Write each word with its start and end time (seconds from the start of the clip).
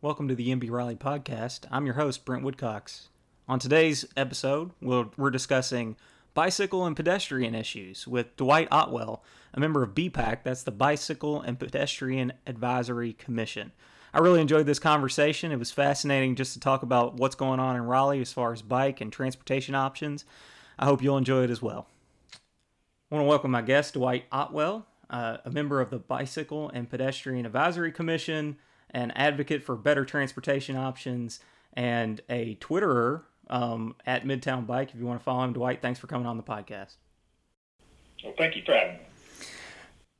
Welcome 0.00 0.28
to 0.28 0.36
the 0.36 0.50
MB 0.50 0.70
Raleigh 0.70 0.94
podcast. 0.94 1.62
I'm 1.72 1.84
your 1.84 1.96
host, 1.96 2.24
Brent 2.24 2.44
Woodcox. 2.44 3.08
On 3.48 3.58
today's 3.58 4.06
episode, 4.16 4.70
we'll, 4.80 5.10
we're 5.16 5.28
discussing 5.30 5.96
bicycle 6.34 6.86
and 6.86 6.94
pedestrian 6.94 7.52
issues 7.52 8.06
with 8.06 8.36
Dwight 8.36 8.68
Otwell, 8.70 9.24
a 9.52 9.58
member 9.58 9.82
of 9.82 9.96
BPAC, 9.96 10.44
that's 10.44 10.62
the 10.62 10.70
Bicycle 10.70 11.40
and 11.40 11.58
Pedestrian 11.58 12.32
Advisory 12.46 13.12
Commission. 13.14 13.72
I 14.14 14.20
really 14.20 14.40
enjoyed 14.40 14.66
this 14.66 14.78
conversation. 14.78 15.50
It 15.50 15.58
was 15.58 15.72
fascinating 15.72 16.36
just 16.36 16.52
to 16.52 16.60
talk 16.60 16.84
about 16.84 17.14
what's 17.14 17.34
going 17.34 17.58
on 17.58 17.74
in 17.74 17.82
Raleigh 17.82 18.20
as 18.20 18.32
far 18.32 18.52
as 18.52 18.62
bike 18.62 19.00
and 19.00 19.12
transportation 19.12 19.74
options. 19.74 20.24
I 20.78 20.84
hope 20.84 21.02
you'll 21.02 21.18
enjoy 21.18 21.42
it 21.42 21.50
as 21.50 21.60
well. 21.60 21.88
I 23.10 23.16
want 23.16 23.24
to 23.24 23.28
welcome 23.28 23.50
my 23.50 23.62
guest, 23.62 23.94
Dwight 23.94 24.26
Otwell, 24.30 24.86
uh, 25.10 25.38
a 25.44 25.50
member 25.50 25.80
of 25.80 25.90
the 25.90 25.98
Bicycle 25.98 26.70
and 26.72 26.88
Pedestrian 26.88 27.46
Advisory 27.46 27.90
Commission, 27.90 28.58
an 28.90 29.10
advocate 29.12 29.62
for 29.62 29.76
better 29.76 30.04
transportation 30.04 30.76
options, 30.76 31.40
and 31.72 32.20
a 32.28 32.56
Twitterer 32.56 33.22
um, 33.48 33.94
at 34.06 34.24
Midtown 34.24 34.66
Bike. 34.66 34.90
If 34.92 35.00
you 35.00 35.06
want 35.06 35.20
to 35.20 35.24
follow 35.24 35.44
him, 35.44 35.52
Dwight, 35.52 35.82
thanks 35.82 35.98
for 35.98 36.06
coming 36.06 36.26
on 36.26 36.36
the 36.36 36.42
podcast. 36.42 36.94
Well, 38.24 38.34
thank 38.36 38.56
you 38.56 38.62
for 38.64 38.72
having 38.72 38.94
me. 38.94 39.00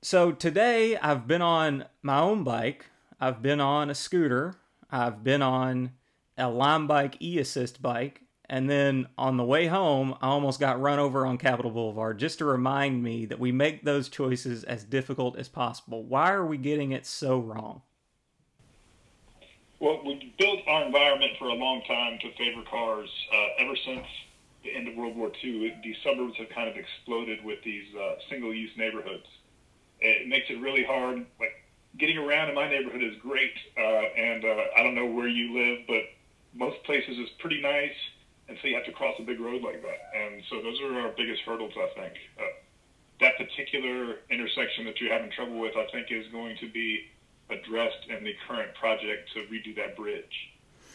So 0.03 0.31
today 0.31 0.97
I've 0.97 1.27
been 1.27 1.43
on 1.43 1.87
my 2.03 2.20
own 2.20 2.45
bike. 2.45 2.87
I've 3.20 3.42
been 3.42 3.61
on 3.61 3.91
a 3.91 3.95
scooter. 3.95 4.55
I've 4.91 5.25
been 5.25 5.42
on 5.42 5.92
a 6.37 6.48
Lime 6.48 6.87
Bike 6.87 7.20
e 7.20 7.39
assist 7.39 7.83
bike. 7.83 8.23
And 8.51 8.70
then 8.70 9.09
on 9.19 9.37
the 9.37 9.45
way 9.45 9.67
home, 9.67 10.14
I 10.23 10.29
almost 10.29 10.59
got 10.59 10.81
run 10.81 10.98
over 10.98 11.27
on 11.27 11.37
Capitol 11.37 11.70
Boulevard 11.70 12.19
just 12.19 12.39
to 12.39 12.47
remind 12.47 13.03
me 13.03 13.27
that 13.27 13.39
we 13.39 13.53
make 13.53 13.85
those 13.85 14.09
choices 14.09 14.64
as 14.64 14.85
difficult 14.85 15.37
as 15.37 15.48
possible. 15.48 16.05
Why 16.05 16.33
are 16.33 16.47
we 16.47 16.57
getting 16.57 16.92
it 16.92 17.05
so 17.05 17.39
wrong? 17.39 17.83
Well, 19.81 20.01
we 20.05 20.34
built 20.39 20.61
our 20.67 20.84
environment 20.84 21.33
for 21.39 21.48
a 21.48 21.55
long 21.55 21.83
time 21.87 22.19
to 22.21 22.33
favor 22.34 22.62
cars. 22.69 23.09
Uh, 23.33 23.62
ever 23.65 23.77
since 23.77 24.07
the 24.65 24.75
end 24.75 24.89
of 24.89 24.97
World 24.97 25.17
War 25.17 25.31
II, 25.43 25.73
the 25.85 25.95
suburbs 26.03 26.37
have 26.39 26.48
kind 26.48 26.69
of 26.69 26.77
exploded 26.77 27.45
with 27.45 27.62
these 27.62 27.87
uh, 27.95 28.15
single-use 28.29 28.73
neighborhoods. 28.77 29.27
It 30.01 30.29
makes 30.29 30.47
it 30.51 30.61
really 30.61 30.83
hard. 30.85 31.25
Like 31.39 31.65
getting 31.97 32.19
around 32.19 32.48
in 32.48 32.57
my 32.57 32.69
neighborhood 32.69 33.03
is 33.03 33.15
great, 33.23 33.55
uh, 33.77 34.03
and 34.19 34.45
uh, 34.45 34.65
I 34.77 34.83
don't 34.83 34.97
know 34.97 35.07
where 35.07 35.29
you 35.29 35.55
live, 35.55 35.87
but 35.87 36.03
most 36.55 36.83
places 36.83 37.17
is 37.17 37.29
pretty 37.39 37.63
nice, 37.63 37.95
and 38.48 38.59
so 38.61 38.67
you 38.67 38.75
have 38.75 38.85
to 38.87 38.92
cross 38.92 39.15
a 39.20 39.23
big 39.23 39.39
road 39.39 39.63
like 39.63 39.81
that. 39.83 40.01
And 40.17 40.42
so 40.51 40.61
those 40.61 40.81
are 40.81 41.01
our 41.01 41.13
biggest 41.17 41.42
hurdles, 41.42 41.73
I 41.77 42.01
think. 42.01 42.15
Uh, 42.37 42.42
that 43.20 43.37
particular 43.37 44.17
intersection 44.31 44.85
that 44.87 45.01
you're 45.01 45.13
having 45.13 45.31
trouble 45.31 45.59
with, 45.61 45.77
I 45.77 45.87
think, 45.92 46.09
is 46.11 46.27
going 46.33 46.57
to 46.59 46.69
be 46.69 47.07
addressed 47.51 48.09
in 48.09 48.25
the 48.25 48.35
current 48.47 48.75
project 48.75 49.33
to 49.35 49.41
redo 49.41 49.75
that 49.77 49.97
bridge. 49.97 50.51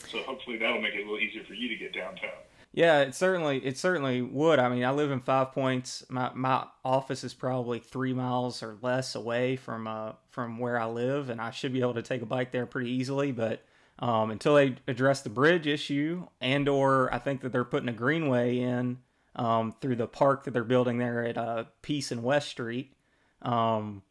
So 0.09 0.19
hopefully 0.23 0.57
that'll 0.57 0.81
make 0.81 0.93
it 0.93 0.99
a 0.99 1.03
little 1.03 1.19
easier 1.19 1.43
for 1.43 1.53
you 1.53 1.69
to 1.69 1.75
get 1.75 1.93
downtown. 1.93 2.31
Yeah, 2.73 3.01
it 3.01 3.13
certainly 3.13 3.59
it 3.59 3.77
certainly 3.77 4.23
would. 4.23 4.57
I 4.57 4.67
mean, 4.67 4.83
I 4.83 4.89
live 4.91 5.11
in 5.11 5.19
Five 5.19 5.51
Points. 5.51 6.03
My 6.09 6.31
my 6.33 6.65
office 6.83 7.23
is 7.23 7.33
probably 7.33 7.77
three 7.77 8.13
miles 8.13 8.63
or 8.63 8.77
less 8.81 9.13
away 9.13 9.55
from 9.57 9.87
uh 9.87 10.13
from 10.31 10.57
where 10.57 10.79
I 10.79 10.87
live, 10.87 11.29
and 11.29 11.39
I 11.39 11.51
should 11.51 11.71
be 11.71 11.81
able 11.81 11.93
to 11.93 12.01
take 12.01 12.23
a 12.23 12.25
bike 12.25 12.51
there 12.51 12.65
pretty 12.65 12.89
easily. 12.89 13.31
But 13.31 13.63
um, 13.99 14.31
until 14.31 14.55
they 14.55 14.75
address 14.87 15.21
the 15.21 15.29
bridge 15.29 15.67
issue, 15.67 16.25
and 16.41 16.67
or 16.67 17.13
I 17.13 17.19
think 17.19 17.41
that 17.41 17.51
they're 17.51 17.63
putting 17.63 17.89
a 17.89 17.93
greenway 17.93 18.57
in 18.57 18.97
um, 19.35 19.75
through 19.79 19.97
the 19.97 20.07
park 20.07 20.45
that 20.45 20.51
they're 20.51 20.63
building 20.63 20.97
there 20.97 21.23
at 21.23 21.37
uh, 21.37 21.65
Peace 21.83 22.11
and 22.11 22.23
West 22.23 22.49
Street, 22.49 22.95
um, 23.43 24.01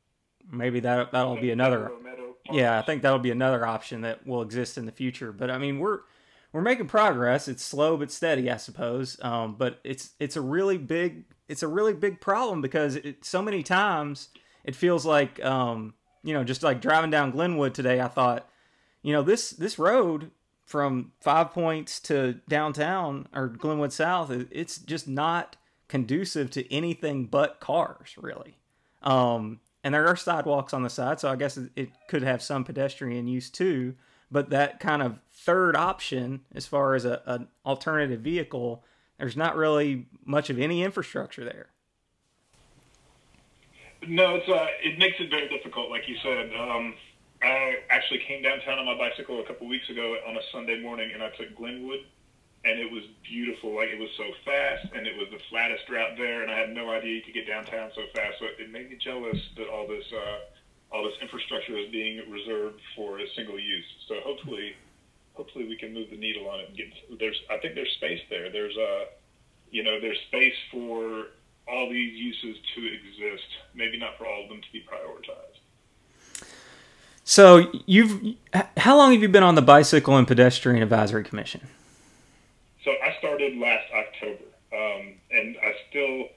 maybe 0.53 0.79
that 0.81 1.11
that'll 1.11 1.41
be 1.41 1.51
another. 1.51 1.91
Yeah, 2.51 2.79
I 2.79 2.83
think 2.83 3.03
that'll 3.03 3.19
be 3.19 3.31
another 3.31 3.65
option 3.67 4.01
that 4.03 4.27
will 4.27 4.43
exist 4.43 4.77
in 4.77 4.87
the 4.87 4.93
future. 4.93 5.33
But 5.33 5.51
I 5.51 5.59
mean, 5.59 5.79
we're 5.79 6.01
we're 6.53 6.63
making 6.63 6.89
progress. 6.89 7.49
It's 7.49 7.63
slow 7.63 7.97
but 7.97 8.11
steady, 8.11 8.51
I 8.51 8.57
suppose. 8.57 9.19
Um, 9.23 9.55
but 9.57 9.81
it's 9.85 10.11
it's 10.19 10.37
a 10.37 10.41
really 10.41 10.79
big 10.79 11.25
it's 11.49 11.63
a 11.63 11.69
really 11.69 11.95
big 11.95 12.21
problem 12.21 12.61
because 12.61 12.97
it, 12.97 13.25
so 13.25 13.43
many 13.43 13.63
times 13.63 14.29
it 14.65 14.75
feels 14.75 15.05
like 15.07 15.43
um, 15.45 15.95
you 16.23 16.35
know 16.35 16.45
just 16.45 16.63
like 16.63 16.81
driving 16.81 17.11
down 17.11 17.31
Glenwood 17.31 17.75
today. 17.75 18.01
I 18.01 18.09
thought, 18.09 18.49
you 19.03 19.13
know, 19.13 19.23
this 19.23 19.51
this 19.51 19.79
road 19.79 20.31
from 20.67 21.13
Five 21.21 21.53
Points 21.53 22.01
to 22.01 22.41
downtown 22.49 23.29
or 23.35 23.49
Glenwood 23.49 23.93
South, 23.93 24.31
it's 24.51 24.79
just 24.79 25.07
not 25.07 25.57
conducive 25.89 26.51
to 26.51 26.73
anything 26.73 27.27
but 27.27 27.61
cars, 27.61 28.15
really. 28.17 28.57
Um, 29.03 29.61
and 29.85 29.95
there 29.95 30.07
are 30.07 30.17
sidewalks 30.17 30.73
on 30.73 30.83
the 30.83 30.91
side, 30.91 31.21
so 31.21 31.29
I 31.29 31.37
guess 31.37 31.59
it 31.77 31.91
could 32.09 32.23
have 32.23 32.43
some 32.43 32.65
pedestrian 32.65 33.27
use 33.27 33.51
too. 33.51 33.95
But 34.31 34.51
that 34.51 34.81
kind 34.81 35.03
of 35.03 35.19
third 35.33 35.77
option, 35.77 36.41
as 36.55 36.67
far 36.67 36.95
as 36.95 37.05
a, 37.05 37.21
an 37.27 37.49
alternative 37.67 38.21
vehicle, 38.21 38.83
there's 39.19 39.37
not 39.37 39.57
really 39.57 40.07
much 40.25 40.49
of 40.51 40.59
any 40.59 40.83
infrastructure 40.83 41.45
there. 41.45 41.69
No, 44.07 44.37
it's 44.37 44.49
uh, 44.49 44.67
it 44.83 44.99
makes 44.99 45.17
it 45.21 45.31
very 45.31 45.49
difficult, 45.49 45.91
like 45.91 46.09
you 46.09 46.17
said. 46.23 46.51
Um, 46.59 46.95
I 47.43 47.77
actually 47.91 48.21
came 48.27 48.43
downtown 48.43 48.79
on 48.79 48.87
my 48.87 48.97
bicycle 48.97 49.41
a 49.41 49.45
couple 49.45 49.69
weeks 49.69 49.89
ago 49.91 50.17
on 50.27 50.37
a 50.37 50.41
Sunday 50.51 50.81
morning, 50.81 51.11
and 51.13 51.23
I 51.23 51.31
took 51.31 51.55
Glenwood 51.57 52.01
and 52.65 52.79
it 52.79 52.91
was 52.91 53.03
beautiful. 53.23 53.75
Like 53.75 53.89
it 53.89 53.99
was 53.99 54.11
so 54.17 54.25
fast, 54.45 54.87
and 54.95 55.07
it 55.07 55.17
was 55.17 55.29
the 55.31 55.41
flattest 55.51 55.89
route 55.89 56.17
there, 56.17 56.43
and 56.43 56.51
I 56.51 56.59
had 56.59 56.71
no 56.71 56.91
idea 56.91 57.17
you 57.17 57.23
could 57.23 57.35
get 57.35 57.47
downtown 57.47 57.91
so 57.95 58.03
fast. 58.15 58.39
So 58.39 58.47
it 58.47 58.71
made 58.71 58.91
me 58.91 58.97
jealous 58.97 59.39
that 59.57 59.69
all 59.69 59.87
this 59.87 60.05
uh, 60.13 60.95
all 60.95 61.05
this 61.05 61.15
infrastructure 61.21 61.77
is 61.77 61.91
being 61.91 62.23
reserved 62.31 62.81
for 62.95 63.19
a 63.19 63.29
single 63.35 63.59
use. 63.59 63.85
So 64.07 64.21
hopefully, 64.21 64.75
hopefully 65.35 65.67
we 65.67 65.77
can 65.77 65.93
move 65.93 66.11
the 66.11 66.17
needle 66.17 66.49
on 66.49 66.61
it 66.61 66.69
and 66.69 66.77
get. 66.77 66.87
There's 67.19 67.41
I 67.51 67.59
think 67.59 67.75
there's 67.75 67.93
space 67.97 68.21
there. 68.31 68.51
There's 68.51 68.77
a 68.77 68.83
uh, 68.83 69.05
you 69.71 69.83
know 69.83 70.01
there's 70.01 70.19
space 70.29 70.57
for 70.71 71.29
all 71.67 71.91
these 71.91 72.15
uses 72.15 72.57
to 72.75 72.87
exist. 72.87 73.49
Maybe 73.75 73.99
not 73.99 74.19
for 74.19 74.27
all 74.27 74.45
of 74.45 74.49
them 74.49 74.61
to 74.61 74.73
be 74.73 74.85
prioritized. 74.87 75.59
So 77.25 77.73
you've 77.87 78.37
how 78.77 78.97
long 78.97 79.13
have 79.13 79.23
you 79.23 79.29
been 79.29 79.43
on 79.43 79.57
the 79.57 79.63
Bicycle 79.63 80.17
and 80.17 80.29
Pedestrian 80.29 80.83
Advisory 80.83 81.25
Commission? 81.25 81.63
Last 83.63 83.87
October, 83.95 84.45
um, 84.73 85.15
and 85.31 85.57
I 85.63 85.73
still 85.89 86.29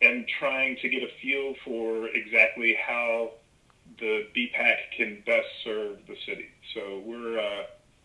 am 0.00 0.24
trying 0.38 0.76
to 0.80 0.88
get 0.88 1.02
a 1.02 1.08
feel 1.20 1.54
for 1.66 2.08
exactly 2.08 2.74
how 2.74 3.32
the 3.98 4.26
BPAC 4.34 4.76
can 4.96 5.22
best 5.26 5.46
serve 5.64 5.98
the 6.08 6.16
city. 6.24 6.48
So 6.72 7.02
we're, 7.04 7.38
uh, 7.38 7.64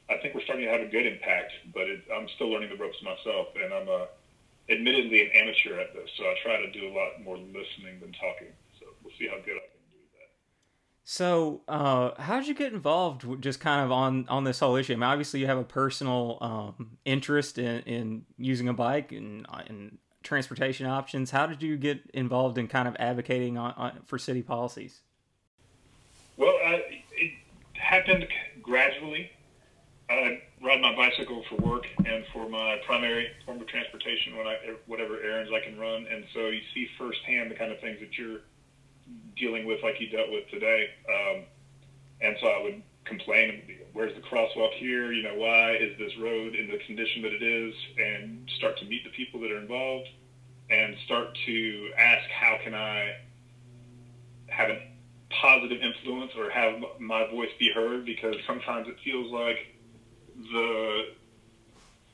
I 0.09 0.17
think 0.17 0.35
we're 0.35 0.43
starting 0.43 0.65
to 0.65 0.71
have 0.71 0.81
a 0.81 0.91
good 0.91 1.07
impact, 1.07 1.53
but 1.73 1.83
it, 1.83 2.03
I'm 2.13 2.27
still 2.35 2.49
learning 2.49 2.69
the 2.69 2.75
ropes 2.75 3.01
myself, 3.01 3.47
and 3.55 3.73
I'm 3.73 3.87
uh, 3.87 4.05
admittedly 4.69 5.21
an 5.21 5.31
amateur 5.33 5.79
at 5.79 5.93
this, 5.93 6.09
so 6.17 6.25
I 6.25 6.35
try 6.43 6.57
to 6.57 6.71
do 6.71 6.89
a 6.89 6.93
lot 6.93 7.23
more 7.23 7.37
listening 7.37 8.01
than 8.01 8.11
talking. 8.19 8.51
So 8.81 8.87
we'll 9.01 9.13
see 9.17 9.27
how 9.27 9.37
good 9.45 9.55
I 9.55 9.63
can. 9.63 9.76
So, 11.09 11.61
uh, 11.69 12.21
how 12.21 12.37
did 12.37 12.49
you 12.49 12.53
get 12.53 12.73
involved? 12.73 13.41
Just 13.41 13.61
kind 13.61 13.81
of 13.81 13.93
on 13.93 14.25
on 14.27 14.43
this 14.43 14.59
whole 14.59 14.75
issue. 14.75 14.91
I 14.91 14.97
mean, 14.97 15.03
obviously, 15.03 15.39
you 15.39 15.45
have 15.47 15.57
a 15.57 15.63
personal 15.63 16.37
um, 16.41 16.97
interest 17.05 17.57
in, 17.57 17.79
in 17.83 18.25
using 18.37 18.67
a 18.67 18.73
bike 18.73 19.13
and 19.13 19.45
uh, 19.47 19.61
transportation 20.21 20.85
options. 20.85 21.31
How 21.31 21.47
did 21.47 21.63
you 21.63 21.77
get 21.77 22.01
involved 22.13 22.57
in 22.57 22.67
kind 22.67 22.89
of 22.89 22.97
advocating 22.99 23.57
on, 23.57 23.73
on 23.77 23.99
for 24.05 24.17
city 24.17 24.41
policies? 24.41 24.99
Well, 26.35 26.57
uh, 26.65 26.79
it 27.13 27.31
happened 27.75 28.27
gradually. 28.61 29.31
I 30.09 30.41
ride 30.61 30.81
my 30.81 30.93
bicycle 30.93 31.41
for 31.47 31.55
work 31.55 31.85
and 32.05 32.25
for 32.33 32.49
my 32.49 32.81
primary 32.85 33.29
form 33.45 33.61
of 33.61 33.67
transportation 33.67 34.35
when 34.35 34.45
I 34.45 34.57
whatever 34.87 35.21
errands 35.21 35.53
I 35.55 35.65
can 35.65 35.79
run, 35.79 36.05
and 36.11 36.25
so 36.33 36.47
you 36.47 36.59
see 36.73 36.89
firsthand 36.97 37.49
the 37.49 37.55
kind 37.55 37.71
of 37.71 37.79
things 37.79 38.01
that 38.01 38.17
you're 38.17 38.41
dealing 39.35 39.65
with 39.65 39.83
like 39.83 39.99
you 39.99 40.09
dealt 40.09 40.31
with 40.31 40.49
today. 40.49 40.89
Um, 41.09 41.45
and 42.21 42.37
so 42.39 42.47
I 42.47 42.61
would 42.61 42.81
complain, 43.05 43.61
where's 43.93 44.13
the 44.13 44.21
crosswalk 44.21 44.73
here? 44.73 45.11
You 45.11 45.23
know, 45.23 45.35
why 45.35 45.73
is 45.75 45.97
this 45.97 46.11
road 46.17 46.55
in 46.55 46.67
the 46.67 46.77
condition 46.85 47.21
that 47.21 47.31
it 47.31 47.41
is? 47.41 47.73
And 47.97 48.49
start 48.57 48.77
to 48.79 48.85
meet 48.85 49.03
the 49.03 49.11
people 49.11 49.39
that 49.41 49.51
are 49.51 49.59
involved 49.59 50.09
and 50.69 50.95
start 51.05 51.37
to 51.45 51.89
ask, 51.97 52.29
how 52.29 52.57
can 52.63 52.73
I 52.73 53.13
have 54.47 54.69
a 54.69 54.79
positive 55.29 55.81
influence 55.81 56.31
or 56.37 56.49
have 56.49 56.83
my 56.99 57.29
voice 57.29 57.49
be 57.59 57.69
heard? 57.73 58.05
Because 58.05 58.35
sometimes 58.45 58.87
it 58.87 58.95
feels 59.03 59.31
like 59.31 59.57
the 60.51 61.03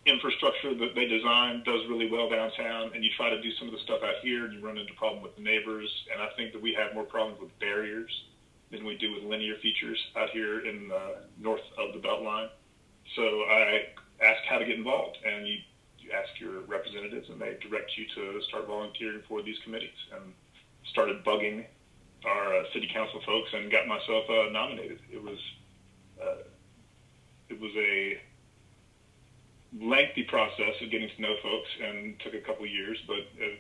infrastructure 0.06 0.74
that 0.76 0.96
they 0.96 1.08
design 1.08 1.64
does 1.66 1.82
really 1.90 2.10
well 2.10 2.30
downtown, 2.30 2.92
and 2.94 3.04
you 3.04 3.10
try 3.16 3.30
to 3.30 3.42
do 3.42 3.52
some 3.54 3.68
of 3.68 3.74
the 3.74 3.80
stuff 3.80 4.02
out 4.04 4.16
here, 4.22 4.46
and 4.46 4.54
you 4.54 4.66
run 4.66 4.78
into 4.78 4.94
problems 4.94 5.24
with 5.24 5.36
the 5.36 5.42
neighbors. 5.42 5.90
And 6.12 6.22
I 6.22 6.30
think 6.36 6.54
that 6.54 6.62
we 6.62 6.74
have 6.74 6.94
more 6.94 7.06
problems 7.06 7.40
with 7.40 7.58
barriers 7.60 8.12
than 8.72 8.86
we 8.86 8.98
do 8.98 9.14
with 9.14 9.24
linear 9.24 9.56
features 9.62 10.00
out 10.16 10.30
here 10.32 10.66
in 10.66 10.90
the 10.90 11.16
north 11.40 11.64
of 11.78 11.94
the 11.94 12.00
Beltline. 12.06 12.50
So 13.16 13.24
I 13.24 13.88
asked 14.22 14.46
how 14.50 14.58
to 14.58 14.66
get 14.66 14.78
involved, 14.78 15.18
and 15.26 15.48
you, 15.48 15.58
you 16.00 16.12
ask 16.12 16.40
your 16.40 16.62
representatives, 16.62 17.30
and 17.30 17.40
they 17.40 17.58
direct 17.62 17.92
you 17.98 18.06
to 18.16 18.42
start 18.44 18.68
volunteering 18.68 19.22
for 19.28 19.42
these 19.42 19.58
committees. 19.64 19.98
And 20.14 20.34
started 20.90 21.24
bugging 21.24 21.66
our 22.26 22.56
uh, 22.56 22.64
city 22.74 22.90
council 22.94 23.22
folks, 23.26 23.50
and 23.54 23.72
got 23.72 23.88
myself 23.88 24.26
uh, 24.30 24.52
nominated. 24.52 25.00
It 25.12 25.22
was 25.22 25.40
uh, 26.22 26.44
it 27.50 27.60
was 27.60 27.72
a 27.76 28.20
lengthy 29.80 30.24
process 30.24 30.75
of 30.81 30.92
getting 30.92 31.10
to 31.16 31.22
know 31.22 31.36
folks 31.42 31.70
and 31.84 32.20
took 32.20 32.34
a 32.34 32.42
couple 32.42 32.66
years, 32.66 32.98
but 33.08 33.18
it 33.38 33.60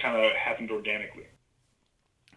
kind 0.00 0.16
of 0.16 0.32
happened 0.32 0.70
organically. 0.70 1.26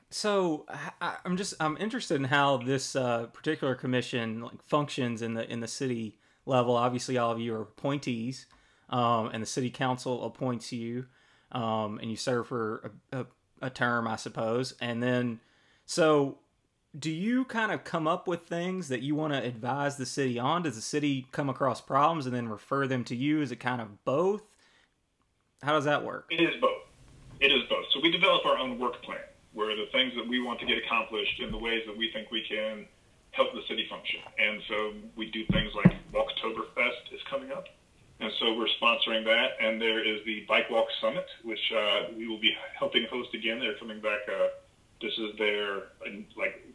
So 0.10 0.66
I'm 1.02 1.36
just 1.36 1.54
I'm 1.60 1.78
interested 1.78 2.16
in 2.16 2.26
how 2.26 2.58
this 2.58 2.96
uh, 2.96 3.28
particular 3.28 3.76
commission 3.76 4.42
like 4.42 4.64
functions 4.64 5.22
in 5.22 5.34
the 5.34 5.50
in 5.52 5.60
the 5.60 5.68
city 5.68 6.18
level. 6.46 6.76
Obviously, 6.76 7.18
all 7.18 7.32
of 7.32 7.40
you 7.40 7.54
are 7.56 7.62
appointees, 7.62 8.46
um, 8.90 9.30
and 9.34 9.44
the 9.44 9.48
city 9.48 9.70
council 9.70 10.26
appoints 10.26 10.72
you, 10.72 11.08
um, 11.52 12.00
and 12.00 12.10
you 12.10 12.16
serve 12.16 12.48
for 12.48 12.94
a, 13.12 13.20
a, 13.20 13.26
a 13.64 13.70
term, 13.70 14.08
I 14.08 14.16
suppose. 14.16 14.76
And 14.80 15.04
then, 15.04 15.42
so 15.86 16.38
do 16.98 17.12
you 17.12 17.46
kind 17.46 17.72
of 17.72 17.84
come 17.84 18.08
up 18.08 18.28
with 18.28 18.48
things 18.48 18.88
that 18.88 19.02
you 19.02 19.16
want 19.16 19.34
to 19.34 19.44
advise 19.44 19.98
the 19.98 20.06
city 20.06 20.40
on? 20.40 20.64
Does 20.64 20.76
the 20.76 20.82
city 20.82 21.28
come 21.32 21.50
across 21.50 21.82
problems 21.82 22.26
and 22.26 22.36
then 22.36 22.50
refer 22.50 22.88
them 22.88 23.04
to 23.06 23.16
you? 23.16 23.42
Is 23.42 23.52
it 23.52 23.60
kind 23.60 23.82
of 23.82 24.04
both? 24.06 24.44
How 25.62 25.74
does 25.74 25.86
that 25.86 26.04
work? 26.04 26.28
It 26.30 26.42
is 26.42 26.60
both. 26.62 26.84
It 27.40 27.52
is 27.52 27.64
both. 27.70 27.86
So 27.94 28.00
we 28.02 28.12
develop 28.12 28.46
our 28.46 28.58
own 28.58 28.80
work 28.80 29.02
plan 29.04 29.20
where 29.54 29.76
the 29.76 29.88
things 29.92 30.14
that 30.16 30.28
we 30.28 30.40
want 30.40 30.60
to 30.60 30.66
get 30.66 30.78
accomplished 30.78 31.40
in 31.40 31.52
the 31.52 31.58
ways 31.58 31.84
that 31.88 31.98
we 31.98 32.12
think 32.12 32.32
we 32.32 32.44
can 32.48 32.86
help 33.32 33.54
the 33.54 33.62
city 33.68 33.88
function. 33.90 34.20
And 34.40 34.62
so 34.68 34.94
we 35.16 35.30
do 35.32 35.46
things 35.48 35.72
like 35.76 35.94
Walktoberfest 36.14 37.14
is 37.14 37.22
coming 37.30 37.52
up. 37.52 37.66
And 38.20 38.32
so 38.40 38.56
we're 38.56 38.68
sponsoring 38.82 39.24
that. 39.26 39.52
And 39.62 39.80
there 39.82 40.04
is 40.04 40.24
the 40.26 40.46
Bike 40.48 40.70
Walk 40.70 40.88
Summit, 41.02 41.26
which 41.44 41.72
uh, 41.76 42.14
we 42.16 42.28
will 42.28 42.40
be 42.40 42.56
helping 42.78 43.06
host 43.06 43.34
again. 43.36 43.60
They're 43.60 43.78
coming 43.78 44.00
back. 44.00 44.22
Uh, 44.28 44.48
this 45.02 45.14
is 45.18 45.38
their, 45.38 45.90
like, 46.36 46.67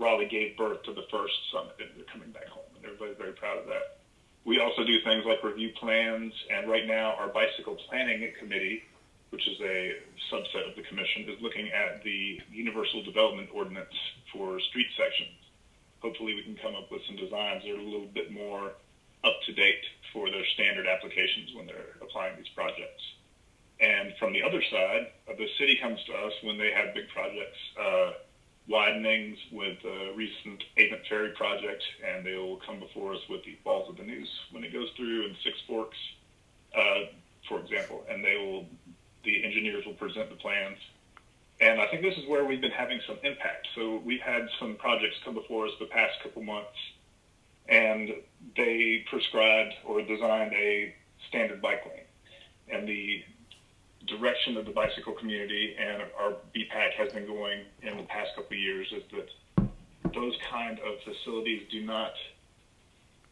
Raleigh 0.00 0.28
gave 0.28 0.56
birth 0.56 0.82
to 0.84 0.92
the 0.92 1.04
first 1.10 1.34
summit, 1.52 1.76
and 1.78 1.90
they're 1.96 2.10
coming 2.12 2.30
back 2.30 2.48
home. 2.48 2.64
And 2.76 2.84
everybody's 2.84 3.18
very 3.18 3.32
proud 3.32 3.58
of 3.58 3.66
that. 3.66 4.00
We 4.44 4.58
also 4.58 4.82
do 4.84 5.00
things 5.04 5.24
like 5.26 5.44
review 5.44 5.70
plans. 5.78 6.32
And 6.50 6.70
right 6.70 6.86
now, 6.86 7.14
our 7.20 7.28
bicycle 7.28 7.76
planning 7.88 8.26
committee 8.38 8.82
which 9.30 9.46
is 9.46 9.58
a 9.60 9.94
subset 10.30 10.68
of 10.68 10.76
the 10.76 10.82
commission, 10.82 11.22
is 11.28 11.40
looking 11.40 11.70
at 11.70 12.02
the 12.02 12.40
Universal 12.50 13.02
Development 13.04 13.48
Ordinance 13.54 13.94
for 14.32 14.60
street 14.60 14.88
sections. 14.96 15.38
Hopefully, 16.02 16.34
we 16.34 16.42
can 16.42 16.56
come 16.56 16.74
up 16.74 16.90
with 16.90 17.02
some 17.06 17.16
designs 17.16 17.62
that 17.62 17.70
are 17.70 17.78
a 17.78 17.84
little 17.84 18.10
bit 18.12 18.32
more 18.32 18.72
up 19.22 19.36
to 19.46 19.52
date 19.52 19.84
for 20.12 20.30
their 20.30 20.44
standard 20.54 20.86
applications 20.86 21.54
when 21.54 21.66
they're 21.66 21.94
applying 22.02 22.36
these 22.36 22.50
projects. 22.54 23.02
And 23.80 24.12
from 24.18 24.32
the 24.32 24.42
other 24.42 24.62
side, 24.70 25.12
uh, 25.28 25.34
the 25.38 25.48
city 25.58 25.78
comes 25.80 26.02
to 26.04 26.12
us 26.12 26.32
when 26.42 26.58
they 26.58 26.72
have 26.72 26.94
big 26.94 27.08
projects, 27.08 27.58
uh, 27.78 28.12
widenings 28.70 29.36
with 29.52 29.82
the 29.82 30.12
recent 30.14 30.62
Avent 30.78 31.06
Ferry 31.08 31.30
project, 31.30 31.82
and 32.06 32.24
they 32.24 32.36
will 32.36 32.60
come 32.64 32.78
before 32.78 33.12
us 33.12 33.20
with 33.28 33.44
the 33.44 33.56
Falls 33.64 33.88
of 33.90 33.96
the 33.96 34.04
Neuse 34.04 34.30
when 34.52 34.62
it 34.62 34.72
goes 34.72 34.88
through 34.96 35.26
in 35.26 35.36
Six 35.42 35.56
Forks, 35.66 35.96
uh, 36.76 37.06
for 37.48 37.58
example, 37.60 38.04
and 38.08 38.24
they 38.24 38.36
will 38.36 38.66
the 39.24 39.44
engineers 39.44 39.84
will 39.84 39.94
present 39.94 40.30
the 40.30 40.36
plans. 40.36 40.78
And 41.60 41.78
I 41.78 41.86
think 41.88 42.00
this 42.00 42.16
is 42.16 42.26
where 42.26 42.44
we've 42.44 42.60
been 42.60 42.70
having 42.70 43.00
some 43.06 43.18
impact. 43.22 43.68
So 43.74 44.00
we've 44.02 44.20
had 44.20 44.48
some 44.58 44.76
projects 44.76 45.16
come 45.24 45.34
before 45.34 45.66
us 45.66 45.72
the 45.78 45.86
past 45.86 46.14
couple 46.22 46.42
months, 46.42 46.78
and 47.68 48.14
they 48.56 49.04
prescribed 49.10 49.74
or 49.84 50.00
designed 50.00 50.54
a 50.54 50.94
standard 51.28 51.60
bike 51.60 51.84
lane. 51.84 52.06
And 52.72 52.88
the 52.88 53.22
direction 54.06 54.56
of 54.56 54.64
the 54.64 54.70
bicycle 54.70 55.12
community 55.12 55.74
and 55.78 56.02
our 56.18 56.34
BPAC 56.54 56.92
has 56.96 57.12
been 57.12 57.26
going 57.26 57.64
in 57.82 57.96
the 57.96 58.02
past 58.04 58.34
couple 58.34 58.56
of 58.56 58.58
years 58.58 58.92
is 58.92 59.02
that 59.12 59.28
those 60.14 60.34
kind 60.50 60.78
of 60.80 60.98
facilities 61.04 61.62
do 61.70 61.84
not 61.84 62.12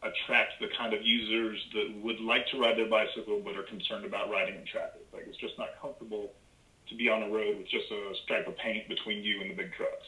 attract 0.01 0.53
the 0.59 0.67
kind 0.77 0.93
of 0.93 1.01
users 1.01 1.59
that 1.73 1.91
would 2.01 2.19
like 2.19 2.45
to 2.47 2.57
ride 2.57 2.77
their 2.77 2.87
bicycle 2.87 3.41
but 3.43 3.55
are 3.57 3.63
concerned 3.63 4.05
about 4.05 4.29
riding 4.29 4.55
in 4.55 4.63
traffic. 4.65 5.01
Like 5.11 5.25
it's 5.27 5.37
just 5.37 5.57
not 5.57 5.69
comfortable 5.81 6.31
to 6.87 6.95
be 6.95 7.09
on 7.09 7.21
a 7.21 7.27
road 7.27 7.57
with 7.57 7.67
just 7.67 7.91
a 7.91 8.13
stripe 8.23 8.47
of 8.47 8.55
paint 8.57 8.87
between 8.87 9.23
you 9.23 9.41
and 9.41 9.49
the 9.49 9.53
big 9.53 9.71
trucks, 9.73 10.07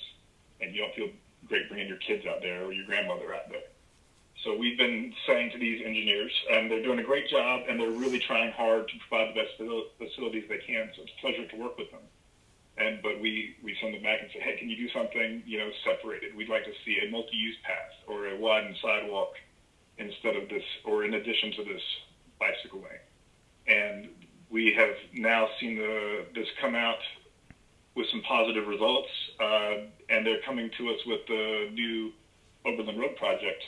and 0.61 0.73
you 0.73 0.79
don't 0.81 0.93
feel 0.93 1.07
great 1.47 1.67
bringing 1.67 1.87
your 1.87 1.97
kids 1.97 2.25
out 2.25 2.41
there 2.41 2.63
or 2.63 2.71
your 2.71 2.85
grandmother 2.85 3.33
out 3.33 3.49
there. 3.49 3.61
So 4.43 4.57
we've 4.57 4.77
been 4.77 5.13
saying 5.27 5.51
to 5.51 5.59
these 5.59 5.81
engineers, 5.85 6.31
and 6.51 6.69
they're 6.69 6.81
doing 6.81 6.99
a 6.99 7.03
great 7.03 7.29
job, 7.29 7.61
and 7.69 7.79
they're 7.79 7.91
really 7.91 8.19
trying 8.19 8.51
hard 8.51 8.87
to 8.87 8.93
provide 9.07 9.35
the 9.35 9.41
best 9.41 9.57
facilities 9.97 10.45
they 10.49 10.57
can. 10.57 10.89
So 10.95 11.03
it's 11.03 11.11
a 11.17 11.21
pleasure 11.21 11.47
to 11.47 11.55
work 11.57 11.77
with 11.77 11.91
them. 11.91 12.01
And 12.77 13.01
but 13.03 13.19
we 13.21 13.57
we 13.61 13.77
send 13.81 13.93
them 13.93 14.01
back 14.01 14.21
and 14.21 14.31
say, 14.33 14.39
hey, 14.39 14.57
can 14.57 14.69
you 14.69 14.77
do 14.77 14.89
something 14.89 15.43
you 15.45 15.59
know 15.59 15.69
separated? 15.85 16.35
We'd 16.35 16.49
like 16.49 16.65
to 16.65 16.73
see 16.83 16.99
a 17.05 17.11
multi-use 17.11 17.57
path 17.63 17.93
or 18.07 18.29
a 18.29 18.37
widened 18.37 18.77
sidewalk 18.81 19.33
instead 19.97 20.35
of 20.35 20.49
this, 20.49 20.63
or 20.85 21.03
in 21.03 21.13
addition 21.13 21.51
to 21.51 21.63
this 21.63 21.81
bicycle 22.39 22.79
lane. 22.79 23.05
And 23.67 24.09
we 24.49 24.73
have 24.73 24.95
now 25.13 25.49
seen 25.59 25.75
the, 25.75 26.25
this 26.33 26.47
come 26.59 26.75
out 26.75 26.97
with 27.93 28.07
some 28.09 28.21
positive 28.21 28.67
results, 28.67 29.09
uh, 29.39 29.73
and 30.09 30.25
they're 30.25 30.41
coming 30.41 30.71
to 30.77 30.89
us 30.89 30.99
with 31.05 31.27
the 31.27 31.69
new 31.73 32.11
Oberlin 32.65 32.97
Road 32.97 33.15
project 33.17 33.61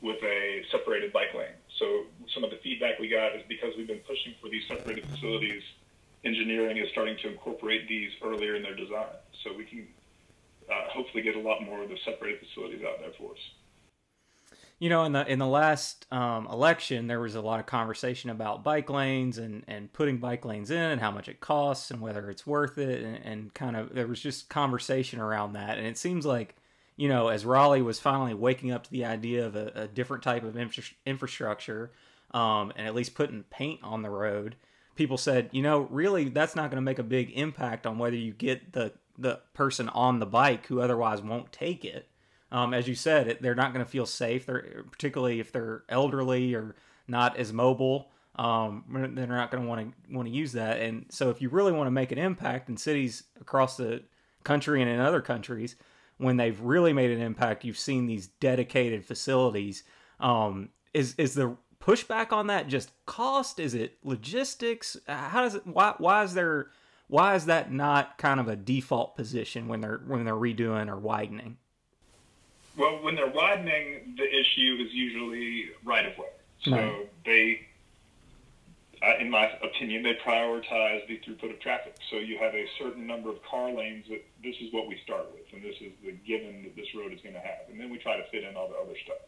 with 0.00 0.22
a 0.22 0.62
separated 0.70 1.12
bike 1.12 1.34
lane. 1.34 1.58
So 1.78 2.04
some 2.34 2.44
of 2.44 2.50
the 2.50 2.58
feedback 2.62 2.98
we 2.98 3.08
got 3.08 3.34
is 3.34 3.42
because 3.48 3.72
we've 3.76 3.88
been 3.88 4.04
pushing 4.06 4.34
for 4.40 4.48
these 4.48 4.62
separated 4.68 5.04
facilities, 5.06 5.62
engineering 6.24 6.78
is 6.78 6.88
starting 6.92 7.16
to 7.22 7.28
incorporate 7.28 7.88
these 7.88 8.10
earlier 8.22 8.54
in 8.54 8.62
their 8.62 8.76
design. 8.76 9.14
So 9.42 9.56
we 9.56 9.64
can 9.64 9.86
uh, 10.70 10.88
hopefully 10.90 11.22
get 11.22 11.36
a 11.36 11.40
lot 11.40 11.62
more 11.64 11.82
of 11.82 11.88
the 11.88 11.96
separated 12.04 12.40
facilities 12.46 12.82
out 12.84 13.00
there 13.00 13.12
for 13.18 13.32
us. 13.32 13.38
You 14.80 14.88
know, 14.88 15.02
in 15.02 15.12
the 15.12 15.26
in 15.26 15.40
the 15.40 15.46
last 15.46 16.06
um, 16.12 16.46
election, 16.46 17.08
there 17.08 17.18
was 17.18 17.34
a 17.34 17.40
lot 17.40 17.58
of 17.58 17.66
conversation 17.66 18.30
about 18.30 18.62
bike 18.62 18.88
lanes 18.88 19.36
and, 19.36 19.64
and 19.66 19.92
putting 19.92 20.18
bike 20.18 20.44
lanes 20.44 20.70
in 20.70 20.78
and 20.78 21.00
how 21.00 21.10
much 21.10 21.28
it 21.28 21.40
costs 21.40 21.90
and 21.90 22.00
whether 22.00 22.30
it's 22.30 22.46
worth 22.46 22.78
it 22.78 23.02
and, 23.02 23.16
and 23.24 23.54
kind 23.54 23.76
of 23.76 23.92
there 23.92 24.06
was 24.06 24.20
just 24.20 24.48
conversation 24.48 25.18
around 25.18 25.54
that. 25.54 25.78
And 25.78 25.86
it 25.86 25.98
seems 25.98 26.24
like, 26.24 26.54
you 26.98 27.08
know, 27.08 27.28
as 27.28 27.46
Raleigh 27.46 27.80
was 27.80 27.98
finally 27.98 28.34
waking 28.34 28.70
up 28.70 28.84
to 28.84 28.90
the 28.90 29.06
idea 29.06 29.46
of 29.46 29.56
a, 29.56 29.72
a 29.74 29.88
different 29.88 30.22
type 30.22 30.44
of 30.44 30.58
infra- 30.58 30.84
infrastructure 31.06 31.92
um, 32.32 32.70
and 32.76 32.86
at 32.86 32.94
least 32.94 33.14
putting 33.14 33.44
paint 33.44 33.80
on 33.82 34.02
the 34.02 34.10
road, 34.10 34.56
people 34.96 35.16
said, 35.16 35.48
you 35.52 35.62
know, 35.62 35.88
really 35.90 36.28
that's 36.28 36.54
not 36.54 36.70
going 36.70 36.76
to 36.76 36.82
make 36.82 36.98
a 36.98 37.02
big 37.02 37.30
impact 37.30 37.86
on 37.86 37.96
whether 37.96 38.16
you 38.16 38.34
get 38.34 38.74
the 38.74 38.92
the 39.16 39.40
person 39.54 39.88
on 39.88 40.20
the 40.20 40.26
bike 40.26 40.66
who 40.66 40.80
otherwise 40.80 41.20
won't 41.22 41.50
take 41.50 41.84
it 41.84 42.08
um, 42.50 42.72
as 42.72 42.88
you 42.88 42.94
said, 42.94 43.28
it, 43.28 43.42
they're 43.42 43.54
not 43.54 43.72
going 43.72 43.84
to 43.84 43.90
feel 43.90 44.06
safe. 44.06 44.46
They're 44.46 44.84
particularly 44.90 45.40
if 45.40 45.52
they're 45.52 45.84
elderly 45.88 46.54
or 46.54 46.76
not 47.06 47.36
as 47.36 47.52
mobile. 47.52 48.10
Um, 48.36 48.84
they're 49.14 49.26
not 49.26 49.50
going 49.50 49.64
to 49.64 49.68
want 49.68 49.92
to 50.08 50.16
want 50.16 50.28
to 50.28 50.34
use 50.34 50.52
that. 50.52 50.80
And 50.80 51.06
so, 51.10 51.30
if 51.30 51.42
you 51.42 51.48
really 51.48 51.72
want 51.72 51.88
to 51.88 51.92
make 51.92 52.12
an 52.12 52.18
impact 52.18 52.68
in 52.68 52.76
cities 52.76 53.24
across 53.40 53.76
the 53.76 54.02
country 54.44 54.80
and 54.80 54.90
in 54.90 55.00
other 55.00 55.20
countries, 55.20 55.76
when 56.18 56.36
they've 56.36 56.60
really 56.60 56.92
made 56.92 57.10
an 57.10 57.20
impact, 57.20 57.64
you've 57.64 57.78
seen 57.78 58.06
these 58.06 58.26
dedicated 58.26 59.04
facilities. 59.04 59.84
Um, 60.20 60.70
is 60.92 61.14
is 61.16 61.34
the 61.34 61.56
pushback 61.80 62.32
on 62.32 62.48
that 62.48 62.68
just 62.68 62.92
cost? 63.06 63.58
Is 63.58 63.74
it 63.74 63.98
logistics? 64.02 64.96
How 65.06 65.42
does 65.42 65.54
it? 65.54 65.66
Why 65.66 65.94
why 65.98 66.24
is 66.24 66.34
there? 66.34 66.70
Why 67.06 67.34
is 67.34 67.46
that 67.46 67.72
not 67.72 68.18
kind 68.18 68.38
of 68.38 68.48
a 68.48 68.56
default 68.56 69.16
position 69.16 69.66
when 69.68 69.80
they're 69.80 70.00
when 70.06 70.24
they're 70.24 70.34
redoing 70.34 70.88
or 70.88 70.96
widening? 70.98 71.56
Well, 72.76 73.02
when 73.02 73.16
they're 73.16 73.26
widening, 73.26 74.14
the 74.16 74.24
issue 74.24 74.78
is 74.86 74.92
usually 74.92 75.70
right 75.84 76.06
of 76.06 76.16
way. 76.16 76.26
So 76.62 77.06
they, 77.24 77.67
uh, 79.02 79.18
in 79.20 79.30
my 79.30 79.50
opinion, 79.62 80.02
they 80.02 80.14
prioritize 80.24 81.06
the 81.06 81.18
throughput 81.20 81.50
of 81.50 81.60
traffic. 81.60 81.96
So 82.10 82.16
you 82.16 82.38
have 82.38 82.54
a 82.54 82.66
certain 82.78 83.06
number 83.06 83.30
of 83.30 83.42
car 83.42 83.72
lanes 83.72 84.06
that 84.08 84.24
this 84.42 84.56
is 84.60 84.72
what 84.72 84.88
we 84.88 84.98
start 85.04 85.26
with, 85.32 85.46
and 85.52 85.62
this 85.62 85.76
is 85.80 85.92
the 86.02 86.12
given 86.26 86.62
that 86.64 86.76
this 86.76 86.86
road 86.94 87.12
is 87.12 87.20
going 87.20 87.34
to 87.34 87.40
have, 87.40 87.68
and 87.70 87.80
then 87.80 87.90
we 87.90 87.98
try 87.98 88.16
to 88.16 88.24
fit 88.30 88.44
in 88.44 88.56
all 88.56 88.68
the 88.68 88.76
other 88.76 88.96
stuff. 89.04 89.22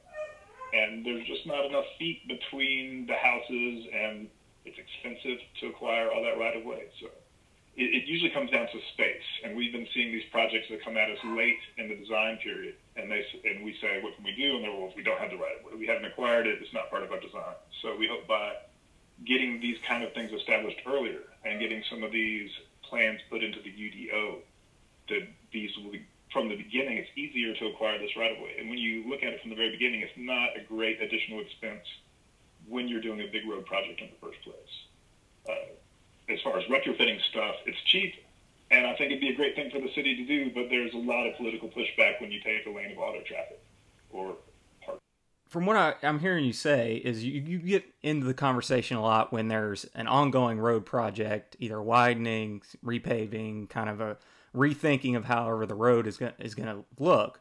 And 0.72 1.04
there's 1.04 1.26
just 1.26 1.46
not 1.46 1.64
enough 1.66 1.86
feet 1.98 2.26
between 2.28 3.06
the 3.06 3.16
houses, 3.16 3.86
and 3.92 4.28
it's 4.64 4.78
expensive 4.78 5.38
to 5.60 5.66
acquire 5.68 6.10
all 6.10 6.22
that 6.22 6.38
right 6.38 6.56
of 6.56 6.64
way. 6.64 6.86
So 7.00 7.06
it, 7.76 7.90
it 7.94 8.04
usually 8.06 8.30
comes 8.30 8.50
down 8.50 8.66
to 8.66 8.78
space, 8.94 9.28
and 9.44 9.56
we've 9.56 9.72
been 9.72 9.88
seeing 9.94 10.12
these 10.12 10.26
projects 10.30 10.66
that 10.70 10.84
come 10.84 10.96
at 10.96 11.10
us 11.10 11.18
late 11.24 11.58
in 11.78 11.88
the 11.88 11.96
design 11.96 12.38
period 12.38 12.74
and 12.96 13.10
they 13.10 13.24
and 13.44 13.64
we 13.64 13.74
say, 13.80 14.00
what 14.02 14.14
can 14.14 14.24
we 14.24 14.34
do? 14.36 14.56
And 14.56 14.64
they're, 14.64 14.72
well, 14.72 14.92
we 14.94 15.02
don't 15.02 15.18
have 15.18 15.30
the 15.30 15.36
right, 15.36 15.56
of 15.58 15.64
way. 15.64 15.78
we 15.78 15.86
haven't 15.86 16.04
acquired 16.04 16.46
it, 16.46 16.58
it's 16.60 16.72
not 16.72 16.90
part 16.90 17.02
of 17.02 17.10
our 17.10 17.20
design. 17.20 17.56
So 17.82 17.96
we 17.96 18.06
hope 18.06 18.26
by 18.26 18.54
getting 19.26 19.60
these 19.60 19.78
kind 19.86 20.02
of 20.02 20.12
things 20.12 20.32
established 20.32 20.80
earlier 20.86 21.20
and 21.44 21.60
getting 21.60 21.82
some 21.90 22.02
of 22.02 22.12
these 22.12 22.50
plans 22.82 23.20
put 23.30 23.42
into 23.42 23.60
the 23.60 23.70
UDO, 23.70 24.38
that 25.08 25.28
these 25.52 25.70
will 25.76 25.90
be 25.90 26.06
from 26.32 26.48
the 26.48 26.56
beginning, 26.56 26.96
it's 26.96 27.10
easier 27.16 27.54
to 27.54 27.66
acquire 27.66 27.98
this 27.98 28.14
right 28.16 28.30
away. 28.38 28.54
And 28.58 28.68
when 28.68 28.78
you 28.78 29.08
look 29.08 29.24
at 29.24 29.32
it 29.32 29.40
from 29.40 29.50
the 29.50 29.56
very 29.56 29.70
beginning, 29.70 30.00
it's 30.00 30.12
not 30.16 30.50
a 30.56 30.62
great 30.62 31.02
additional 31.02 31.40
expense 31.40 31.82
when 32.68 32.86
you're 32.86 33.00
doing 33.00 33.20
a 33.20 33.26
big 33.26 33.48
road 33.48 33.66
project 33.66 34.00
in 34.00 34.08
the 34.08 34.26
first 34.26 34.40
place. 34.42 34.74
Uh, 35.48 36.32
as 36.32 36.40
far 36.42 36.56
as 36.56 36.64
retrofitting 36.66 37.20
stuff, 37.30 37.56
it's 37.66 37.80
cheap 37.86 38.14
and 38.70 38.86
I 38.86 38.94
think 38.94 39.10
it'd 39.10 39.20
be 39.20 39.30
a 39.30 39.36
great 39.36 39.56
thing 39.56 39.70
for 39.70 39.80
the 39.80 39.92
city 39.94 40.14
to 40.16 40.24
do, 40.24 40.50
but 40.54 40.68
there's 40.70 40.94
a 40.94 40.98
lot 40.98 41.26
of 41.26 41.36
political 41.36 41.68
pushback 41.68 42.20
when 42.20 42.30
you 42.30 42.40
take 42.40 42.66
a 42.66 42.70
lane 42.70 42.92
of 42.92 42.98
auto 42.98 43.20
traffic 43.22 43.60
or. 44.10 44.36
From 45.50 45.66
what 45.66 45.76
I, 45.76 45.94
am 46.04 46.20
hearing 46.20 46.44
you 46.44 46.52
say 46.52 47.02
is 47.04 47.24
you, 47.24 47.40
you 47.40 47.58
get 47.58 47.84
into 48.02 48.24
the 48.24 48.34
conversation 48.34 48.96
a 48.96 49.02
lot 49.02 49.32
when 49.32 49.48
there's 49.48 49.84
an 49.96 50.06
ongoing 50.06 50.60
road 50.60 50.86
project, 50.86 51.56
either 51.58 51.82
widening, 51.82 52.62
repaving, 52.84 53.68
kind 53.68 53.90
of 53.90 54.00
a 54.00 54.16
rethinking 54.54 55.16
of 55.16 55.24
however 55.24 55.66
the 55.66 55.74
road 55.74 56.06
is 56.06 56.18
going 56.18 56.32
is 56.38 56.54
going 56.54 56.68
to 56.68 56.84
look. 57.00 57.40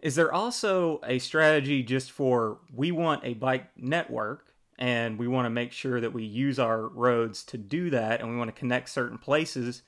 Is 0.00 0.16
there 0.16 0.32
also 0.32 1.00
a 1.06 1.20
strategy 1.20 1.84
just 1.84 2.10
for 2.10 2.58
we 2.74 2.90
want 2.90 3.24
a 3.24 3.34
bike 3.34 3.68
network 3.76 4.52
and 4.76 5.16
we 5.16 5.28
want 5.28 5.46
to 5.46 5.50
make 5.50 5.70
sure 5.70 6.00
that 6.00 6.12
we 6.12 6.24
use 6.24 6.58
our 6.58 6.88
roads 6.88 7.44
to 7.44 7.58
do 7.58 7.90
that 7.90 8.20
and 8.20 8.28
we 8.28 8.36
want 8.36 8.52
to 8.52 8.58
connect 8.58 8.88
certain 8.88 9.18
places 9.18 9.82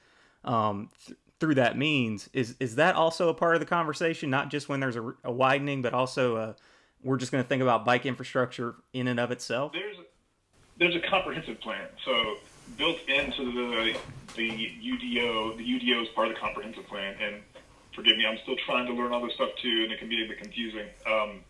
um, 0.44 0.90
th- 1.04 1.18
through 1.40 1.56
that 1.56 1.76
means? 1.76 2.30
Is 2.32 2.54
is 2.60 2.76
that 2.76 2.94
also 2.94 3.30
a 3.30 3.34
part 3.34 3.56
of 3.56 3.60
the 3.60 3.66
conversation? 3.66 4.30
Not 4.30 4.48
just 4.48 4.68
when 4.68 4.78
there's 4.78 4.94
a, 4.94 5.12
a 5.24 5.32
widening, 5.32 5.82
but 5.82 5.92
also 5.92 6.36
a, 6.36 6.56
we're 7.02 7.16
just 7.16 7.32
going 7.32 7.42
to 7.42 7.48
think 7.48 7.62
about 7.62 7.84
bike 7.84 8.06
infrastructure 8.06 8.76
in 8.92 9.08
and 9.08 9.18
of 9.18 9.30
itself. 9.30 9.72
There's 9.72 9.96
there's 10.78 10.96
a 10.96 11.08
comprehensive 11.08 11.60
plan. 11.60 11.86
So 12.04 12.36
built 12.76 12.98
into 13.08 13.52
the 13.52 13.96
the 14.34 14.50
UDO, 14.50 15.56
the 15.56 15.64
UDO 15.64 16.02
is 16.02 16.08
part 16.14 16.28
of 16.28 16.34
the 16.34 16.40
comprehensive 16.40 16.86
plan, 16.86 17.14
and 17.20 17.42
forgive 17.94 18.16
me, 18.16 18.26
I'm 18.26 18.38
still 18.42 18.56
trying 18.64 18.86
to 18.86 18.94
learn 18.94 19.12
all 19.12 19.22
this 19.22 19.34
stuff 19.34 19.50
too, 19.60 19.82
and 19.84 19.92
it 19.92 19.98
can 19.98 20.08
be 20.08 20.24
a 20.24 20.28
bit 20.28 20.38
confusing. 20.38 20.86
Um, 21.06 21.40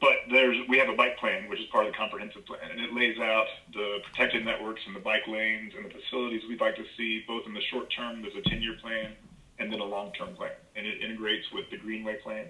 but 0.00 0.16
there's 0.30 0.56
we 0.68 0.78
have 0.78 0.88
a 0.88 0.96
bike 0.96 1.16
plan, 1.18 1.48
which 1.48 1.60
is 1.60 1.66
part 1.66 1.86
of 1.86 1.92
the 1.92 1.98
comprehensive 1.98 2.44
plan, 2.46 2.70
and 2.70 2.80
it 2.80 2.92
lays 2.92 3.18
out 3.18 3.46
the 3.72 3.98
protected 4.04 4.44
networks 4.44 4.80
and 4.86 4.96
the 4.96 5.00
bike 5.00 5.26
lanes 5.28 5.72
and 5.76 5.84
the 5.86 5.90
facilities 5.90 6.42
we'd 6.48 6.60
like 6.60 6.76
to 6.76 6.84
see, 6.96 7.22
both 7.26 7.46
in 7.46 7.54
the 7.54 7.62
short 7.70 7.92
term. 7.96 8.22
There's 8.22 8.34
a 8.34 8.48
10-year 8.48 8.76
plan, 8.80 9.12
and 9.58 9.72
then 9.72 9.80
a 9.80 9.84
long-term 9.84 10.34
plan, 10.34 10.52
and 10.74 10.86
it 10.86 11.00
integrates 11.02 11.46
with 11.52 11.70
the 11.70 11.76
Greenway 11.76 12.16
plan, 12.16 12.46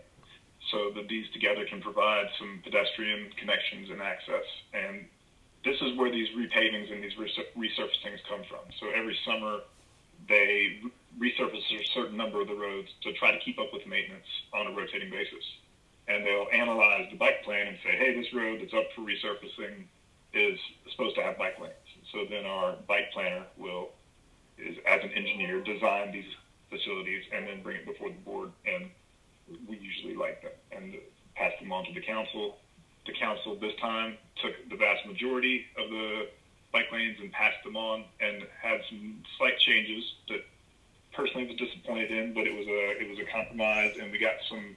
so 0.71 0.90
that 0.95 1.09
these 1.09 1.26
together 1.33 1.64
can 1.66 1.81
provide 1.81 2.26
some 2.38 2.61
pedestrian 2.62 3.31
connections 3.38 3.90
and 3.90 4.00
access. 4.00 4.45
And 4.73 5.07
this 5.64 5.76
is 5.81 5.97
where 5.97 6.11
these 6.11 6.28
repavings 6.37 6.92
and 6.92 7.02
these 7.02 7.14
resurfacings 7.14 8.21
come 8.28 8.42
from. 8.49 8.64
So 8.81 8.88
every 8.90 9.16
summer 9.25 9.61
they 10.28 10.81
resurface 11.19 11.66
a 11.73 11.85
certain 11.95 12.16
number 12.16 12.40
of 12.40 12.49
the 12.49 12.54
roads 12.54 12.88
to 13.02 13.12
try 13.14 13.33
to 13.33 13.38
keep 13.40 13.59
up 13.59 13.73
with 13.73 13.87
maintenance 13.87 14.26
on 14.54 14.66
a 14.66 14.71
rotating 14.71 15.11
basis. 15.11 15.45
And 16.09 16.25
they'll 16.25 16.49
analyze 16.52 17.09
the 17.11 17.16
bike 17.16 17.45
plan 17.45 17.66
and 17.66 17.76
say, 17.83 17.97
hey, 17.97 18.14
this 18.14 18.33
road 18.35 18.61
that's 18.61 18.75
up 18.75 18.87
for 18.95 19.02
resurfacing 19.02 19.85
is 20.35 20.59
supposed 20.90 21.16
to 21.16 21.23
have 21.23 21.38
bike 21.38 21.59
lanes. 21.61 21.75
So 22.12 22.25
then 22.28 22.47
our 22.47 22.76
bike 22.88 23.12
planner 23.12 23.45
will, 23.57 23.90
is 24.59 24.76
as 24.87 25.02
an 25.02 25.11
engineer, 25.11 25.61
design 25.61 26.12
these 26.12 26.31
facilities 26.71 27.25
and 27.33 27.47
then 27.47 27.62
bring 27.62 27.76
it 27.76 27.87
before 27.87 28.09
the 28.09 28.19
board. 28.25 28.52
And 28.66 28.90
we 29.69 29.78
usually 29.78 30.14
like 30.14 30.42
them 30.42 30.52
and 30.73 30.95
pass 31.35 31.52
them 31.73 31.79
on 31.79 31.85
to 31.87 31.93
the 31.99 32.05
council. 32.05 32.59
The 33.07 33.12
council 33.12 33.57
this 33.57 33.75
time 33.81 34.17
took 34.41 34.52
the 34.69 34.76
vast 34.76 35.07
majority 35.07 35.67
of 35.76 35.91
the 35.91 36.29
bike 36.73 36.93
lanes 36.93 37.19
and 37.21 37.33
passed 37.33 37.62
them 37.64 37.76
on 37.76 38.05
and 38.21 38.45
had 38.61 38.81
some 38.88 39.25
slight 39.38 39.59
changes 39.59 40.05
that 40.29 40.45
personally 41.12 41.47
was 41.49 41.57
disappointed 41.57 42.11
in, 42.11 42.33
but 42.33 42.47
it 42.47 42.55
was 42.55 42.67
a 42.67 43.02
it 43.02 43.09
was 43.09 43.19
a 43.19 43.29
compromise, 43.31 43.97
and 44.00 44.12
we 44.12 44.19
got 44.19 44.35
some 44.49 44.76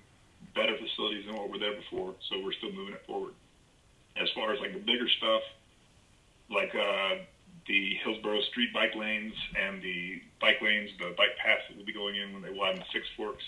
better 0.56 0.76
facilities 0.78 1.26
than 1.26 1.36
what 1.36 1.50
were 1.50 1.60
there 1.60 1.76
before. 1.76 2.16
So 2.30 2.42
we're 2.44 2.54
still 2.54 2.72
moving 2.72 2.94
it 2.94 3.06
forward. 3.06 3.34
As 4.18 4.30
far 4.32 4.54
as 4.54 4.60
like 4.60 4.74
the 4.74 4.80
bigger 4.80 5.08
stuff, 5.10 5.42
like 6.50 6.74
uh, 6.74 7.24
the 7.68 7.96
Hillsborough 8.04 8.42
street 8.52 8.74
bike 8.74 8.96
lanes 8.96 9.34
and 9.60 9.82
the 9.82 10.22
bike 10.40 10.62
lanes, 10.62 10.90
the 11.00 11.14
bike 11.18 11.36
paths 11.38 11.64
that 11.70 11.78
will 11.78 11.86
be 11.86 11.94
going 11.94 12.16
in 12.16 12.34
when 12.34 12.42
they 12.42 12.52
widen 12.52 12.84
Six 12.92 13.06
Forks, 13.16 13.44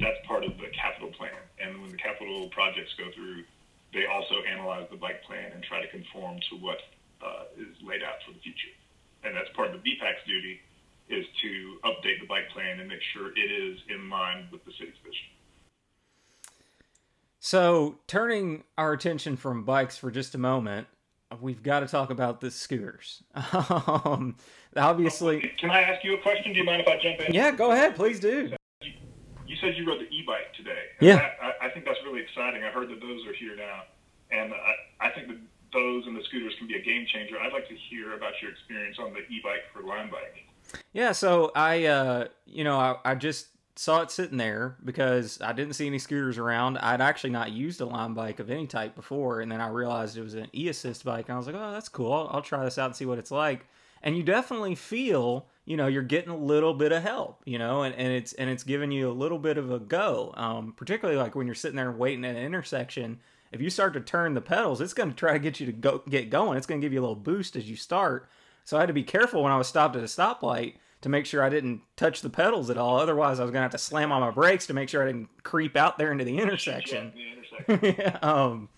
that's 0.00 0.18
part 0.26 0.44
of 0.44 0.56
the 0.58 0.68
capital 0.74 1.10
plan. 1.12 1.36
And 1.62 1.80
when 1.80 1.90
the 1.90 1.96
capital 1.96 2.48
projects 2.48 2.94
go 2.98 3.10
through, 3.14 3.44
they 3.92 4.06
also 4.06 4.36
analyze 4.50 4.86
the 4.90 4.96
bike 4.96 5.22
plan 5.24 5.52
and 5.52 5.62
try 5.62 5.80
to 5.80 5.88
conform 5.88 6.38
to 6.50 6.56
what 6.56 6.78
uh, 7.22 7.44
is 7.58 7.76
laid 7.82 8.02
out 8.02 8.22
for 8.26 8.32
the 8.32 8.40
future. 8.40 8.72
And 9.24 9.34
that's 9.36 9.50
part 9.54 9.74
of 9.74 9.82
the 9.82 9.84
BPAC's 9.84 10.24
duty 10.26 10.60
is 11.08 11.26
to 11.42 11.78
update 11.84 12.20
the 12.20 12.26
bike 12.26 12.48
plan 12.52 12.80
and 12.80 12.88
make 12.88 13.02
sure 13.12 13.32
it 13.36 13.50
is 13.50 13.78
in 13.88 14.08
line 14.08 14.48
with 14.52 14.64
the 14.64 14.72
city's 14.72 14.94
vision. 15.04 15.26
So, 17.40 17.98
turning 18.06 18.64
our 18.76 18.92
attention 18.92 19.36
from 19.36 19.64
bikes 19.64 19.96
for 19.96 20.10
just 20.10 20.34
a 20.34 20.38
moment, 20.38 20.86
we've 21.40 21.62
got 21.62 21.80
to 21.80 21.86
talk 21.86 22.10
about 22.10 22.40
the 22.40 22.50
scooters. 22.50 23.22
um, 23.34 24.36
obviously, 24.76 25.52
can 25.58 25.70
I 25.70 25.80
ask 25.80 26.04
you 26.04 26.14
a 26.14 26.20
question? 26.20 26.52
Do 26.52 26.58
you 26.58 26.64
mind 26.64 26.82
if 26.82 26.88
I 26.88 26.98
jump 27.02 27.20
in? 27.20 27.34
Yeah, 27.34 27.50
go 27.50 27.72
ahead, 27.72 27.96
please 27.96 28.20
do. 28.20 28.52
You, 29.60 29.68
said 29.68 29.78
you 29.78 29.86
rode 29.86 30.00
the 30.00 30.08
e-bike 30.08 30.54
today. 30.56 30.84
Yeah, 31.00 31.16
that, 31.16 31.38
I, 31.42 31.66
I, 31.66 31.70
think 31.70 31.84
that's 31.84 31.98
really 32.04 32.20
exciting. 32.20 32.62
I 32.64 32.70
heard 32.70 32.88
that 32.90 33.00
those 33.00 33.26
are 33.26 33.32
here 33.32 33.56
now, 33.56 33.82
and 34.30 34.52
I, 34.52 35.06
I 35.06 35.10
think 35.10 35.28
that 35.28 35.38
those 35.72 36.06
and 36.06 36.16
the 36.16 36.22
scooters 36.24 36.54
can 36.58 36.66
be 36.66 36.76
a 36.76 36.82
game 36.82 37.06
changer. 37.12 37.38
I'd 37.38 37.52
like 37.52 37.68
to 37.68 37.74
hear 37.74 38.14
about 38.14 38.32
your 38.42 38.50
experience 38.50 38.96
on 38.98 39.12
the 39.12 39.20
e-bike 39.20 39.62
for 39.72 39.82
Lime 39.86 40.10
Bike. 40.10 40.46
Yeah, 40.92 41.12
so 41.12 41.52
I, 41.54 41.86
uh, 41.86 42.28
you 42.46 42.64
know, 42.64 42.78
I, 42.78 42.96
I 43.04 43.14
just 43.14 43.48
saw 43.76 44.02
it 44.02 44.10
sitting 44.10 44.36
there 44.36 44.76
because 44.84 45.40
I 45.40 45.52
didn't 45.52 45.74
see 45.74 45.86
any 45.86 45.98
scooters 45.98 46.38
around. 46.38 46.78
I'd 46.78 47.00
actually 47.00 47.30
not 47.30 47.52
used 47.52 47.80
a 47.80 47.86
Lime 47.86 48.14
bike 48.14 48.38
of 48.40 48.50
any 48.50 48.66
type 48.66 48.94
before, 48.94 49.40
and 49.40 49.50
then 49.50 49.60
I 49.60 49.68
realized 49.68 50.16
it 50.16 50.22
was 50.22 50.34
an 50.34 50.48
e-assist 50.54 51.04
bike, 51.04 51.28
and 51.28 51.34
I 51.34 51.38
was 51.38 51.46
like, 51.46 51.56
oh, 51.56 51.72
that's 51.72 51.88
cool. 51.88 52.12
I'll, 52.12 52.28
I'll 52.32 52.42
try 52.42 52.64
this 52.64 52.78
out 52.78 52.86
and 52.86 52.96
see 52.96 53.06
what 53.06 53.18
it's 53.18 53.30
like. 53.30 53.66
And 54.02 54.16
you 54.16 54.22
definitely 54.22 54.74
feel, 54.74 55.46
you 55.64 55.76
know, 55.76 55.86
you're 55.86 56.02
getting 56.02 56.30
a 56.30 56.36
little 56.36 56.72
bit 56.74 56.90
of 56.92 57.02
help, 57.02 57.42
you 57.44 57.58
know, 57.58 57.82
and, 57.82 57.94
and 57.94 58.08
it's 58.08 58.32
and 58.34 58.48
it's 58.48 58.62
giving 58.62 58.90
you 58.90 59.10
a 59.10 59.12
little 59.12 59.38
bit 59.38 59.58
of 59.58 59.70
a 59.70 59.78
go. 59.78 60.32
Um, 60.36 60.72
particularly 60.76 61.20
like 61.20 61.34
when 61.34 61.46
you're 61.46 61.54
sitting 61.54 61.76
there 61.76 61.92
waiting 61.92 62.24
at 62.24 62.36
an 62.36 62.42
intersection 62.42 63.20
if 63.52 63.60
you 63.60 63.70
start 63.70 63.94
to 63.94 64.00
turn 64.00 64.34
the 64.34 64.40
pedals, 64.40 64.80
it's 64.80 64.94
going 64.94 65.10
to 65.10 65.16
try 65.16 65.32
to 65.32 65.38
get 65.38 65.60
you 65.60 65.66
to 65.66 65.72
go 65.72 66.02
get 66.08 66.30
going. 66.30 66.56
It's 66.56 66.66
going 66.66 66.80
to 66.80 66.84
give 66.84 66.92
you 66.92 67.00
a 67.00 67.02
little 67.02 67.16
boost 67.16 67.56
as 67.56 67.68
you 67.68 67.76
start. 67.76 68.28
So 68.64 68.76
I 68.76 68.80
had 68.80 68.86
to 68.86 68.92
be 68.92 69.02
careful 69.02 69.42
when 69.42 69.52
I 69.52 69.58
was 69.58 69.66
stopped 69.66 69.96
at 69.96 70.02
a 70.02 70.06
stoplight 70.06 70.74
to 71.00 71.08
make 71.08 71.26
sure 71.26 71.42
I 71.42 71.48
didn't 71.48 71.80
touch 71.96 72.20
the 72.20 72.30
pedals 72.30 72.70
at 72.70 72.78
all. 72.78 72.98
Otherwise, 72.98 73.40
I 73.40 73.42
was 73.42 73.50
going 73.50 73.60
to 73.60 73.64
have 73.64 73.70
to 73.72 73.78
slam 73.78 74.12
on 74.12 74.20
my 74.20 74.30
brakes 74.30 74.66
to 74.66 74.74
make 74.74 74.88
sure 74.88 75.02
I 75.02 75.06
didn't 75.06 75.28
creep 75.42 75.76
out 75.76 75.98
there 75.98 76.12
into 76.12 76.24
the 76.24 76.38
intersection. 76.42 77.12
The 77.14 77.72
intersection. 77.78 77.96
yeah, 77.98 78.18
um, 78.22 78.68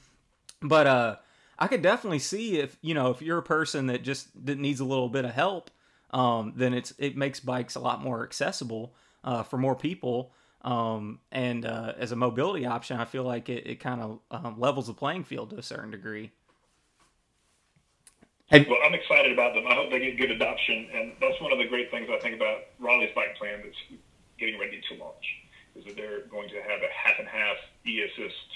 but 0.62 0.86
uh, 0.86 1.16
I 1.58 1.68
could 1.68 1.82
definitely 1.82 2.18
see 2.18 2.58
if 2.58 2.76
you 2.82 2.94
know 2.94 3.10
if 3.10 3.22
you're 3.22 3.38
a 3.38 3.42
person 3.42 3.86
that 3.86 4.02
just 4.02 4.28
that 4.46 4.58
needs 4.58 4.80
a 4.80 4.84
little 4.84 5.08
bit 5.08 5.24
of 5.24 5.32
help, 5.32 5.70
um, 6.10 6.54
then 6.56 6.74
it's 6.74 6.92
it 6.98 7.16
makes 7.16 7.40
bikes 7.40 7.74
a 7.74 7.80
lot 7.80 8.02
more 8.02 8.24
accessible 8.24 8.94
uh, 9.24 9.42
for 9.42 9.58
more 9.58 9.76
people. 9.76 10.32
Um, 10.62 11.18
and 11.32 11.66
uh, 11.66 11.94
as 11.98 12.12
a 12.12 12.16
mobility 12.16 12.66
option, 12.66 12.98
I 12.98 13.04
feel 13.04 13.24
like 13.24 13.48
it, 13.48 13.66
it 13.66 13.80
kind 13.80 14.00
of 14.00 14.20
um, 14.30 14.60
levels 14.60 14.86
the 14.86 14.94
playing 14.94 15.24
field 15.24 15.50
to 15.50 15.58
a 15.58 15.62
certain 15.62 15.90
degree. 15.90 16.30
Well, 18.68 18.78
I'm 18.84 18.92
excited 18.92 19.32
about 19.32 19.54
them. 19.54 19.64
I 19.66 19.74
hope 19.74 19.90
they 19.90 19.98
get 19.98 20.18
good 20.18 20.30
adoption, 20.30 20.86
and 20.94 21.12
that's 21.20 21.40
one 21.40 21.52
of 21.52 21.58
the 21.58 21.66
great 21.66 21.90
things 21.90 22.08
I 22.12 22.18
think 22.20 22.36
about 22.36 22.60
Raleigh's 22.78 23.14
bike 23.14 23.34
plan 23.38 23.62
that's 23.64 24.00
getting 24.38 24.60
ready 24.60 24.80
to 24.90 24.98
launch 24.98 25.24
is 25.74 25.84
that 25.86 25.96
they're 25.96 26.26
going 26.26 26.48
to 26.50 26.56
have 26.56 26.82
a 26.82 26.92
half 26.92 27.18
and 27.18 27.26
half 27.26 27.56
e-assist 27.86 28.48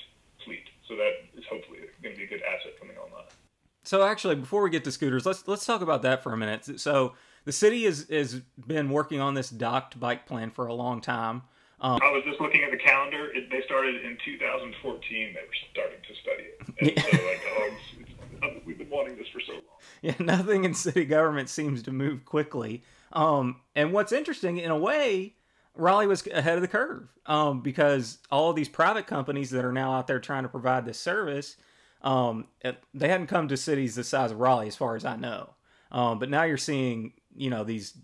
fleet. 0.44 0.68
So 0.88 0.96
that 0.96 1.12
is 1.36 1.44
hopefully 1.50 1.78
going 2.02 2.14
to 2.14 2.18
be 2.18 2.24
a 2.24 2.28
good 2.28 2.42
asset 2.42 2.78
coming 2.78 2.96
online. 2.96 3.24
So 3.82 4.04
actually, 4.04 4.34
before 4.36 4.62
we 4.62 4.70
get 4.70 4.84
to 4.84 4.92
scooters, 4.92 5.26
let's 5.26 5.46
let's 5.46 5.64
talk 5.64 5.80
about 5.80 6.02
that 6.02 6.22
for 6.22 6.32
a 6.32 6.36
minute. 6.36 6.80
So 6.80 7.14
the 7.44 7.52
city 7.52 7.84
has 7.84 8.06
has 8.10 8.40
been 8.66 8.90
working 8.90 9.20
on 9.20 9.34
this 9.34 9.50
docked 9.50 9.98
bike 9.98 10.26
plan 10.26 10.50
for 10.50 10.66
a 10.66 10.74
long 10.74 11.00
time. 11.00 11.42
Um, 11.80 12.00
I 12.02 12.10
was 12.10 12.24
just 12.24 12.40
looking 12.40 12.64
at 12.64 12.70
the 12.70 12.78
calendar. 12.78 13.30
It, 13.34 13.50
they 13.50 13.62
started 13.66 14.02
in 14.04 14.16
2014. 14.24 15.34
They 15.34 15.40
were 15.40 15.46
starting 15.72 15.98
to 16.08 16.14
study 16.22 16.44
it. 16.44 16.96
And 16.96 17.04
so, 17.04 17.26
like, 17.26 17.42
oh, 17.50 17.70
it's, 17.70 18.10
it's, 18.42 18.66
we've 18.66 18.78
been 18.78 18.88
wanting 18.88 19.16
this 19.16 19.28
for 19.28 19.40
so 19.40 19.52
long. 19.52 19.62
Yeah, 20.00 20.14
nothing 20.20 20.64
in 20.64 20.72
city 20.72 21.04
government 21.04 21.50
seems 21.50 21.82
to 21.82 21.92
move 21.92 22.24
quickly. 22.24 22.82
Um, 23.12 23.60
and 23.74 23.92
what's 23.92 24.12
interesting, 24.12 24.56
in 24.56 24.70
a 24.70 24.78
way, 24.78 25.36
Raleigh 25.76 26.06
was 26.06 26.26
ahead 26.26 26.56
of 26.56 26.62
the 26.62 26.68
curve 26.68 27.08
um, 27.26 27.60
because 27.60 28.18
all 28.30 28.52
these 28.52 28.68
private 28.68 29.06
companies 29.06 29.50
that 29.50 29.64
are 29.64 29.72
now 29.72 29.92
out 29.92 30.06
there 30.06 30.20
trying 30.20 30.42
to 30.42 30.48
provide 30.48 30.84
this 30.84 30.98
service, 30.98 31.56
um, 32.02 32.46
they 32.94 33.08
hadn't 33.08 33.26
come 33.26 33.48
to 33.48 33.56
cities 33.56 33.94
the 33.94 34.04
size 34.04 34.30
of 34.30 34.40
Raleigh, 34.40 34.68
as 34.68 34.76
far 34.76 34.96
as 34.96 35.04
I 35.04 35.16
know. 35.16 35.50
Um, 35.92 36.18
but 36.18 36.30
now 36.30 36.42
you're 36.44 36.56
seeing, 36.56 37.12
you 37.34 37.50
know, 37.50 37.64
these 37.64 37.96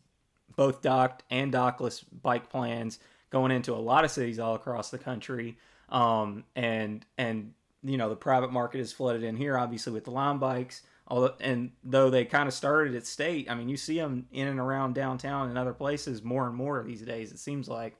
both 0.56 0.82
docked 0.82 1.24
and 1.30 1.52
dockless 1.52 2.04
bike 2.22 2.50
plans 2.50 2.98
going 3.30 3.50
into 3.50 3.72
a 3.72 3.76
lot 3.76 4.04
of 4.04 4.10
cities 4.10 4.38
all 4.38 4.54
across 4.54 4.90
the 4.90 4.98
country. 4.98 5.56
Um, 5.88 6.44
and 6.54 7.04
and 7.18 7.52
you 7.82 7.96
know 7.96 8.08
the 8.08 8.16
private 8.16 8.52
market 8.52 8.80
is 8.80 8.92
flooded 8.92 9.22
in 9.22 9.36
here, 9.36 9.58
obviously 9.58 9.92
with 9.92 10.04
the 10.04 10.10
Lime 10.10 10.38
bikes. 10.38 10.82
Although, 11.09 11.35
and 11.40 11.73
though 11.85 12.11
they 12.11 12.25
kind 12.25 12.49
of 12.49 12.54
started 12.54 12.94
at 12.94 13.06
state, 13.06 13.50
I 13.50 13.54
mean, 13.54 13.68
you 13.68 13.76
see 13.76 13.99
them 13.99 14.26
in 14.32 14.49
and 14.49 14.61
around 14.61 14.94
downtown 14.94 15.49
and 15.49 15.59
other 15.59 15.75
places 15.75 16.23
more 16.23 16.47
and 16.47 16.54
more 16.54 16.82
these 16.82 17.02
days. 17.02 17.32
It 17.32 17.38
seems 17.38 17.68
like. 17.68 17.97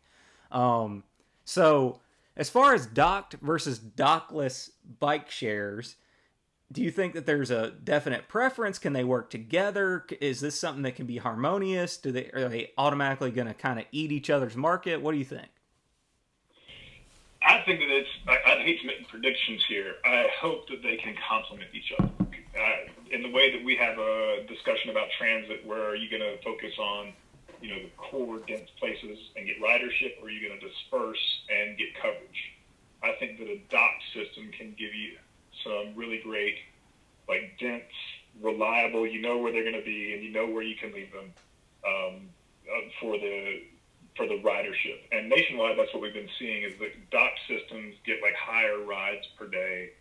Um, 0.51 1.03
so, 1.45 2.01
as 2.37 2.49
far 2.49 2.75
as 2.75 2.87
docked 2.87 3.35
versus 3.35 3.79
dockless 3.79 4.71
bike 5.01 5.31
shares, 5.31 5.97
do 6.73 6.81
you 6.83 6.91
think 6.91 7.13
that 7.15 7.27
there's 7.27 7.51
a 7.51 7.71
definite 7.71 8.29
preference? 8.29 8.79
Can 8.79 8.95
they 8.95 9.05
work 9.05 9.29
together? 9.29 10.07
Is 10.21 10.41
this 10.41 10.59
something 10.59 10.83
that 10.85 10.95
can 10.95 11.07
be 11.07 11.19
harmonious? 11.19 11.99
Do 11.99 12.13
they 12.13 12.31
are 12.33 12.49
they 12.49 12.73
automatically 12.79 13.31
going 13.31 13.49
to 13.49 13.55
kind 13.55 13.79
of 13.79 13.85
eat 13.93 14.11
each 14.11 14.31
other's 14.31 14.57
market? 14.57 15.03
What 15.03 15.13
do 15.13 15.19
you 15.19 15.25
think? 15.25 15.49
I 17.45 17.61
think 17.67 17.81
that 17.81 17.91
it's. 17.91 18.09
I, 18.27 18.53
I 18.53 18.63
hate 18.63 18.81
to 18.81 18.87
make 18.87 19.07
predictions 19.09 19.63
here. 19.69 19.95
I 20.05 20.29
hope 20.41 20.69
that 20.69 20.83
they 20.83 20.97
can 20.97 21.15
complement 21.29 21.71
each 21.75 21.93
other. 21.99 22.11
Uh, 22.57 22.93
in 23.11 23.23
the 23.23 23.31
way 23.31 23.51
that 23.51 23.65
we 23.65 23.77
have 23.77 23.99
a 23.99 24.45
discussion 24.47 24.91
about 24.91 25.09
transit, 25.19 25.65
where 25.67 25.89
are 25.89 25.97
you 25.97 26.11
going 26.11 26.23
to 26.23 26.43
focus 26.43 26.73
on, 26.79 27.13
you 27.61 27.71
know, 27.71 27.83
the 27.83 27.91
core 27.97 28.41
dense 28.47 28.69
places 28.79 29.19
and 29.37 29.47
get 29.47 29.61
ridership, 29.61 30.21
or 30.21 30.27
are 30.27 30.31
you 30.31 30.47
going 30.47 30.59
to 30.59 30.69
disperse 30.69 31.43
and 31.49 31.79
get 31.79 31.95
coverage? 31.95 32.53
I 33.03 33.13
think 33.19 33.39
that 33.39 33.49
a 33.49 33.61
dock 33.71 33.95
system 34.13 34.51
can 34.57 34.75
give 34.79 34.95
you 34.95 35.17
some 35.65 35.95
really 35.97 36.21
great, 36.23 36.57
like 37.29 37.57
dense, 37.59 37.83
reliable. 38.43 39.07
You 39.07 39.23
know 39.23 39.39
where 39.39 39.53
they're 39.53 39.65
going 39.65 39.79
to 39.79 39.85
be, 39.85 40.13
and 40.13 40.23
you 40.23 40.31
know 40.31 40.47
where 40.47 40.63
you 40.63 40.77
can 40.77 40.93
leave 40.93 41.13
them 41.13 41.33
um, 41.87 42.29
uh, 42.69 42.89
for 43.01 43.19
the 43.19 43.63
for 44.17 44.27
the 44.27 44.41
ridership. 44.43 45.01
And 45.11 45.29
nationwide, 45.29 45.79
that's 45.79 45.93
what 45.95 46.03
we've 46.03 46.13
been 46.13 46.29
seeing 46.39 46.63
is 46.63 46.79
that 46.81 47.11
dock 47.11 47.33
systems 47.49 47.95
get 48.05 48.21
like 48.23 48.35
higher 48.35 48.79
rides 48.85 49.27
per 49.39 49.47
day 49.47 49.93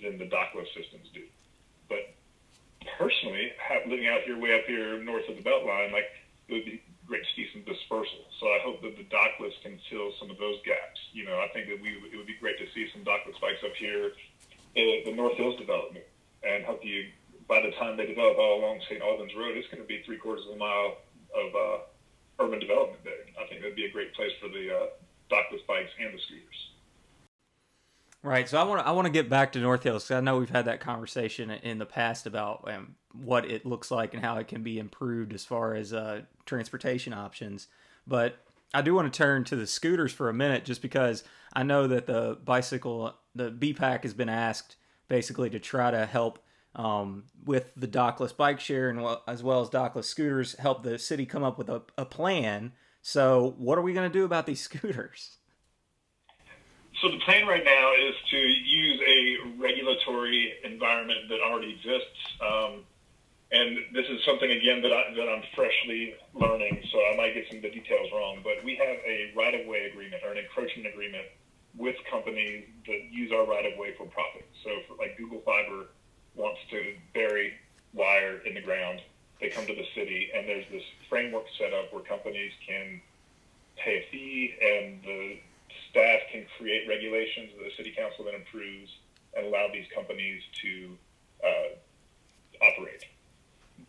than 0.00 0.16
the 0.16 0.26
dockless 0.26 0.68
systems 0.74 1.08
do. 1.12 1.22
But 1.88 2.14
personally, 2.98 3.52
living 3.86 4.08
out 4.08 4.22
here, 4.22 4.38
way 4.38 4.54
up 4.54 4.66
here 4.66 5.02
north 5.02 5.28
of 5.28 5.36
the 5.36 5.42
Beltline, 5.42 5.92
like 5.92 6.08
it 6.48 6.52
would 6.52 6.64
be 6.64 6.82
great 7.06 7.24
to 7.24 7.32
see 7.34 7.48
some 7.52 7.64
dispersal. 7.64 8.28
So 8.40 8.46
I 8.46 8.60
hope 8.62 8.82
that 8.82 8.96
the 8.96 9.08
dockless 9.08 9.56
can 9.62 9.80
fill 9.90 10.12
some 10.20 10.30
of 10.30 10.38
those 10.38 10.60
gaps. 10.64 11.00
You 11.12 11.24
know, 11.24 11.40
I 11.40 11.48
think 11.52 11.68
that 11.68 11.80
we 11.80 11.96
it 12.12 12.16
would 12.16 12.28
be 12.28 12.36
great 12.40 12.58
to 12.58 12.66
see 12.74 12.88
some 12.92 13.04
dockless 13.04 13.40
bikes 13.40 13.64
up 13.64 13.74
here 13.76 14.12
in 14.76 15.02
the 15.04 15.12
North 15.16 15.36
Hills 15.36 15.58
development, 15.58 16.04
and 16.44 16.64
hope 16.64 16.84
you 16.84 17.08
by 17.48 17.64
the 17.64 17.72
time 17.80 17.96
they 17.96 18.04
develop 18.04 18.36
all 18.36 18.60
along 18.60 18.80
St. 18.84 19.00
Albans 19.00 19.32
Road, 19.34 19.56
it's 19.56 19.66
going 19.72 19.80
to 19.80 19.88
be 19.88 20.02
three 20.04 20.18
quarters 20.18 20.44
of 20.46 20.54
a 20.54 20.60
mile 20.60 21.00
of 21.32 21.48
uh, 21.56 22.44
urban 22.44 22.60
development 22.60 23.00
there. 23.02 23.24
I 23.40 23.48
think 23.48 23.62
that'd 23.62 23.74
be 23.74 23.86
a 23.86 23.90
great 23.90 24.12
place 24.12 24.32
for 24.40 24.48
the 24.52 24.68
uh, 24.68 24.86
dockless 25.32 25.64
bikes 25.66 25.90
and 25.98 26.12
the 26.12 26.20
scooters. 26.20 26.60
Right. 28.22 28.48
So 28.48 28.58
I 28.58 28.64
want 28.64 28.80
to 28.80 28.86
I 28.86 28.90
want 28.90 29.06
to 29.06 29.12
get 29.12 29.30
back 29.30 29.52
to 29.52 29.60
North 29.60 29.84
Hills. 29.84 30.04
Because 30.04 30.16
I 30.16 30.20
know 30.20 30.38
we've 30.38 30.50
had 30.50 30.64
that 30.64 30.80
conversation 30.80 31.50
in 31.50 31.78
the 31.78 31.86
past 31.86 32.26
about 32.26 32.68
um, 32.72 32.96
what 33.12 33.48
it 33.48 33.64
looks 33.64 33.90
like 33.90 34.12
and 34.12 34.22
how 34.22 34.38
it 34.38 34.48
can 34.48 34.62
be 34.62 34.78
improved 34.78 35.32
as 35.32 35.44
far 35.44 35.74
as 35.74 35.92
uh, 35.92 36.22
transportation 36.44 37.12
options. 37.12 37.68
But 38.06 38.38
I 38.74 38.82
do 38.82 38.94
want 38.94 39.12
to 39.12 39.16
turn 39.16 39.44
to 39.44 39.56
the 39.56 39.66
scooters 39.66 40.12
for 40.12 40.28
a 40.28 40.34
minute, 40.34 40.64
just 40.64 40.82
because 40.82 41.22
I 41.52 41.62
know 41.62 41.86
that 41.86 42.06
the 42.06 42.38
bicycle, 42.44 43.14
the 43.34 43.50
BPAC 43.50 44.02
has 44.02 44.14
been 44.14 44.28
asked 44.28 44.76
basically 45.08 45.48
to 45.50 45.58
try 45.58 45.90
to 45.90 46.04
help 46.04 46.40
um, 46.74 47.24
with 47.44 47.70
the 47.76 47.88
dockless 47.88 48.36
bike 48.36 48.60
share 48.60 48.90
and 48.90 49.04
as 49.26 49.42
well 49.42 49.60
as 49.60 49.70
dockless 49.70 50.04
scooters, 50.04 50.54
help 50.58 50.82
the 50.82 50.98
city 50.98 51.24
come 51.24 51.42
up 51.42 51.56
with 51.56 51.68
a, 51.68 51.82
a 51.96 52.04
plan. 52.04 52.72
So, 53.00 53.54
what 53.58 53.78
are 53.78 53.82
we 53.82 53.94
going 53.94 54.10
to 54.10 54.18
do 54.18 54.24
about 54.24 54.46
these 54.46 54.60
scooters? 54.68 55.36
So, 57.00 57.08
the 57.08 57.18
plan 57.18 57.46
right 57.46 57.64
now 57.64 57.92
is 57.94 58.14
to 58.30 58.36
use 58.36 59.00
a 59.06 59.36
regulatory 59.56 60.52
environment 60.64 61.28
that 61.28 61.40
already 61.40 61.74
exists. 61.74 62.18
Um, 62.40 62.82
and 63.52 63.78
this 63.94 64.06
is 64.08 64.24
something 64.24 64.50
again 64.50 64.82
that 64.82 64.92
I 64.92 65.14
that 65.14 65.28
I'm 65.28 65.42
freshly 65.54 66.14
learning, 66.34 66.82
so 66.90 66.98
I 66.98 67.16
might 67.16 67.34
get 67.34 67.46
some 67.48 67.58
of 67.58 67.62
the 67.62 67.70
details 67.70 68.08
wrong. 68.12 68.40
But 68.42 68.64
we 68.64 68.74
have 68.76 68.98
a 69.06 69.32
right 69.36 69.54
of 69.54 69.66
way 69.66 69.88
agreement 69.90 70.22
or 70.24 70.32
an 70.32 70.38
encroachment 70.38 70.88
agreement 70.88 71.24
with 71.76 71.94
companies 72.10 72.66
that 72.86 73.00
use 73.10 73.30
our 73.32 73.46
right 73.46 73.64
of 73.64 73.78
way 73.78 73.94
for 73.96 74.06
profit. 74.06 74.44
So, 74.64 74.70
for 74.88 74.96
like 74.98 75.16
Google 75.16 75.40
Fiber 75.46 75.86
wants 76.34 76.60
to 76.70 76.94
bury 77.14 77.54
wire 77.94 78.38
in 78.44 78.54
the 78.54 78.60
ground. 78.60 79.02
They 79.40 79.48
come 79.50 79.66
to 79.66 79.74
the 79.74 79.86
city, 79.94 80.30
and 80.34 80.48
there's 80.48 80.66
this 80.70 80.82
framework 81.08 81.44
set 81.56 81.72
up 81.72 81.92
where 81.92 82.02
companies 82.02 82.52
can 82.66 83.00
pay 83.76 84.02
a 84.02 84.10
fee, 84.10 84.54
and 84.60 85.00
the 85.02 85.38
staff 85.90 86.20
can 86.32 86.46
create 86.56 86.88
regulations 86.88 87.50
that 87.56 87.64
the 87.64 87.74
city 87.76 87.94
council 87.96 88.24
then 88.24 88.34
approves 88.34 88.90
and 89.36 89.46
allow 89.46 89.68
these 89.72 89.86
companies 89.94 90.42
to 90.62 90.96
uh, 91.44 92.64
operate. 92.64 93.04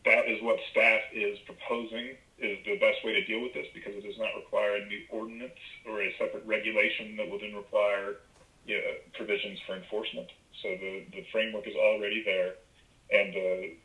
That 0.05 0.27
is 0.27 0.41
what 0.41 0.59
staff 0.71 1.01
is 1.13 1.39
proposing 1.45 2.15
is 2.39 2.57
the 2.63 2.79
best 2.79 3.03
way 3.03 3.13
to 3.13 3.25
deal 3.25 3.41
with 3.41 3.53
this 3.53 3.67
because 3.73 3.95
it 3.95 4.03
does 4.03 4.17
not 4.17 4.31
require 4.35 4.77
a 4.77 4.85
new 4.85 5.03
ordinance 5.11 5.59
or 5.85 6.01
a 6.01 6.15
separate 6.17 6.45
regulation 6.45 7.17
that 7.17 7.29
will 7.29 7.39
then 7.39 7.53
require 7.53 8.23
you 8.65 8.77
know, 8.77 8.93
provisions 9.13 9.59
for 9.67 9.75
enforcement. 9.75 10.29
So 10.61 10.69
the, 10.69 11.05
the 11.11 11.25
framework 11.31 11.67
is 11.67 11.75
already 11.75 12.23
there, 12.23 12.55
and 13.11 13.33
the 13.33 13.75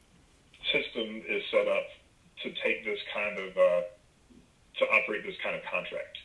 system 0.72 1.22
is 1.28 1.42
set 1.50 1.66
up 1.66 1.86
to 2.42 2.50
take 2.62 2.84
this 2.84 2.98
kind 3.14 3.38
of 3.38 3.56
uh, 3.56 3.82
to 4.78 4.84
operate 4.90 5.22
this 5.24 5.36
kind 5.42 5.54
of 5.54 5.62
contract, 5.70 6.18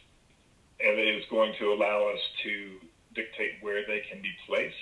and 0.80 1.00
it 1.00 1.16
is 1.16 1.26
going 1.30 1.54
to 1.60 1.74
allow 1.74 2.08
us 2.10 2.20
to 2.44 2.80
dictate 3.14 3.54
where 3.62 3.86
they 3.86 4.04
can 4.10 4.22
be 4.22 4.32
placed, 4.48 4.76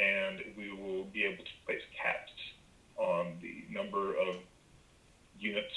and 0.00 0.42
we 0.56 0.70
will 0.72 1.04
be 1.04 1.24
able 1.24 1.44
to 1.44 1.50
place 1.64 1.82
caps 2.00 2.32
on 2.96 3.38
the 3.40 3.64
number 3.70 4.16
of 4.16 4.36
units, 5.38 5.74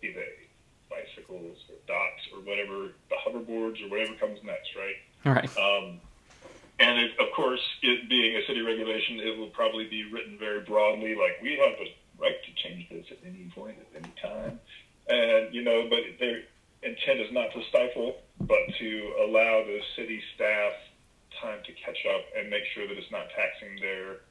be 0.00 0.12
they 0.12 0.44
bicycles 0.90 1.56
or 1.68 1.76
docks 1.86 2.22
or 2.32 2.40
whatever, 2.40 2.92
the 3.08 3.16
hoverboards 3.26 3.82
or 3.84 3.88
whatever 3.88 4.14
comes 4.14 4.38
next, 4.44 4.70
right? 4.76 4.96
All 5.26 5.32
right. 5.32 5.58
Um, 5.58 6.00
and 6.78 6.98
it, 6.98 7.12
of 7.18 7.32
course, 7.34 7.60
it 7.82 8.08
being 8.08 8.36
a 8.36 8.46
city 8.46 8.60
regulation, 8.60 9.20
it 9.20 9.38
will 9.38 9.48
probably 9.48 9.86
be 9.88 10.04
written 10.12 10.38
very 10.38 10.60
broadly, 10.60 11.14
like 11.14 11.40
we 11.42 11.56
have 11.56 11.78
the 11.78 12.22
right 12.22 12.36
to 12.44 12.62
change 12.62 12.88
this 12.90 13.06
at 13.10 13.18
any 13.24 13.50
point, 13.54 13.76
at 13.78 14.02
any 14.02 14.12
time. 14.20 14.60
And, 15.08 15.54
you 15.54 15.62
know, 15.62 15.86
but 15.88 16.00
their 16.18 16.42
intent 16.84 17.20
is 17.20 17.32
not 17.32 17.52
to 17.52 17.62
stifle, 17.68 18.16
but 18.40 18.60
to 18.78 19.14
allow 19.24 19.64
the 19.64 19.80
city 19.96 20.22
staff 20.34 20.72
time 21.40 21.58
to 21.64 21.72
catch 21.72 21.98
up 22.14 22.22
and 22.38 22.50
make 22.50 22.64
sure 22.74 22.86
that 22.86 22.96
it's 22.96 23.10
not 23.10 23.26
taxing 23.34 23.80
their 23.80 24.22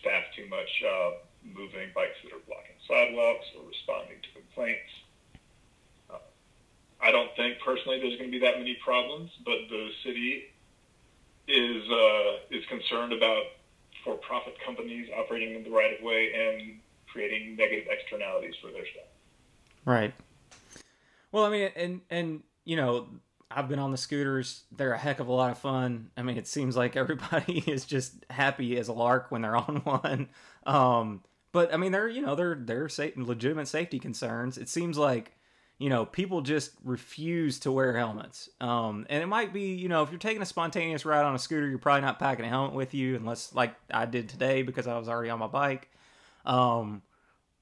staff 0.00 0.24
too 0.36 0.46
much, 0.48 0.70
uh, 0.84 1.10
moving 1.44 1.88
bikes 1.94 2.16
that 2.22 2.32
are 2.32 2.44
blocking 2.46 2.76
sidewalks 2.86 3.46
or 3.56 3.66
responding 3.66 4.18
to 4.22 4.28
complaints. 4.40 4.90
Uh, 6.10 6.18
I 7.00 7.10
don't 7.10 7.34
think 7.36 7.58
personally 7.64 8.00
there's 8.00 8.18
going 8.18 8.30
to 8.30 8.38
be 8.38 8.44
that 8.44 8.58
many 8.58 8.76
problems, 8.84 9.30
but 9.44 9.58
the 9.68 9.88
city 10.04 10.52
is 11.48 11.82
uh, 11.90 12.54
is 12.54 12.64
concerned 12.66 13.12
about 13.12 13.44
for-profit 14.04 14.54
companies 14.64 15.08
operating 15.16 15.54
in 15.56 15.64
the 15.64 15.70
right 15.70 15.98
of 15.98 16.04
way 16.04 16.32
and 16.32 16.78
creating 17.12 17.56
negative 17.56 17.86
externalities 17.90 18.54
for 18.62 18.70
their 18.70 18.86
staff. 18.86 19.10
Right. 19.84 20.14
Well, 21.32 21.44
I 21.44 21.50
mean, 21.50 21.70
and 21.76 22.00
and 22.10 22.42
you 22.64 22.76
know, 22.76 23.08
I've 23.50 23.68
been 23.68 23.78
on 23.78 23.90
the 23.90 23.96
scooters. 23.96 24.64
They're 24.70 24.92
a 24.92 24.98
heck 24.98 25.20
of 25.20 25.28
a 25.28 25.32
lot 25.32 25.50
of 25.50 25.58
fun. 25.58 26.10
I 26.16 26.22
mean, 26.22 26.36
it 26.36 26.46
seems 26.46 26.76
like 26.76 26.96
everybody 26.96 27.58
is 27.66 27.84
just 27.84 28.24
happy 28.30 28.76
as 28.78 28.88
a 28.88 28.92
lark 28.92 29.30
when 29.30 29.42
they're 29.42 29.56
on 29.56 29.76
one. 29.84 30.28
Um, 30.66 31.22
but 31.52 31.72
I 31.72 31.76
mean, 31.76 31.92
they're 31.92 32.08
you 32.08 32.22
know 32.22 32.34
they're 32.34 32.54
they're 32.54 32.88
sa- 32.88 33.08
legitimate 33.16 33.68
safety 33.68 33.98
concerns. 33.98 34.58
It 34.58 34.68
seems 34.68 34.98
like 34.98 35.32
you 35.78 35.88
know, 35.88 36.04
people 36.04 36.42
just 36.42 36.72
refuse 36.84 37.58
to 37.60 37.72
wear 37.72 37.96
helmets. 37.96 38.50
Um, 38.60 39.06
and 39.08 39.22
it 39.22 39.26
might 39.26 39.54
be, 39.54 39.72
you 39.72 39.88
know, 39.88 40.02
if 40.02 40.10
you're 40.10 40.18
taking 40.18 40.42
a 40.42 40.46
spontaneous 40.46 41.06
ride 41.06 41.24
on 41.24 41.34
a 41.34 41.38
scooter, 41.38 41.66
you're 41.66 41.78
probably 41.78 42.02
not 42.02 42.18
packing 42.18 42.44
a 42.44 42.48
helmet 42.50 42.74
with 42.74 42.92
you, 42.92 43.16
unless 43.16 43.54
like 43.54 43.74
I 43.90 44.04
did 44.04 44.28
today 44.28 44.60
because 44.60 44.86
I 44.86 44.98
was 44.98 45.08
already 45.08 45.30
on 45.30 45.38
my 45.38 45.46
bike. 45.46 45.88
Um, 46.44 47.00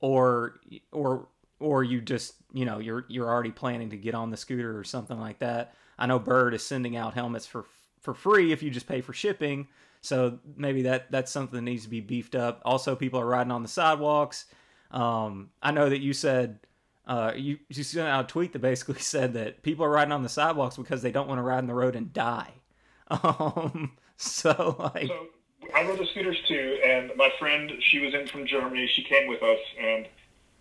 or 0.01 0.59
or 0.93 1.29
or 1.61 1.85
you 1.85 2.01
just, 2.01 2.35
you 2.53 2.65
know, 2.65 2.79
you're 2.79 3.05
you're 3.09 3.29
already 3.29 3.51
planning 3.51 3.91
to 3.91 3.97
get 3.97 4.15
on 4.15 4.31
the 4.31 4.37
scooter 4.37 4.79
or 4.79 4.85
something 4.85 5.19
like 5.19 5.39
that. 5.41 5.75
I 5.99 6.07
know 6.07 6.19
Bird 6.19 6.55
is 6.55 6.65
sending 6.65 6.97
out 6.97 7.15
helmets 7.15 7.47
for 7.47 7.67
for 8.01 8.15
free 8.15 8.53
if 8.53 8.63
you 8.63 8.71
just 8.71 8.87
pay 8.87 9.01
for 9.01 9.13
shipping. 9.13 9.69
So 10.01 10.39
maybe 10.57 10.83
that 10.83 11.11
that's 11.11 11.31
something 11.33 11.57
that 11.57 11.63
needs 11.63 11.85
to 11.85 11.91
be 11.91 12.01
beefed 12.01 12.35
up. 12.35 12.63
Also, 12.65 12.95
people 12.95 13.21
are 13.21 13.27
riding 13.27 13.53
on 13.53 13.63
the 13.63 13.69
sidewalks. 13.69 14.47
Um, 14.91 15.51
I 15.63 15.73
know 15.73 15.89
that 15.89 16.01
you 16.01 16.13
said 16.13 16.61
uh, 17.07 17.33
you 17.35 17.59
you 17.69 17.83
sent 17.83 18.07
out 18.07 18.27
a 18.27 18.29
tweet 18.29 18.53
that 18.53 18.61
basically 18.61 18.99
said 19.01 19.33
that 19.35 19.63
people 19.63 19.85
are 19.85 19.91
riding 19.91 20.13
on 20.13 20.23
the 20.23 20.29
sidewalks 20.29 20.77
because 20.77 21.03
they 21.03 21.11
don't 21.11 21.27
want 21.27 21.39
to 21.39 21.43
ride 21.43 21.59
on 21.59 21.67
the 21.67 21.75
road 21.75 21.97
and 21.97 22.13
die. 22.13 22.53
Um, 23.11 23.93
so 24.19 24.77
like. 24.95 25.07
So 25.07 25.29
I 25.75 25.83
rode 25.85 25.99
the 25.99 26.05
scooters 26.05 26.37
too, 26.47 26.79
and 26.85 27.11
my 27.17 27.31
friend, 27.39 27.73
she 27.81 28.01
was 28.01 28.13
in 28.13 28.27
from 28.27 28.47
Germany. 28.47 28.87
She 28.87 29.03
came 29.03 29.29
with 29.29 29.43
us, 29.43 29.59
and 29.81 30.07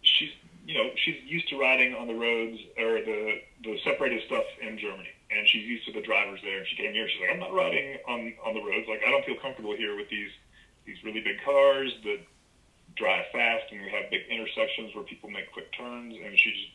she's 0.02 0.30
you 0.68 0.74
know 0.76 0.92
she's 1.00 1.24
used 1.24 1.48
to 1.48 1.58
riding 1.58 1.96
on 1.96 2.08
the 2.08 2.14
roads 2.14 2.60
or 2.78 3.00
the 3.00 3.40
the 3.64 3.80
separated 3.86 4.22
stuff 4.28 4.44
in 4.62 4.78
Germany, 4.78 5.08
and 5.32 5.48
she's 5.48 5.64
used 5.64 5.88
to 5.88 5.94
the 5.94 6.02
drivers 6.02 6.42
there. 6.44 6.60
And 6.60 6.68
she 6.68 6.76
came 6.76 6.92
here. 6.92 7.08
She's 7.08 7.22
like, 7.22 7.32
I'm 7.32 7.40
not 7.40 7.54
riding 7.54 7.96
on 8.06 8.34
on 8.46 8.54
the 8.54 8.60
roads. 8.60 8.86
Like 8.88 9.00
I 9.08 9.10
don't 9.10 9.24
feel 9.24 9.40
comfortable 9.42 9.74
here 9.76 9.96
with 9.96 10.10
these 10.10 10.32
these 10.86 11.02
really 11.08 11.22
big 11.22 11.40
cars 11.44 11.96
that 12.04 12.20
drive 12.96 13.26
fast 13.32 13.72
and 13.72 13.80
we 13.80 13.90
have 13.92 14.10
big 14.10 14.24
intersections 14.30 14.94
where 14.94 15.04
people 15.06 15.30
make 15.30 15.50
quick 15.54 15.72
turns, 15.72 16.16
and 16.20 16.38
she 16.38 16.52
just 16.52 16.68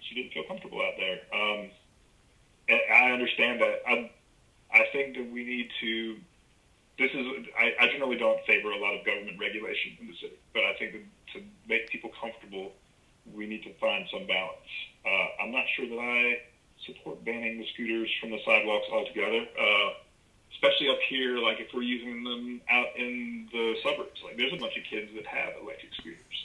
she 0.00 0.14
didn't 0.14 0.32
feel 0.32 0.44
comfortable 0.48 0.80
out 0.80 0.96
there. 0.96 1.20
Um, 1.28 1.68
I 2.72 3.12
understand 3.12 3.60
that. 3.60 3.84
I 3.86 4.10
I 4.72 4.88
think 4.92 5.16
that 5.16 5.30
we 5.30 5.44
need 5.44 5.68
to. 5.80 6.16
This 6.96 7.12
is 7.12 7.26
I, 7.60 7.76
I 7.78 7.92
generally 7.92 8.16
don't 8.16 8.40
favor 8.46 8.72
a 8.72 8.80
lot 8.80 8.96
of 8.96 9.04
government 9.04 9.38
regulation 9.38 10.00
in 10.00 10.08
the 10.08 10.16
city, 10.16 10.38
but 10.54 10.64
I 10.64 10.72
think 10.80 10.92
that 10.92 11.04
to 11.34 11.44
make 11.68 11.90
people 11.90 12.10
comfortable, 12.18 12.72
we 13.34 13.46
need 13.46 13.62
to 13.64 13.72
find 13.74 14.06
some 14.12 14.26
balance. 14.26 14.70
Uh, 15.04 15.42
I'm 15.42 15.52
not 15.52 15.64
sure 15.76 15.88
that 15.88 15.98
I 15.98 16.40
support 16.86 17.24
banning 17.24 17.58
the 17.58 17.66
scooters 17.74 18.10
from 18.20 18.30
the 18.30 18.38
sidewalks 18.44 18.86
altogether. 18.92 19.46
Uh, 19.58 19.90
especially 20.52 20.88
up 20.88 20.98
here, 21.08 21.38
like 21.38 21.60
if 21.60 21.68
we're 21.74 21.82
using 21.82 22.24
them 22.24 22.60
out 22.70 22.88
in 22.96 23.48
the 23.52 23.76
suburbs, 23.82 24.20
like 24.24 24.36
there's 24.36 24.52
a 24.52 24.56
bunch 24.56 24.76
of 24.76 24.84
kids 24.84 25.10
that 25.14 25.26
have 25.26 25.54
electric 25.62 25.94
scooters. 25.94 26.38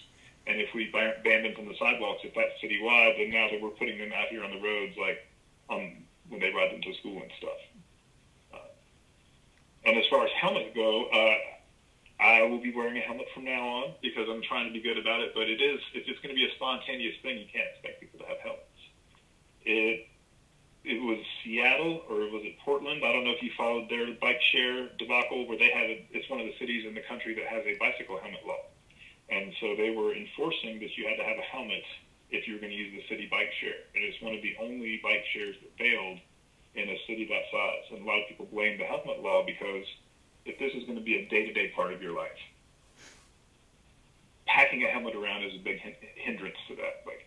And 0.45 0.59
if 0.59 0.73
we 0.75 0.91
ban 0.91 1.43
them 1.43 1.55
from 1.55 1.65
the 1.65 1.75
sidewalks, 1.79 2.21
if 2.23 2.35
that's 2.35 2.51
citywide, 2.61 3.17
then 3.17 3.31
now 3.31 3.47
that 3.49 3.61
we're 3.61 3.69
putting 3.79 3.97
them 3.97 4.11
out 4.11 4.27
here 4.27 4.43
on 4.43 4.51
the 4.51 4.59
roads, 4.59 4.93
like 4.99 5.25
um, 5.69 6.03
when 6.27 6.41
they 6.41 6.51
ride 6.51 6.71
them 6.71 6.81
to 6.81 6.93
school 6.99 7.21
and 7.21 7.31
stuff. 7.37 7.61
Uh, 8.53 8.69
and 9.85 9.97
as 9.97 10.03
far 10.09 10.25
as 10.25 10.31
helmets 10.39 10.75
go, 10.75 11.05
uh, 11.05 11.35
I 12.19 12.43
will 12.43 12.61
be 12.61 12.73
wearing 12.73 12.97
a 12.97 13.01
helmet 13.01 13.27
from 13.33 13.45
now 13.45 13.61
on 13.83 13.93
because 14.01 14.27
I'm 14.29 14.41
trying 14.41 14.67
to 14.67 14.73
be 14.73 14.81
good 14.81 14.97
about 14.97 15.21
it. 15.21 15.33
But 15.33 15.49
it 15.49 15.61
is, 15.61 15.81
if 15.93 16.07
it's 16.07 16.19
going 16.21 16.33
to 16.33 16.39
be 16.39 16.45
a 16.45 16.53
spontaneous 16.55 17.15
thing, 17.21 17.37
you 17.39 17.47
can't 17.51 17.67
expect 17.73 17.99
people 17.99 18.19
to 18.19 18.25
have 18.25 18.39
helmets. 18.39 18.81
It 19.65 20.07
it 20.83 20.99
was 20.99 21.17
Seattle 21.43 22.03
or 22.11 22.27
was 22.27 22.43
it 22.43 22.59
Portland? 22.59 23.03
I 23.05 23.11
don't 23.13 23.23
know 23.23 23.31
if 23.31 23.41
you 23.41 23.51
followed 23.55 23.87
their 23.87 24.11
bike 24.19 24.41
share 24.51 24.91
debacle 24.99 25.47
where 25.47 25.57
they 25.57 25.71
had 25.71 25.87
a, 25.87 25.95
it's 26.11 26.29
one 26.29 26.43
of 26.43 26.45
the 26.45 26.55
cities 26.59 26.83
in 26.85 26.93
the 26.93 27.03
country 27.07 27.33
that 27.39 27.47
has 27.47 27.63
a 27.63 27.79
bicycle 27.79 28.19
helmet 28.19 28.43
law. 28.43 28.59
And 29.31 29.53
so 29.63 29.79
they 29.79 29.95
were 29.95 30.11
enforcing 30.11 30.83
that 30.83 30.91
you 30.99 31.07
had 31.07 31.15
to 31.15 31.23
have 31.23 31.39
a 31.39 31.47
helmet 31.47 31.87
if 32.35 32.47
you 32.47 32.55
were 32.55 32.59
going 32.59 32.75
to 32.75 32.77
use 32.77 32.91
the 32.91 33.07
city 33.07 33.31
bike 33.31 33.47
share. 33.63 33.79
And 33.95 34.03
it's 34.03 34.19
one 34.19 34.35
of 34.35 34.43
the 34.43 34.59
only 34.59 34.99
bike 34.99 35.23
shares 35.31 35.55
that 35.63 35.71
failed 35.79 36.19
in 36.75 36.89
a 36.89 36.97
city 37.07 37.31
that 37.31 37.47
size. 37.47 37.85
And 37.95 38.03
a 38.03 38.05
lot 38.05 38.19
of 38.19 38.27
people 38.27 38.51
blame 38.51 38.77
the 38.77 38.83
helmet 38.83 39.23
law 39.23 39.45
because 39.47 39.87
if 40.45 40.59
this 40.59 40.73
is 40.73 40.83
going 40.83 40.97
to 40.97 41.03
be 41.03 41.15
a 41.15 41.27
day-to-day 41.27 41.71
part 41.75 41.93
of 41.93 42.01
your 42.01 42.15
life, 42.15 42.39
packing 44.45 44.83
a 44.83 44.87
helmet 44.87 45.15
around 45.15 45.43
is 45.43 45.53
a 45.55 45.63
big 45.63 45.79
hindrance 46.15 46.57
to 46.67 46.75
that. 46.75 47.03
Like 47.05 47.25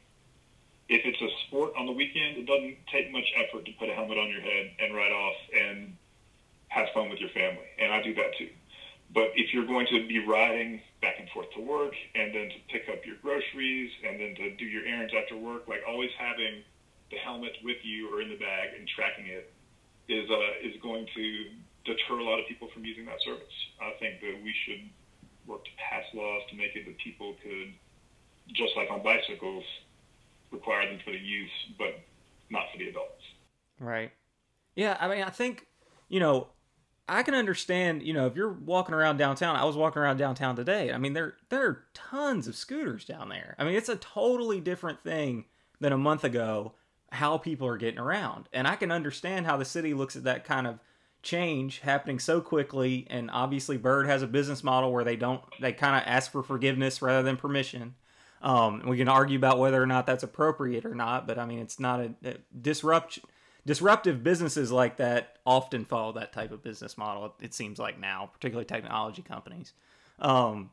if 0.89 1.05
it's 1.05 1.21
a 1.21 1.29
sport 1.47 1.73
on 1.77 1.87
the 1.87 1.93
weekend, 1.93 2.37
it 2.37 2.47
doesn't 2.47 2.77
take 2.93 3.11
much 3.13 3.27
effort 3.37 3.65
to 3.65 3.73
put 3.73 3.89
a 3.89 3.93
helmet 3.93 4.19
on 4.19 4.29
your 4.31 4.41
head 4.41 4.71
and 4.79 4.95
ride 4.95 5.13
off 5.13 5.35
and 5.55 5.97
have 6.69 6.89
fun 6.95 7.09
with 7.09 7.19
your 7.19 7.31
family. 7.31 7.67
And 7.81 7.93
I 7.93 8.01
do 8.03 8.15
that 8.15 8.37
too. 8.39 8.49
But 9.13 9.31
if 9.35 9.53
you're 9.53 9.67
going 9.67 9.87
to 9.87 10.07
be 10.07 10.19
riding 10.19 10.81
back 11.01 11.19
and 11.19 11.29
forth 11.31 11.51
to 11.55 11.61
work 11.61 11.95
and 12.15 12.35
then 12.35 12.49
to 12.51 12.59
pick 12.69 12.89
up 12.89 13.07
your 13.07 13.17
groceries 13.23 13.91
and 14.05 14.19
then 14.19 14.35
to 14.35 14.55
do 14.57 14.65
your 14.65 14.85
errands 14.85 15.15
after 15.15 15.37
work, 15.37 15.69
like 15.69 15.83
always 15.89 16.11
having 16.19 16.63
the 17.11 17.17
helmet 17.17 17.57
with 17.63 17.79
you 17.83 18.13
or 18.13 18.21
in 18.21 18.29
the 18.29 18.37
bag 18.37 18.71
and 18.77 18.89
tracking 18.89 19.27
it 19.27 19.53
is 20.09 20.29
uh, 20.31 20.39
is 20.63 20.75
going 20.83 21.07
to 21.15 21.47
deter 21.87 22.19
a 22.19 22.25
lot 22.25 22.39
of 22.39 22.47
people 22.47 22.69
from 22.73 22.85
using 22.85 23.07
that 23.07 23.23
service. 23.23 23.55
I 23.81 23.93
think 23.99 24.21
that 24.21 24.41
we 24.43 24.55
should 24.65 24.89
work 25.47 25.65
to 25.65 25.71
pass 25.79 26.05
laws 26.15 26.43
to 26.51 26.57
make 26.57 26.75
it 26.75 26.85
that 26.87 26.99
people 26.99 27.35
could, 27.43 27.73
just 28.53 28.77
like 28.77 28.91
on 28.91 29.03
bicycles, 29.03 29.65
require 30.51 30.87
them 30.91 30.99
for 31.05 31.13
the 31.13 31.19
use, 31.19 31.51
but 31.79 32.01
not 32.51 32.65
for 32.73 32.79
the 32.79 32.89
adults. 32.89 33.23
Right. 33.79 34.13
Yeah, 34.75 34.97
I 35.01 35.09
mean, 35.09 35.23
I 35.23 35.31
think, 35.31 35.67
you 36.09 36.21
know, 36.21 36.49
I 37.09 37.23
can 37.23 37.35
understand, 37.35 38.03
you 38.03 38.13
know, 38.13 38.27
if 38.27 38.35
you're 38.35 38.53
walking 38.53 38.95
around 38.95 39.17
downtown, 39.17 39.57
I 39.57 39.65
was 39.65 39.77
walking 39.77 40.03
around 40.03 40.17
downtown 40.17 40.57
today. 40.57 40.93
I 40.93 40.99
mean, 40.99 41.13
there 41.13 41.37
there 41.51 41.67
are 41.67 41.85
tons 41.95 42.49
of 42.49 42.57
scooters 42.57 43.05
down 43.05 43.29
there. 43.29 43.55
I 43.59 43.65
mean, 43.65 43.75
it's 43.75 43.89
a 43.89 43.97
totally 43.97 44.61
different 44.61 45.03
thing 45.03 45.45
than 45.81 45.93
a 45.93 45.99
month 45.99 46.25
ago 46.25 46.73
how 47.13 47.39
people 47.39 47.69
are 47.69 47.77
getting 47.77 48.01
around. 48.01 48.49
And 48.53 48.67
I 48.67 48.75
can 48.75 48.91
understand 48.91 49.47
how 49.47 49.57
the 49.57 49.65
city 49.65 49.95
looks 49.95 50.17
at 50.17 50.25
that 50.25 50.45
kind 50.45 50.67
of 50.67 50.81
change 51.27 51.81
happening 51.81 52.21
so 52.21 52.41
quickly 52.41 53.05
and 53.11 53.29
obviously 53.33 53.77
Bird 53.77 54.07
has 54.07 54.23
a 54.23 54.29
business 54.29 54.63
model 54.63 54.93
where 54.93 55.03
they 55.03 55.17
don't 55.17 55.43
they 55.61 55.73
kind 55.73 55.97
of 55.97 56.03
ask 56.07 56.31
for 56.31 56.43
forgiveness 56.43 57.03
rather 57.03 57.23
than 57.23 57.37
permission. 57.37 57.97
Um, 58.43 58.83
we 58.87 58.97
can 58.97 59.09
argue 59.09 59.37
about 59.37 59.59
whether 59.59 59.83
or 59.83 59.87
not 59.87 60.07
that's 60.07 60.23
appropriate 60.23 60.85
or 60.85 60.95
not, 60.95 61.27
but 61.27 61.37
I 61.37 61.45
mean, 61.45 61.59
it's 61.59 61.81
not 61.81 62.01
a, 62.01 62.15
a 62.25 62.35
disrupt 62.59 63.19
disruptive 63.67 64.23
businesses 64.23 64.71
like 64.71 64.99
that 64.99 65.39
often 65.45 65.85
follow 65.85 66.13
that 66.13 66.33
type 66.33 66.53
of 66.53 66.63
business 66.63 66.97
model. 66.97 67.35
It 67.41 67.53
seems 67.53 67.81
like 67.81 67.99
now, 67.99 68.31
particularly 68.33 68.65
technology 68.65 69.23
companies. 69.23 69.73
Um, 70.21 70.71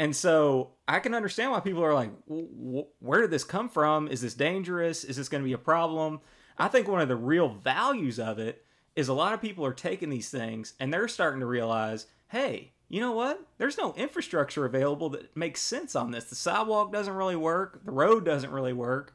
and 0.00 0.16
so 0.16 0.72
I 0.88 0.98
can 0.98 1.14
understand 1.14 1.52
why 1.52 1.60
people 1.60 1.84
are 1.84 1.94
like, 1.94 2.10
where 2.26 3.20
did 3.20 3.30
this 3.30 3.44
come 3.44 3.68
from? 3.68 4.08
Is 4.08 4.20
this 4.20 4.34
dangerous? 4.34 5.04
Is 5.04 5.16
this 5.16 5.28
going 5.28 5.42
to 5.42 5.46
be 5.46 5.52
a 5.52 5.58
problem? 5.58 6.20
I 6.58 6.66
think 6.66 6.88
one 6.88 7.00
of 7.00 7.08
the 7.08 7.16
real 7.16 7.48
values 7.48 8.18
of 8.18 8.40
it 8.40 8.64
is 8.96 9.08
a 9.08 9.14
lot 9.14 9.34
of 9.34 9.40
people 9.40 9.64
are 9.64 9.72
taking 9.72 10.10
these 10.10 10.30
things 10.30 10.74
and 10.80 10.92
they're 10.92 11.08
starting 11.08 11.40
to 11.40 11.46
realize, 11.46 12.06
hey, 12.28 12.72
you 12.88 13.00
know 13.00 13.12
what? 13.12 13.40
There's 13.58 13.78
no 13.78 13.94
infrastructure 13.94 14.64
available 14.64 15.10
that 15.10 15.36
makes 15.36 15.60
sense 15.60 15.94
on 15.94 16.10
this. 16.10 16.24
The 16.24 16.34
sidewalk 16.34 16.92
doesn't 16.92 17.14
really 17.14 17.36
work, 17.36 17.84
the 17.84 17.92
road 17.92 18.24
doesn't 18.24 18.50
really 18.50 18.72
work. 18.72 19.14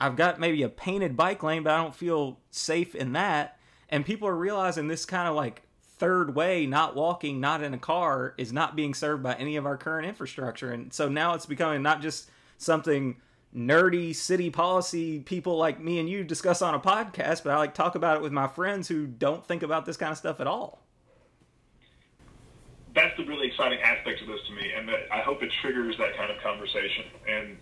I've 0.00 0.16
got 0.16 0.38
maybe 0.38 0.62
a 0.62 0.68
painted 0.68 1.16
bike 1.16 1.42
lane, 1.42 1.64
but 1.64 1.72
I 1.72 1.78
don't 1.78 1.94
feel 1.94 2.38
safe 2.50 2.94
in 2.94 3.12
that. 3.14 3.58
And 3.88 4.06
people 4.06 4.28
are 4.28 4.36
realizing 4.36 4.86
this 4.86 5.04
kind 5.04 5.28
of 5.28 5.34
like 5.34 5.62
third 5.98 6.36
way, 6.36 6.66
not 6.66 6.94
walking, 6.94 7.40
not 7.40 7.62
in 7.62 7.74
a 7.74 7.78
car, 7.78 8.34
is 8.38 8.52
not 8.52 8.76
being 8.76 8.94
served 8.94 9.22
by 9.22 9.34
any 9.34 9.56
of 9.56 9.66
our 9.66 9.76
current 9.76 10.06
infrastructure. 10.06 10.70
And 10.70 10.92
so 10.92 11.08
now 11.08 11.34
it's 11.34 11.46
becoming 11.46 11.82
not 11.82 12.00
just 12.00 12.30
something 12.56 13.16
nerdy 13.54 14.14
city 14.14 14.50
policy 14.50 15.20
people 15.20 15.56
like 15.56 15.80
me 15.80 15.98
and 15.98 16.08
you 16.08 16.22
discuss 16.22 16.62
on 16.62 16.74
a 16.74 16.80
podcast, 16.80 17.42
but 17.42 17.52
I 17.52 17.56
like 17.56 17.74
talk 17.74 17.94
about 17.94 18.16
it 18.16 18.22
with 18.22 18.32
my 18.32 18.46
friends 18.46 18.88
who 18.88 19.06
don't 19.06 19.46
think 19.46 19.62
about 19.62 19.86
this 19.86 19.96
kind 19.96 20.12
of 20.12 20.18
stuff 20.18 20.40
at 20.40 20.46
all 20.46 20.82
that's 22.98 23.16
the 23.16 23.24
really 23.24 23.46
exciting 23.46 23.78
aspect 23.80 24.20
of 24.22 24.26
this 24.26 24.40
to 24.48 24.52
me, 24.52 24.72
and 24.76 24.90
I 25.12 25.20
hope 25.20 25.42
it 25.42 25.52
triggers 25.62 25.96
that 25.98 26.16
kind 26.16 26.30
of 26.30 26.42
conversation. 26.42 27.04
And 27.28 27.56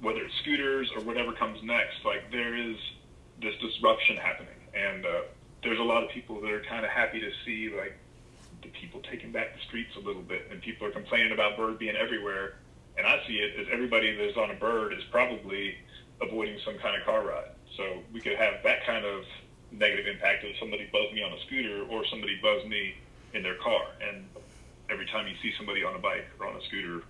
whether 0.00 0.20
it's 0.20 0.34
scooters 0.42 0.90
or 0.94 1.02
whatever 1.02 1.32
comes 1.32 1.62
next, 1.62 2.04
like 2.04 2.30
there 2.30 2.54
is 2.54 2.76
this 3.40 3.54
disruption 3.60 4.16
happening, 4.16 4.60
and 4.74 5.04
uh, 5.04 5.20
there's 5.62 5.80
a 5.80 5.82
lot 5.82 6.04
of 6.04 6.10
people 6.10 6.40
that 6.40 6.50
are 6.50 6.62
kind 6.68 6.84
of 6.84 6.90
happy 6.90 7.20
to 7.20 7.30
see 7.44 7.74
like 7.76 7.98
the 8.62 8.68
people 8.68 9.00
taking 9.10 9.32
back 9.32 9.54
the 9.54 9.60
streets 9.66 9.90
a 9.96 10.00
little 10.00 10.22
bit, 10.22 10.48
and 10.50 10.60
people 10.62 10.86
are 10.86 10.92
complaining 10.92 11.32
about 11.32 11.56
bird 11.56 11.78
being 11.78 11.96
everywhere. 11.96 12.58
And 12.98 13.06
I 13.06 13.20
see 13.26 13.34
it 13.34 13.58
as 13.60 13.66
everybody 13.70 14.14
that's 14.16 14.36
on 14.36 14.50
a 14.50 14.54
bird 14.54 14.92
is 14.92 15.02
probably 15.10 15.76
avoiding 16.22 16.58
some 16.64 16.78
kind 16.78 16.96
of 16.96 17.04
car 17.04 17.26
ride. 17.26 17.50
So 17.76 18.02
we 18.12 18.20
could 18.20 18.36
have 18.36 18.62
that 18.64 18.86
kind 18.86 19.04
of 19.04 19.24
negative 19.70 20.06
impact 20.06 20.44
of 20.44 20.50
somebody 20.58 20.88
buzz 20.92 21.12
me 21.12 21.22
on 21.22 21.32
a 21.32 21.40
scooter 21.46 21.84
or 21.90 22.06
somebody 22.06 22.38
buzz 22.40 22.64
me 22.66 22.94
in 23.34 23.42
their 23.42 23.56
car. 23.56 23.82
And 24.00 24.24
every 24.88 25.06
time 25.06 25.26
you 25.26 25.34
see 25.42 25.52
somebody 25.56 25.84
on 25.84 25.94
a 25.94 25.98
bike 25.98 26.26
or 26.40 26.46
on 26.46 26.56
a 26.56 26.64
scooter 26.64 27.02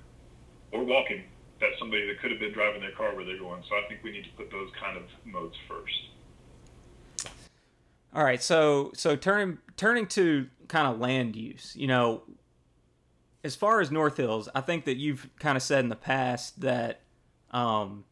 or 0.73 0.83
walking, 0.83 1.23
that's 1.61 1.79
somebody 1.79 2.07
that 2.07 2.21
could 2.21 2.31
have 2.31 2.41
been 2.41 2.53
driving 2.53 2.81
their 2.81 2.93
car 2.93 3.15
where 3.15 3.25
they're 3.25 3.39
going. 3.39 3.63
So 3.69 3.77
I 3.77 3.89
think 3.89 4.03
we 4.03 4.11
need 4.11 4.25
to 4.25 4.31
put 4.31 4.51
those 4.51 4.71
kind 4.81 4.97
of 4.97 5.05
modes 5.25 5.57
first. 5.69 7.31
All 8.15 8.25
right, 8.25 8.43
so 8.43 8.93
so 8.95 9.15
turning 9.15 9.59
turning 9.77 10.07
to 10.09 10.49
kind 10.69 10.89
of 10.89 10.99
land 10.99 11.37
use, 11.37 11.75
you 11.77 11.87
know, 11.87 12.23
as 13.47 13.57
far 13.57 13.81
as 13.81 13.91
North 13.91 14.19
Hills, 14.19 14.49
I 14.55 14.61
think 14.61 14.85
that 14.85 14.97
you've 14.97 15.29
kind 15.39 15.57
of 15.57 15.63
said 15.63 15.81
in 15.81 15.89
the 15.89 15.97
past 15.97 16.61
that 16.61 17.01
um, 17.51 18.05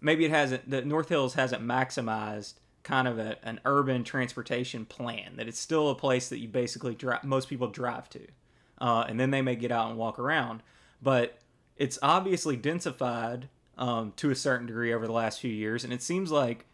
maybe 0.00 0.24
it 0.24 0.30
hasn't 0.30 0.68
that 0.70 0.86
North 0.86 1.08
Hills 1.08 1.34
hasn't 1.34 1.62
maximized 1.62 2.54
kind 2.82 3.06
of 3.06 3.18
a, 3.18 3.36
an 3.46 3.60
urban 3.64 4.02
transportation 4.02 4.84
plan. 4.86 5.36
That 5.36 5.46
it's 5.46 5.60
still 5.60 5.90
a 5.90 5.94
place 5.94 6.28
that 6.30 6.38
you 6.38 6.48
basically 6.48 6.94
drive. 6.94 7.22
Most 7.22 7.48
people 7.48 7.68
drive 7.68 8.08
to 8.10 8.26
uh, 8.80 9.04
and 9.08 9.20
then 9.20 9.30
they 9.30 9.42
may 9.42 9.56
get 9.56 9.70
out 9.70 9.88
and 9.90 9.98
walk 9.98 10.18
around. 10.18 10.62
But 11.02 11.38
it's 11.76 11.98
obviously 12.02 12.56
densified 12.56 13.44
um, 13.76 14.12
to 14.16 14.30
a 14.30 14.34
certain 14.34 14.66
degree 14.66 14.92
over 14.92 15.06
the 15.06 15.12
last 15.12 15.40
few 15.40 15.52
years, 15.52 15.84
and 15.84 15.92
it 15.92 16.02
seems 16.02 16.30
like 16.30 16.66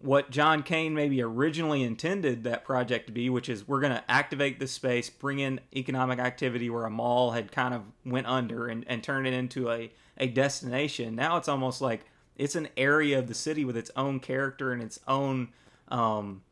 what 0.00 0.30
John 0.30 0.62
Kane 0.62 0.94
maybe 0.94 1.22
originally 1.22 1.82
intended 1.82 2.44
that 2.44 2.64
project 2.64 3.06
to 3.06 3.12
be, 3.12 3.30
which 3.30 3.48
is 3.48 3.66
we're 3.66 3.80
going 3.80 3.92
to 3.92 4.10
activate 4.10 4.60
this 4.60 4.72
space, 4.72 5.10
bring 5.10 5.38
in 5.38 5.60
economic 5.74 6.18
activity 6.18 6.68
where 6.70 6.84
a 6.84 6.90
mall 6.90 7.32
had 7.32 7.50
kind 7.50 7.74
of 7.74 7.82
went 8.04 8.26
under 8.26 8.68
and, 8.68 8.84
and 8.88 9.02
turn 9.02 9.26
it 9.26 9.32
into 9.32 9.70
a, 9.70 9.90
a 10.18 10.28
destination. 10.28 11.14
Now 11.14 11.36
it's 11.36 11.48
almost 11.48 11.80
like 11.80 12.04
it's 12.36 12.54
an 12.54 12.68
area 12.76 13.18
of 13.18 13.26
the 13.26 13.34
city 13.34 13.64
with 13.64 13.76
its 13.76 13.90
own 13.96 14.20
character 14.20 14.72
and 14.72 14.82
its 14.82 15.00
own 15.08 15.48
um, 15.88 16.42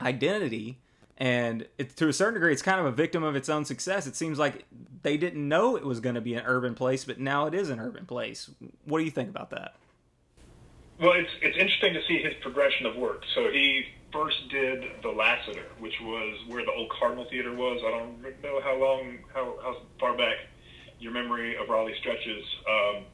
identity 0.00 0.78
and 1.18 1.66
it, 1.78 1.96
to 1.96 2.08
a 2.08 2.12
certain 2.12 2.34
degree, 2.34 2.52
it's 2.52 2.62
kind 2.62 2.78
of 2.78 2.86
a 2.86 2.92
victim 2.92 3.22
of 3.22 3.36
its 3.36 3.48
own 3.48 3.64
success. 3.64 4.06
It 4.06 4.16
seems 4.16 4.38
like 4.38 4.64
they 5.02 5.16
didn't 5.16 5.48
know 5.48 5.76
it 5.76 5.84
was 5.84 6.00
going 6.00 6.14
to 6.14 6.20
be 6.20 6.34
an 6.34 6.42
urban 6.44 6.74
place, 6.74 7.04
but 7.04 7.18
now 7.18 7.46
it 7.46 7.54
is 7.54 7.70
an 7.70 7.80
urban 7.80 8.04
place. 8.04 8.50
What 8.84 8.98
do 8.98 9.04
you 9.04 9.10
think 9.10 9.30
about 9.30 9.50
that? 9.50 9.76
Well, 10.98 11.12
it's 11.12 11.30
it's 11.42 11.56
interesting 11.56 11.94
to 11.94 12.02
see 12.08 12.22
his 12.22 12.34
progression 12.42 12.86
of 12.86 12.96
work. 12.96 13.22
So 13.34 13.50
he 13.50 13.84
first 14.12 14.48
did 14.50 14.84
the 15.02 15.10
Lassiter, 15.10 15.66
which 15.78 15.94
was 16.00 16.38
where 16.48 16.64
the 16.64 16.72
old 16.72 16.90
Cardinal 16.98 17.26
Theater 17.28 17.54
was. 17.54 17.82
I 17.84 17.90
don't 17.90 18.42
know 18.42 18.60
how 18.62 18.76
long, 18.76 19.18
how, 19.34 19.58
how 19.62 19.76
far 20.00 20.16
back 20.16 20.36
your 20.98 21.12
memory 21.12 21.56
of 21.58 21.68
Raleigh 21.68 21.96
stretches, 22.00 22.42
um, 22.66 23.04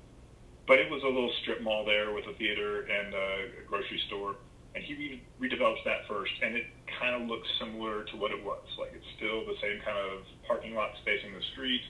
but 0.68 0.78
it 0.78 0.88
was 0.90 1.02
a 1.02 1.06
little 1.06 1.32
strip 1.42 1.60
mall 1.60 1.84
there 1.84 2.12
with 2.12 2.26
a 2.26 2.34
theater 2.34 2.82
and 2.82 3.14
a 3.14 3.48
grocery 3.66 4.00
store 4.06 4.36
and 4.74 4.84
he 4.84 4.94
re- 4.94 5.22
redevelops 5.40 5.84
that 5.84 6.06
first, 6.08 6.32
and 6.42 6.56
it 6.56 6.64
kind 6.98 7.20
of 7.20 7.28
looks 7.28 7.48
similar 7.60 8.04
to 8.04 8.16
what 8.16 8.30
it 8.30 8.42
was. 8.44 8.64
Like 8.78 8.92
it's 8.94 9.06
still 9.16 9.44
the 9.44 9.56
same 9.60 9.80
kind 9.84 9.98
of 9.98 10.24
parking 10.46 10.74
lot 10.74 10.90
facing 11.04 11.34
the 11.34 11.42
street. 11.52 11.82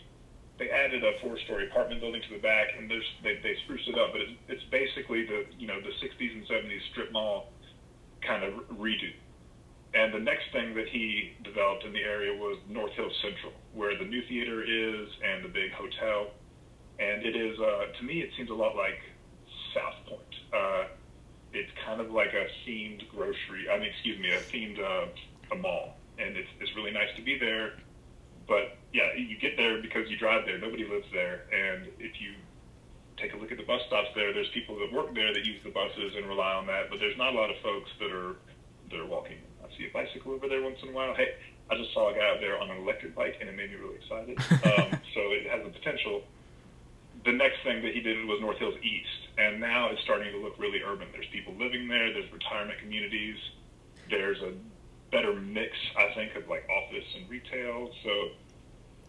They 0.59 0.71
added 0.71 1.03
a 1.03 1.19
four-story 1.21 1.69
apartment 1.71 2.01
building 2.01 2.23
to 2.23 2.35
the 2.35 2.41
back, 2.43 2.69
and 2.79 2.91
there's, 2.91 3.05
they 3.23 3.41
they 3.43 3.57
spruced 3.65 3.89
it 3.89 3.99
up, 3.99 4.13
but 4.13 4.21
it's, 4.21 4.33
it's 4.49 4.65
basically 4.71 5.25
the 5.27 5.47
you 5.59 5.67
know 5.67 5.81
the 5.81 5.91
60s 6.05 6.33
and 6.35 6.47
70s 6.47 6.81
strip 6.91 7.13
mall 7.13 7.53
kind 8.23 8.45
of 8.45 8.53
redo. 8.79 9.11
and 9.95 10.13
the 10.15 10.19
next 10.19 10.53
thing 10.53 10.75
that 10.75 10.89
he 10.89 11.33
developed 11.45 11.85
in 11.85 11.93
the 11.93 12.03
area 12.03 12.33
was 12.33 12.59
North 12.69 12.93
Hills 12.93 13.13
Central, 13.23 13.53
where 13.73 13.97
the 13.99 14.05
new 14.05 14.23
theater 14.29 14.63
is 14.63 15.09
and 15.25 15.45
the 15.45 15.49
big 15.49 15.73
hotel. 15.73 16.31
And 16.99 17.25
it 17.25 17.35
is, 17.37 17.59
uh, 17.59 17.87
to 17.99 18.05
me, 18.05 18.21
it 18.23 18.31
seems 18.37 18.51
a 18.51 18.55
lot 18.55 18.77
like 18.77 19.01
South 19.75 19.95
Point. 20.07 20.35
Uh, 20.53 20.85
it's 21.53 21.71
kind 21.85 22.01
of 22.01 22.11
like 22.11 22.33
a 22.35 22.47
themed 22.67 23.09
grocery. 23.09 23.69
I 23.71 23.79
mean, 23.79 23.91
excuse 23.91 24.19
me, 24.19 24.31
a 24.33 24.41
themed 24.41 24.79
uh, 24.81 25.07
a 25.53 25.57
mall, 25.57 25.97
and 26.19 26.37
it's 26.37 26.49
it's 26.61 26.75
really 26.77 26.93
nice 26.93 27.15
to 27.17 27.23
be 27.23 27.39
there. 27.39 27.75
But 28.53 28.77
yeah, 28.93 29.17
you 29.17 29.41
get 29.41 29.57
there 29.57 29.81
because 29.81 30.11
you 30.13 30.21
drive 30.21 30.45
there. 30.45 30.59
Nobody 30.61 30.85
lives 30.85 31.09
there, 31.09 31.49
and 31.49 31.89
if 31.97 32.21
you 32.21 32.37
take 33.17 33.33
a 33.33 33.39
look 33.41 33.51
at 33.51 33.57
the 33.57 33.65
bus 33.65 33.81
stops 33.87 34.13
there, 34.15 34.35
there's 34.37 34.53
people 34.53 34.77
that 34.77 34.93
work 34.93 35.15
there 35.15 35.33
that 35.33 35.47
use 35.47 35.57
the 35.65 35.71
buses 35.73 36.13
and 36.21 36.29
rely 36.29 36.53
on 36.53 36.67
that. 36.67 36.91
But 36.91 37.01
there's 37.01 37.17
not 37.17 37.33
a 37.33 37.37
lot 37.37 37.49
of 37.49 37.57
folks 37.65 37.89
that 37.99 38.13
are 38.13 38.37
that 38.91 39.01
are 39.01 39.09
walking. 39.09 39.41
I 39.65 39.73
see 39.79 39.89
a 39.89 39.93
bicycle 39.97 40.33
over 40.37 40.49
there 40.53 40.61
once 40.61 40.77
in 40.83 40.91
a 40.91 40.93
while. 40.93 41.15
Hey, 41.15 41.33
I 41.71 41.81
just 41.81 41.95
saw 41.95 42.13
a 42.13 42.15
guy 42.15 42.29
out 42.29 42.41
there 42.45 42.61
on 42.61 42.69
an 42.69 42.77
electric 42.85 43.17
bike, 43.17 43.41
and 43.41 43.49
it 43.49 43.57
made 43.57 43.71
me 43.73 43.77
really 43.81 43.97
excited. 43.97 44.37
Um, 44.69 45.01
so 45.17 45.21
it 45.33 45.49
has 45.49 45.65
the 45.65 45.73
potential 45.73 46.23
the 47.25 47.33
next 47.33 47.63
thing 47.65 47.83
that 47.83 47.95
he 47.95 48.01
did 48.01 48.27
was 48.27 48.41
North 48.41 48.59
Hills 48.59 48.77
East, 48.83 49.33
and 49.39 49.61
now 49.61 49.89
it's 49.91 50.03
starting 50.03 50.33
to 50.33 50.39
look 50.39 50.59
really 50.59 50.83
urban. 50.85 51.09
There's 51.13 51.27
people 51.33 51.55
living 51.55 51.89
there. 51.89 52.13
There's 52.13 52.31
retirement 52.33 52.79
communities. 52.81 53.37
There's 54.11 54.41
a 54.43 54.53
better 55.13 55.35
mix, 55.35 55.71
I 55.97 56.13
think, 56.15 56.35
of 56.35 56.49
like 56.49 56.67
office 56.69 57.07
and 57.17 57.31
retail. 57.31 57.91
So, 58.03 58.11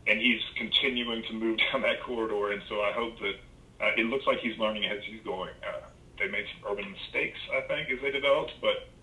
and 0.05 0.19
he's 0.19 0.41
continuing 0.57 1.23
to 1.23 1.33
move 1.33 1.57
down 1.71 1.81
that 1.81 2.03
corridor, 2.03 2.51
and 2.51 2.61
so 2.69 2.81
I 2.81 2.91
hope 2.91 3.17
that 3.19 3.35
uh, 3.81 3.91
it 3.97 4.05
looks 4.05 4.27
like 4.27 4.37
he's 4.39 4.57
learning 4.59 4.85
as 4.85 4.99
he's 5.09 5.23
going. 5.23 5.55
Uh, 5.65 5.87
they 6.19 6.27
made 6.27 6.45
some 6.53 6.71
urban 6.71 6.85
mistakes, 6.91 7.39
I 7.57 7.65
think, 7.67 7.89
as 7.89 7.97
they 8.03 8.11
developed, 8.11 8.53
but 8.61 8.93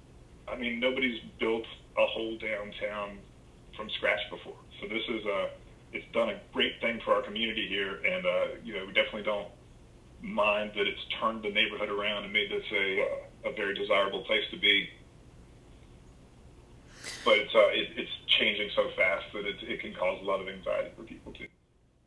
I 0.47 0.57
mean, 0.57 0.79
nobody's 0.79 1.21
built 1.41 1.67
a 1.99 2.07
whole 2.07 2.39
downtown 2.39 3.19
from 3.77 3.91
scratch 3.97 4.21
before. 4.31 4.57
So 4.81 4.87
this 4.89 5.03
is 5.09 5.25
a 5.27 5.51
it's 5.93 6.07
done 6.13 6.31
a 6.31 6.41
great 6.53 6.81
thing 6.81 7.01
for 7.05 7.15
our 7.15 7.23
community 7.23 7.67
here, 7.69 7.99
and 8.05 8.25
uh, 8.25 8.47
you 8.63 8.75
know 8.75 8.87
we 8.87 8.93
definitely 8.93 9.25
don't 9.25 9.49
mind 10.23 10.73
that 10.77 10.87
it's 10.87 11.01
turned 11.21 11.43
the 11.43 11.51
neighborhood 11.51 11.89
around 11.89 12.25
and 12.25 12.33
made 12.33 12.51
this 12.51 12.65
a 12.73 12.87
uh, 13.03 13.51
a 13.51 13.53
very 13.55 13.75
desirable 13.75 14.23
place 14.25 14.45
to 14.51 14.59
be. 14.59 14.89
But 17.25 17.39
it's 17.39 17.55
uh, 17.55 17.69
it, 17.69 17.89
it's 17.97 18.11
changing 18.27 18.71
so 18.75 18.91
fast 18.97 19.27
that 19.35 19.47
it 19.47 19.57
it 19.63 19.81
can 19.81 19.95
cause 19.95 20.19
a 20.23 20.25
lot 20.25 20.41
of 20.41 20.49
anxiety 20.49 20.91
for 20.97 21.03
people 21.03 21.33
too. 21.33 21.47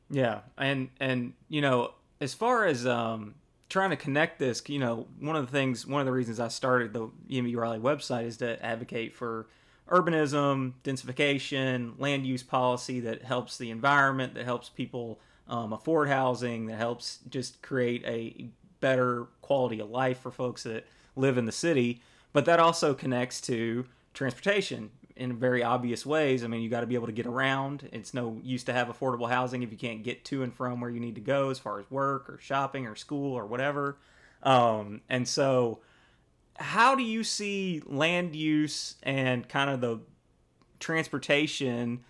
Yeah, 0.09 0.41
and 0.57 0.89
and 0.99 1.33
you 1.49 1.61
know 1.61 1.93
as 2.21 2.33
far 2.33 2.65
as 2.65 2.87
um, 2.87 3.35
trying 3.69 3.89
to 3.89 3.97
connect 3.97 4.39
this, 4.39 4.61
you 4.67 4.79
know, 4.79 5.07
one 5.19 5.35
of 5.35 5.45
the 5.45 5.51
things, 5.51 5.85
one 5.85 5.99
of 5.99 6.05
the 6.05 6.11
reasons 6.11 6.39
I 6.39 6.47
started 6.47 6.93
the 6.93 7.09
EMB 7.29 7.55
Raleigh 7.55 7.79
website 7.79 8.25
is 8.25 8.37
to 8.37 8.63
advocate 8.63 9.13
for 9.13 9.47
urbanism, 9.89 10.73
densification, 10.83 11.99
land 11.99 12.25
use 12.25 12.43
policy 12.43 12.99
that 13.01 13.23
helps 13.23 13.57
the 13.57 13.71
environment, 13.71 14.35
that 14.35 14.45
helps 14.45 14.69
people 14.69 15.19
um, 15.49 15.73
afford 15.73 16.07
housing, 16.07 16.67
that 16.67 16.77
helps 16.77 17.19
just 17.29 17.61
create 17.61 18.03
a 18.05 18.47
better 18.79 19.25
quality 19.41 19.79
of 19.79 19.89
life 19.89 20.19
for 20.19 20.31
folks 20.31 20.63
that 20.63 20.85
live 21.15 21.37
in 21.37 21.45
the 21.45 21.51
city. 21.51 22.01
But 22.31 22.45
that 22.45 22.59
also 22.59 22.93
connects 22.93 23.41
to 23.41 23.85
transportation 24.13 24.91
in 25.15 25.37
very 25.37 25.63
obvious 25.63 26.05
ways. 26.05 26.43
I 26.43 26.47
mean, 26.47 26.61
you 26.61 26.69
got 26.69 26.81
to 26.81 26.87
be 26.87 26.95
able 26.95 27.07
to 27.07 27.13
get 27.13 27.25
around. 27.25 27.89
It's 27.91 28.13
no 28.13 28.39
use 28.43 28.63
to 28.65 28.73
have 28.73 28.87
affordable 28.87 29.29
housing 29.29 29.63
if 29.63 29.71
you 29.71 29.77
can't 29.77 30.03
get 30.03 30.25
to 30.25 30.43
and 30.43 30.53
from 30.53 30.81
where 30.81 30.89
you 30.89 30.99
need 30.99 31.15
to 31.15 31.21
go 31.21 31.49
as 31.49 31.59
far 31.59 31.79
as 31.79 31.89
work 31.91 32.29
or 32.29 32.39
shopping 32.39 32.87
or 32.87 32.95
school 32.95 33.33
or 33.33 33.45
whatever. 33.45 33.97
Um, 34.41 35.01
and 35.09 35.27
so, 35.27 35.79
how 36.57 36.95
do 36.95 37.03
you 37.03 37.23
see 37.23 37.81
land 37.85 38.35
use 38.35 38.95
and 39.03 39.47
kind 39.47 39.69
of 39.69 39.81
the 39.81 39.99
transportation 40.79 42.03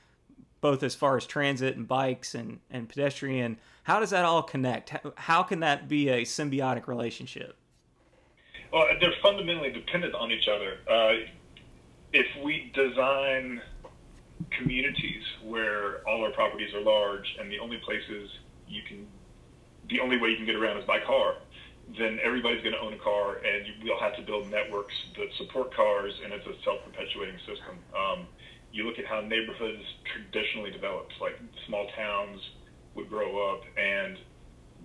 both 0.61 0.81
as 0.81 0.95
far 0.95 1.17
as 1.17 1.25
transit 1.25 1.75
and 1.75 1.87
bikes 1.87 2.33
and, 2.33 2.59
and 2.71 2.89
pedestrian 2.89 3.57
how 3.83 3.99
does 3.99 4.09
that 4.09 4.25
all 4.25 4.41
connect 4.41 4.93
how, 5.15 5.43
can 5.43 5.59
that 5.59 5.87
be 5.87 6.09
a 6.09 6.23
symbiotic 6.23 6.87
relationship 6.87 7.55
well 8.71 8.87
they're 8.99 9.13
fundamentally 9.21 9.71
dependent 9.71 10.15
on 10.15 10.31
each 10.31 10.47
other 10.47 10.79
uh, 10.89 11.13
if 12.13 12.27
we 12.43 12.71
design 12.73 13.61
communities 14.51 15.23
where 15.43 16.07
all 16.07 16.23
our 16.23 16.31
properties 16.31 16.73
are 16.73 16.81
large 16.81 17.35
and 17.39 17.51
the 17.51 17.59
only 17.59 17.77
places 17.77 18.29
you 18.67 18.81
can 18.87 19.07
the 19.89 19.99
only 19.99 20.17
way 20.17 20.29
you 20.29 20.37
can 20.37 20.45
get 20.45 20.55
around 20.55 20.77
is 20.77 20.85
by 20.85 20.99
car 20.99 21.35
then 21.97 22.19
everybody's 22.23 22.63
going 22.63 22.73
to 22.73 22.79
own 22.79 22.93
a 22.93 22.97
car, 22.97 23.37
and 23.43 23.65
we'll 23.83 23.99
have 23.99 24.15
to 24.15 24.21
build 24.21 24.49
networks 24.49 24.93
that 25.17 25.27
support 25.37 25.75
cars, 25.75 26.13
and 26.23 26.31
it's 26.31 26.45
a 26.47 26.55
self-perpetuating 26.63 27.37
system. 27.39 27.77
Um, 27.91 28.27
you 28.71 28.85
look 28.85 28.97
at 28.97 29.05
how 29.05 29.21
neighborhoods 29.21 29.83
traditionally 30.07 30.71
developed, 30.71 31.13
like 31.21 31.37
small 31.67 31.87
towns 31.95 32.39
would 32.95 33.09
grow 33.09 33.51
up, 33.51 33.61
and 33.77 34.17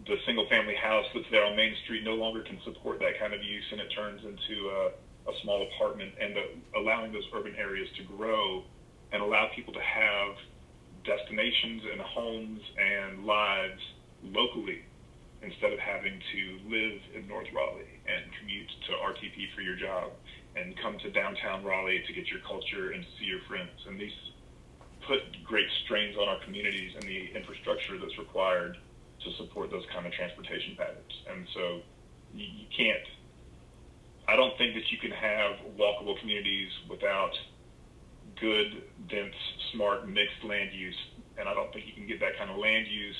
the 0.06 0.16
single-family 0.26 0.74
house 0.74 1.06
that's 1.14 1.26
there 1.30 1.44
on 1.44 1.56
Main 1.56 1.74
Street 1.84 2.04
no 2.04 2.14
longer 2.14 2.42
can 2.42 2.58
support 2.64 2.98
that 3.00 3.18
kind 3.18 3.32
of 3.32 3.42
use, 3.42 3.64
and 3.70 3.80
it 3.80 3.88
turns 3.94 4.20
into 4.24 4.68
a, 4.68 4.90
a 5.28 5.32
small 5.42 5.66
apartment, 5.74 6.12
and 6.20 6.34
the, 6.34 6.44
allowing 6.78 7.12
those 7.12 7.26
urban 7.34 7.54
areas 7.56 7.88
to 7.96 8.04
grow 8.04 8.64
and 9.12 9.22
allow 9.22 9.48
people 9.54 9.72
to 9.72 9.80
have 9.80 10.36
destinations 11.04 11.82
and 11.92 12.00
homes 12.00 12.60
and 12.76 13.24
lives 13.24 13.80
locally 14.22 14.82
instead 15.42 15.72
of 15.72 15.78
having 15.78 16.18
to 16.32 16.42
live 16.68 17.00
in 17.14 17.28
North 17.28 17.46
Raleigh 17.54 18.00
and 18.06 18.24
commute 18.40 18.68
to 18.88 18.92
RTP 19.06 19.54
for 19.54 19.62
your 19.62 19.76
job 19.76 20.10
and 20.56 20.74
come 20.82 20.98
to 20.98 21.10
downtown 21.10 21.64
Raleigh 21.64 22.02
to 22.06 22.12
get 22.12 22.26
your 22.26 22.40
culture 22.40 22.90
and 22.90 23.04
see 23.18 23.26
your 23.26 23.40
friends. 23.46 23.70
And 23.86 24.00
these 24.00 24.12
put 25.06 25.22
great 25.44 25.68
strains 25.84 26.16
on 26.16 26.28
our 26.28 26.42
communities 26.44 26.92
and 26.96 27.04
the 27.04 27.30
infrastructure 27.34 27.98
that's 27.98 28.18
required 28.18 28.76
to 29.24 29.28
support 29.36 29.70
those 29.70 29.84
kind 29.92 30.06
of 30.06 30.12
transportation 30.12 30.74
patterns. 30.76 31.14
And 31.30 31.46
so 31.54 31.80
you, 32.34 32.44
you 32.44 32.66
can't, 32.76 33.06
I 34.28 34.36
don't 34.36 34.56
think 34.58 34.74
that 34.74 34.92
you 34.92 34.98
can 34.98 35.10
have 35.10 35.56
walkable 35.78 36.18
communities 36.20 36.68
without 36.88 37.32
good, 38.38 38.82
dense, 39.08 39.34
smart, 39.72 40.06
mixed 40.06 40.44
land 40.44 40.70
use. 40.72 40.96
And 41.38 41.48
I 41.48 41.54
don't 41.54 41.72
think 41.72 41.86
you 41.86 41.94
can 41.94 42.06
get 42.06 42.20
that 42.20 42.36
kind 42.36 42.50
of 42.50 42.58
land 42.58 42.86
use 42.88 43.16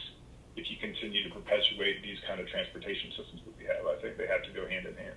if 0.57 0.71
you 0.71 0.77
continue 0.77 1.27
to 1.27 1.35
perpetuate 1.35 2.03
these 2.03 2.19
kind 2.27 2.41
of 2.41 2.49
transportation 2.49 3.11
systems 3.17 3.41
that 3.47 3.57
we 3.57 3.65
have. 3.65 3.87
I 3.87 4.01
think 4.03 4.19
they 4.19 4.27
have 4.27 4.43
to 4.43 4.51
go 4.51 4.69
hand 4.69 4.87
in 4.87 4.95
hand. 4.97 5.15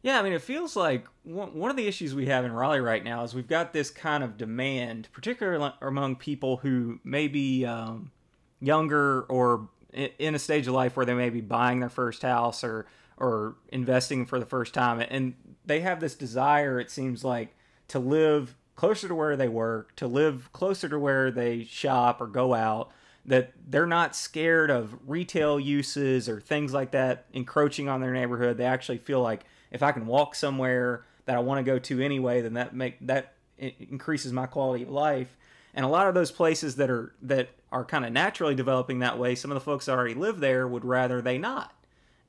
Yeah, 0.00 0.18
I 0.18 0.22
mean, 0.22 0.32
it 0.32 0.42
feels 0.42 0.76
like 0.76 1.06
one 1.24 1.70
of 1.70 1.76
the 1.76 1.86
issues 1.86 2.14
we 2.14 2.26
have 2.26 2.44
in 2.44 2.52
Raleigh 2.52 2.80
right 2.80 3.02
now 3.02 3.24
is 3.24 3.34
we've 3.34 3.48
got 3.48 3.72
this 3.72 3.90
kind 3.90 4.22
of 4.22 4.36
demand, 4.36 5.08
particularly 5.12 5.72
among 5.82 6.16
people 6.16 6.58
who 6.58 7.00
may 7.02 7.26
be 7.26 7.66
um, 7.66 8.12
younger 8.60 9.22
or 9.22 9.68
in 9.92 10.34
a 10.34 10.38
stage 10.38 10.68
of 10.68 10.74
life 10.74 10.96
where 10.96 11.04
they 11.04 11.14
may 11.14 11.30
be 11.30 11.40
buying 11.40 11.80
their 11.80 11.88
first 11.88 12.22
house 12.22 12.62
or 12.62 12.86
or 13.18 13.56
investing 13.68 14.24
for 14.24 14.38
the 14.38 14.46
first 14.46 14.72
time, 14.72 15.04
and 15.10 15.34
they 15.66 15.80
have 15.80 16.00
this 16.00 16.14
desire. 16.14 16.80
It 16.80 16.90
seems 16.90 17.24
like 17.24 17.54
to 17.88 17.98
live 17.98 18.56
closer 18.76 19.08
to 19.08 19.14
where 19.14 19.36
they 19.36 19.48
work, 19.48 19.94
to 19.96 20.06
live 20.06 20.50
closer 20.52 20.88
to 20.88 20.98
where 20.98 21.30
they 21.30 21.64
shop 21.64 22.20
or 22.20 22.26
go 22.26 22.54
out, 22.54 22.92
that 23.26 23.52
they're 23.68 23.86
not 23.86 24.14
scared 24.14 24.70
of 24.70 24.96
retail 25.06 25.58
uses 25.58 26.28
or 26.28 26.40
things 26.40 26.72
like 26.72 26.92
that 26.92 27.26
encroaching 27.32 27.88
on 27.88 28.00
their 28.00 28.12
neighborhood. 28.12 28.56
They 28.56 28.64
actually 28.64 28.98
feel 28.98 29.20
like 29.20 29.44
if 29.70 29.82
I 29.82 29.92
can 29.92 30.06
walk 30.06 30.34
somewhere 30.34 31.04
that 31.26 31.36
I 31.36 31.40
want 31.40 31.58
to 31.58 31.70
go 31.70 31.78
to 31.78 32.00
anyway, 32.00 32.40
then 32.40 32.54
that 32.54 32.74
make 32.74 33.04
that 33.06 33.34
increases 33.58 34.32
my 34.32 34.46
quality 34.46 34.84
of 34.84 34.90
life. 34.90 35.36
And 35.74 35.84
a 35.84 35.88
lot 35.88 36.08
of 36.08 36.14
those 36.14 36.30
places 36.30 36.76
that 36.76 36.88
are 36.88 37.12
that 37.22 37.50
are 37.70 37.84
kind 37.84 38.04
of 38.04 38.12
naturally 38.12 38.54
developing 38.54 39.00
that 39.00 39.18
way, 39.18 39.34
some 39.34 39.50
of 39.50 39.56
the 39.56 39.60
folks 39.60 39.86
that 39.86 39.92
already 39.92 40.14
live 40.14 40.40
there 40.40 40.66
would 40.66 40.84
rather 40.84 41.20
they 41.20 41.36
not. 41.36 41.74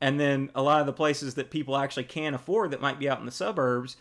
And 0.02 0.20
then 0.20 0.50
a 0.56 0.62
lot 0.62 0.80
of 0.80 0.86
the 0.86 0.94
places 0.94 1.36
that 1.36 1.50
people 1.50 1.76
actually 1.76 2.06
can't 2.06 2.36
afford 2.36 2.72
that 2.72 2.82
might 2.82 3.00
be 3.00 3.10
out 3.10 3.20
in 3.20 3.26
the 3.26 3.32
suburbs, 3.32 3.98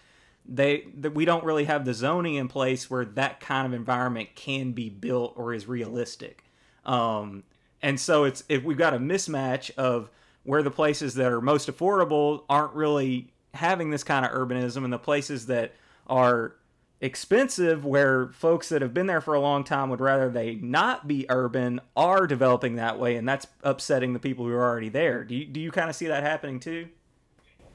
they 0.46 0.86
that 0.96 1.14
we 1.14 1.24
don't 1.24 1.44
really 1.44 1.64
have 1.64 1.84
the 1.84 1.92
zoning 1.92 2.36
in 2.36 2.48
place 2.48 2.88
where 2.88 3.04
that 3.04 3.40
kind 3.40 3.66
of 3.66 3.72
environment 3.72 4.30
can 4.34 4.72
be 4.72 4.88
built 4.88 5.34
or 5.36 5.52
is 5.52 5.66
realistic. 5.66 6.44
Um, 6.86 7.42
and 7.82 8.00
so 8.00 8.24
it's 8.24 8.44
if 8.48 8.64
we've 8.64 8.78
got 8.78 8.94
a 8.94 8.98
mismatch 8.98 9.70
of 9.76 10.10
where 10.44 10.62
the 10.62 10.70
places 10.70 11.14
that 11.14 11.30
are 11.30 11.40
most 11.40 11.68
affordable 11.68 12.44
aren't 12.48 12.72
really 12.72 13.28
having 13.54 13.90
this 13.90 14.04
kind 14.04 14.24
of 14.24 14.32
urbanism, 14.32 14.84
and 14.84 14.92
the 14.92 14.98
places 14.98 15.46
that 15.46 15.74
are 16.06 16.54
expensive, 17.00 17.84
where 17.84 18.28
folks 18.28 18.68
that 18.70 18.82
have 18.82 18.92
been 18.92 19.06
there 19.06 19.20
for 19.20 19.34
a 19.34 19.40
long 19.40 19.64
time 19.64 19.90
would 19.90 20.00
rather 20.00 20.28
they 20.28 20.56
not 20.56 21.06
be 21.06 21.26
urban, 21.28 21.80
are 21.96 22.26
developing 22.26 22.76
that 22.76 22.98
way, 22.98 23.16
and 23.16 23.28
that's 23.28 23.46
upsetting 23.62 24.12
the 24.12 24.18
people 24.18 24.44
who 24.44 24.52
are 24.52 24.68
already 24.68 24.88
there. 24.88 25.24
Do 25.24 25.34
you, 25.34 25.44
do 25.44 25.60
you 25.60 25.70
kind 25.70 25.88
of 25.88 25.96
see 25.96 26.06
that 26.06 26.22
happening 26.22 26.60
too? 26.60 26.88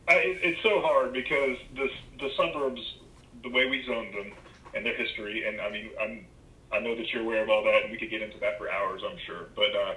I, 0.07 0.15
it's 0.43 0.61
so 0.61 0.81
hard 0.81 1.13
because 1.13 1.57
the 1.75 1.87
the 2.19 2.29
suburbs, 2.35 2.81
the 3.41 3.49
way 3.49 3.69
we 3.69 3.85
zone 3.85 4.11
them, 4.11 4.33
and 4.73 4.85
their 4.85 4.95
history, 4.95 5.47
and 5.47 5.61
I 5.61 5.69
mean, 5.69 5.91
I'm 6.01 6.25
I 6.73 6.79
know 6.79 6.95
that 6.95 7.13
you're 7.13 7.21
aware 7.21 7.43
of 7.43 7.49
all 7.49 7.63
that, 7.63 7.83
and 7.83 7.91
we 7.91 7.97
could 7.97 8.09
get 8.09 8.21
into 8.21 8.39
that 8.39 8.57
for 8.57 8.69
hours, 8.69 9.01
I'm 9.07 9.17
sure. 9.25 9.49
But 9.55 9.75
uh, 9.75 9.93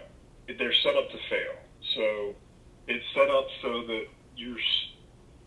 they're 0.58 0.74
set 0.74 0.94
up 0.94 1.10
to 1.10 1.18
fail. 1.30 1.54
So 1.94 2.34
it's 2.86 3.04
set 3.14 3.30
up 3.30 3.46
so 3.62 3.82
that 3.86 4.04
you're 4.36 4.58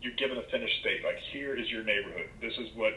you're 0.02 0.14
given 0.14 0.38
a 0.38 0.42
finished 0.50 0.80
state. 0.80 1.04
Like 1.04 1.18
here 1.32 1.56
is 1.56 1.70
your 1.70 1.84
neighborhood. 1.84 2.28
This 2.40 2.54
is 2.58 2.68
what 2.74 2.94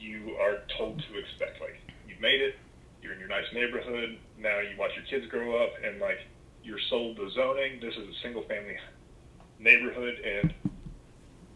you 0.00 0.36
are 0.40 0.58
told 0.78 0.98
to 0.98 1.18
expect. 1.18 1.60
Like 1.60 1.78
you've 2.08 2.20
made 2.20 2.40
it, 2.40 2.56
you're 3.02 3.12
in 3.12 3.20
your 3.20 3.28
nice 3.28 3.46
neighborhood. 3.52 4.18
Now 4.38 4.60
you 4.60 4.76
watch 4.78 4.92
your 4.96 5.04
kids 5.04 5.30
grow 5.30 5.62
up, 5.62 5.70
and 5.84 6.00
like 6.00 6.18
you're 6.64 6.80
sold 6.88 7.16
the 7.16 7.30
zoning. 7.30 7.80
This 7.80 7.94
is 7.94 8.08
a 8.08 8.20
single 8.22 8.42
family 8.42 8.76
neighborhood, 9.58 10.18
and 10.24 10.54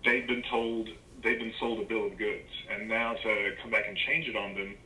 they've 0.05 0.27
been 0.27 0.45
told 0.51 0.89
they've 1.23 1.39
been 1.39 1.55
sold 1.59 1.81
a 1.81 1.85
bill 1.85 2.07
of 2.07 2.19
goods, 2.19 2.51
and 2.71 2.89
now 2.89 3.15
to 3.15 3.53
come 3.63 3.71
back 3.71 3.85
and 3.89 3.97
change 3.97 4.29
it 4.29 4.37
on 4.37 4.55
them, 4.55 4.77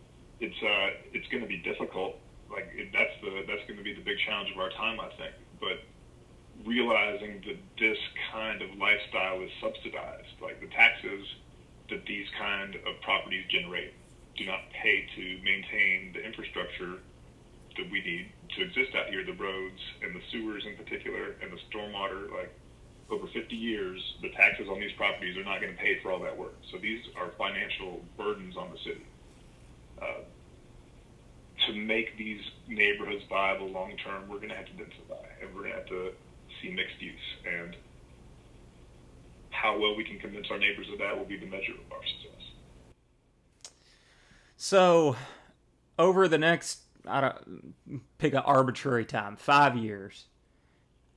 it's 0.40 0.62
uh, 0.62 0.90
it's 1.12 1.28
going 1.28 1.42
to 1.42 1.48
be 1.48 1.58
difficult. 1.58 2.16
Like 2.50 2.70
it, 2.74 2.90
that's 2.92 3.14
the 3.22 3.44
that's 3.46 3.66
going 3.66 3.78
to 3.78 3.84
be 3.84 3.94
the 3.94 4.04
big 4.04 4.18
challenge 4.24 4.50
of 4.52 4.58
our 4.58 4.70
time, 4.70 5.00
I 5.00 5.08
think. 5.16 5.34
But 5.60 5.82
realizing 6.64 7.42
that 7.46 7.58
this 7.78 7.98
kind 8.32 8.62
of 8.62 8.70
lifestyle 8.78 9.40
is 9.42 9.50
subsidized, 9.60 10.34
like 10.40 10.60
the 10.60 10.68
taxes 10.68 11.26
that 11.90 12.04
these 12.06 12.26
kind 12.38 12.74
of 12.74 13.00
properties 13.02 13.44
generate 13.48 13.94
do 14.36 14.46
not 14.46 14.60
pay 14.70 15.06
to 15.16 15.22
maintain 15.42 16.12
the 16.14 16.24
infrastructure 16.24 17.00
that 17.76 17.90
we 17.90 18.02
need 18.02 18.30
to 18.56 18.62
exist 18.62 18.94
out 18.94 19.08
here, 19.08 19.24
the 19.24 19.34
roads 19.34 19.80
and 20.02 20.14
the 20.14 20.22
sewers 20.30 20.64
in 20.66 20.76
particular, 20.76 21.34
and 21.42 21.52
the 21.52 21.60
stormwater. 21.70 22.30
Like 22.30 22.52
over 23.10 23.26
50 23.26 23.54
years, 23.54 23.98
the 24.22 24.30
taxes 24.30 24.68
on 24.68 24.80
these 24.80 24.92
properties 24.96 25.36
are 25.36 25.44
not 25.44 25.60
going 25.60 25.72
to 25.72 25.78
pay 25.78 25.98
for 26.02 26.12
all 26.12 26.20
that 26.20 26.36
work. 26.36 26.54
So 26.70 26.78
these 26.78 27.00
are 27.16 27.32
financial 27.38 28.00
burdens 28.16 28.56
on 28.56 28.70
the 28.70 28.78
city. 28.78 29.06
Uh, 30.00 30.22
to 31.66 31.74
make 31.74 32.16
these 32.16 32.40
neighborhoods 32.68 33.22
viable 33.28 33.68
long 33.68 33.96
term, 34.04 34.28
we're 34.28 34.38
going 34.38 34.50
to 34.50 34.56
have 34.56 34.66
to 34.66 34.72
densify, 34.72 35.24
and 35.42 35.54
we're 35.54 35.62
going 35.62 35.72
to 35.72 35.78
have 35.78 35.88
to 35.88 36.12
see 36.62 36.70
mixed 36.70 37.00
use. 37.00 37.28
And 37.44 37.76
how 39.50 39.78
well 39.78 39.96
we 39.96 40.04
can 40.04 40.18
convince 40.18 40.50
our 40.50 40.58
neighbors 40.58 40.86
of 40.92 40.98
that 40.98 41.16
will 41.16 41.24
be 41.24 41.36
the 41.36 41.46
measure 41.46 41.72
of 41.72 41.92
our 41.92 42.02
success. 42.06 43.72
So, 44.56 45.16
over 45.98 46.28
the 46.28 46.38
next, 46.38 46.80
I 47.06 47.20
don't 47.20 48.02
pick 48.18 48.34
an 48.34 48.40
arbitrary 48.40 49.04
time, 49.04 49.36
five 49.36 49.76
years, 49.76 50.26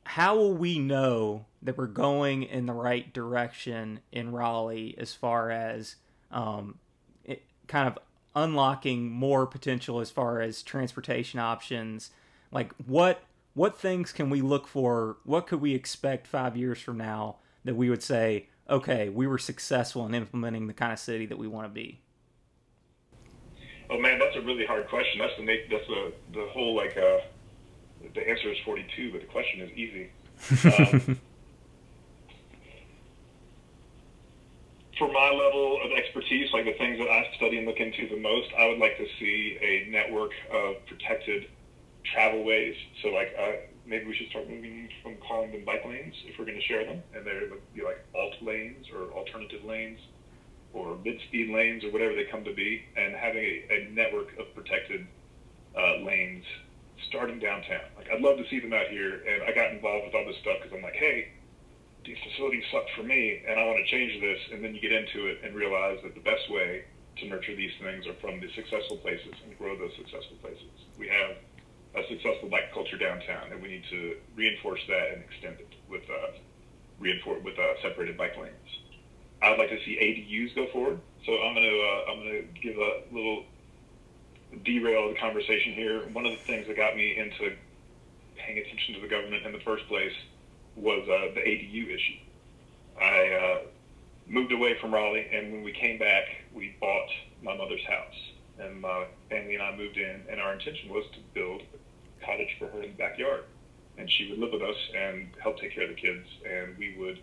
how 0.03 0.35
will 0.35 0.53
we 0.53 0.79
know 0.79 1.45
that 1.61 1.77
we're 1.77 1.87
going 1.87 2.43
in 2.43 2.65
the 2.65 2.73
right 2.73 3.13
direction 3.13 3.99
in 4.11 4.31
Raleigh 4.31 4.95
as 4.97 5.13
far 5.13 5.51
as 5.51 5.95
um, 6.31 6.79
it, 7.23 7.43
kind 7.67 7.87
of 7.87 7.99
unlocking 8.35 9.09
more 9.09 9.45
potential 9.45 9.99
as 9.99 10.09
far 10.09 10.41
as 10.41 10.63
transportation 10.63 11.39
options? 11.39 12.11
Like, 12.51 12.73
what 12.85 13.23
what 13.53 13.77
things 13.77 14.11
can 14.11 14.29
we 14.29 14.41
look 14.41 14.67
for? 14.67 15.17
What 15.23 15.47
could 15.47 15.61
we 15.61 15.75
expect 15.75 16.25
five 16.25 16.55
years 16.55 16.79
from 16.79 16.97
now 16.97 17.37
that 17.63 17.75
we 17.75 17.89
would 17.89 18.03
say, 18.03 18.47
okay, 18.69 19.09
we 19.09 19.27
were 19.27 19.37
successful 19.37 20.05
in 20.05 20.13
implementing 20.13 20.67
the 20.67 20.73
kind 20.73 20.93
of 20.93 20.99
city 20.99 21.25
that 21.25 21.37
we 21.37 21.47
want 21.47 21.65
to 21.65 21.73
be? 21.73 22.01
Oh 23.89 23.99
man, 23.99 24.19
that's 24.19 24.35
a 24.37 24.41
really 24.41 24.65
hard 24.65 24.87
question. 24.87 25.19
That's 25.19 25.33
the 25.37 25.45
that's 25.69 25.87
the 25.87 26.13
the 26.33 26.47
whole 26.53 26.75
like 26.75 26.95
uh, 26.95 27.19
the 28.15 28.27
answer 28.27 28.49
is 28.51 28.57
forty 28.63 28.85
two, 28.95 29.11
but 29.11 29.21
the 29.21 29.27
question 29.27 29.61
is 29.61 29.71
easy. 29.71 30.09
Um, 30.93 31.19
for 35.01 35.11
my 35.11 35.31
level 35.31 35.79
of 35.83 35.91
expertise, 35.97 36.53
like 36.53 36.65
the 36.65 36.77
things 36.77 36.99
that 36.99 37.09
I 37.09 37.27
study 37.35 37.57
and 37.57 37.65
look 37.65 37.79
into 37.79 38.07
the 38.07 38.21
most, 38.21 38.49
I 38.55 38.67
would 38.67 38.77
like 38.77 38.97
to 38.97 39.07
see 39.19 39.57
a 39.59 39.89
network 39.89 40.29
of 40.53 40.85
protected 40.85 41.47
travel 42.05 42.43
ways. 42.43 42.75
So 43.01 43.07
like 43.09 43.33
uh, 43.35 43.65
maybe 43.85 44.05
we 44.05 44.15
should 44.15 44.29
start 44.29 44.49
moving 44.49 44.89
from 45.01 45.15
calling 45.27 45.51
them 45.51 45.65
bike 45.65 45.85
lanes 45.85 46.15
if 46.25 46.37
we're 46.37 46.45
going 46.45 46.59
to 46.59 46.65
share 46.65 46.85
them, 46.85 47.01
and 47.15 47.25
they're 47.25 47.49
be 47.73 47.83
like 47.83 48.03
alt 48.15 48.35
lanes 48.41 48.87
or 48.93 49.11
alternative 49.11 49.63
lanes 49.63 49.99
or 50.73 50.97
mid-speed 51.03 51.49
lanes 51.49 51.83
or 51.83 51.91
whatever 51.91 52.15
they 52.15 52.23
come 52.25 52.43
to 52.43 52.53
be, 52.53 52.83
and 52.95 53.13
having 53.15 53.43
a, 53.43 53.65
a 53.69 53.89
network 53.91 54.37
of 54.39 54.53
protected 54.55 55.05
uh, 55.77 55.97
lanes 56.03 56.45
starting 57.07 57.39
downtown. 57.39 57.81
Like 57.97 58.09
I'd 58.11 58.21
love 58.21 58.37
to 58.37 58.47
see 58.49 58.59
them 58.59 58.73
out 58.73 58.87
here, 58.87 59.23
and 59.27 59.43
I 59.43 59.53
got 59.53 59.71
involved 59.71 60.05
with 60.05 60.15
all 60.15 60.25
this 60.25 60.37
stuff 60.41 60.57
because 60.61 60.75
I'm 60.75 60.83
like, 60.83 60.95
hey, 60.95 61.33
these 62.05 62.17
facilities 62.31 62.63
suck 62.71 62.85
for 62.95 63.03
me, 63.03 63.43
and 63.47 63.59
I 63.59 63.65
want 63.65 63.77
to 63.77 63.91
change 63.91 64.19
this. 64.21 64.39
And 64.53 64.63
then 64.63 64.73
you 64.73 64.81
get 64.81 64.91
into 64.91 65.27
it 65.27 65.39
and 65.43 65.55
realize 65.55 65.99
that 66.03 66.15
the 66.15 66.21
best 66.21 66.49
way 66.49 66.85
to 67.17 67.27
nurture 67.27 67.55
these 67.55 67.73
things 67.81 68.07
are 68.07 68.15
from 68.21 68.39
the 68.39 68.49
successful 68.55 68.97
places 68.97 69.33
and 69.45 69.57
grow 69.57 69.77
those 69.77 69.91
successful 69.97 70.37
places. 70.41 70.71
We 70.97 71.07
have 71.09 71.37
a 71.95 72.01
successful 72.07 72.49
bike 72.49 72.73
culture 72.73 72.97
downtown, 72.97 73.51
and 73.51 73.61
we 73.61 73.67
need 73.67 73.83
to 73.89 74.15
reinforce 74.35 74.81
that 74.87 75.13
and 75.13 75.23
extend 75.23 75.59
it 75.59 75.73
with 75.89 76.03
uh, 76.09 76.31
reinforce 76.99 77.43
with 77.43 77.57
uh, 77.59 77.81
separated 77.81 78.17
bike 78.17 78.37
lanes. 78.37 78.55
I'd 79.41 79.57
like 79.57 79.69
to 79.69 79.79
see 79.83 79.97
ADUs 79.97 80.55
go 80.55 80.71
forward. 80.71 80.99
So 81.25 81.33
I'm 81.33 81.55
to 81.55 81.61
uh, 81.61 82.11
I'm 82.11 82.19
to 82.23 82.45
give 82.61 82.77
a 82.77 83.01
little 83.11 83.43
derail 84.63 85.07
of 85.07 85.13
the 85.13 85.19
conversation 85.19 85.73
here. 85.73 86.01
One 86.13 86.25
of 86.25 86.31
the 86.31 86.43
things 86.45 86.67
that 86.67 86.75
got 86.75 86.95
me 86.95 87.17
into 87.17 87.55
paying 88.35 88.57
attention 88.57 88.95
to 88.95 89.01
the 89.01 89.07
government 89.07 89.45
in 89.45 89.51
the 89.51 89.59
first 89.59 89.87
place 89.87 90.13
was 90.75 91.07
uh, 91.07 91.33
the 91.33 91.41
ADU 91.41 91.93
issue. 91.93 92.17
I 92.99 93.29
uh, 93.33 93.59
moved 94.27 94.51
away 94.51 94.77
from 94.79 94.93
Raleigh, 94.93 95.27
and 95.31 95.51
when 95.51 95.63
we 95.63 95.71
came 95.71 95.97
back, 95.97 96.23
we 96.53 96.75
bought 96.79 97.09
my 97.43 97.55
mother's 97.55 97.85
house, 97.85 98.31
and 98.59 98.81
my 98.81 99.05
family 99.29 99.55
and 99.55 99.63
I 99.63 99.75
moved 99.75 99.97
in, 99.97 100.21
and 100.29 100.39
our 100.39 100.53
intention 100.53 100.89
was 100.89 101.05
to 101.13 101.19
build 101.33 101.61
a 101.61 101.80
cottage 102.25 102.55
for 102.59 102.67
her 102.67 102.83
in 102.83 102.91
the 102.91 102.97
backyard, 102.97 103.43
and 103.97 104.09
she 104.09 104.29
would 104.29 104.39
live 104.39 104.51
with 104.53 104.61
us 104.61 104.77
and 104.95 105.29
help 105.41 105.59
take 105.59 105.73
care 105.73 105.83
of 105.83 105.89
the 105.89 105.95
kids, 105.95 106.27
and 106.45 106.77
we 106.77 106.95
would 106.97 107.19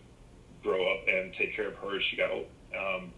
grow 0.62 0.92
up 0.92 1.06
and 1.08 1.32
take 1.34 1.54
care 1.54 1.68
of 1.68 1.74
her 1.76 1.96
as 1.96 2.02
she 2.10 2.16
got 2.16 2.30
old. 2.30 2.46
Um, 2.76 3.12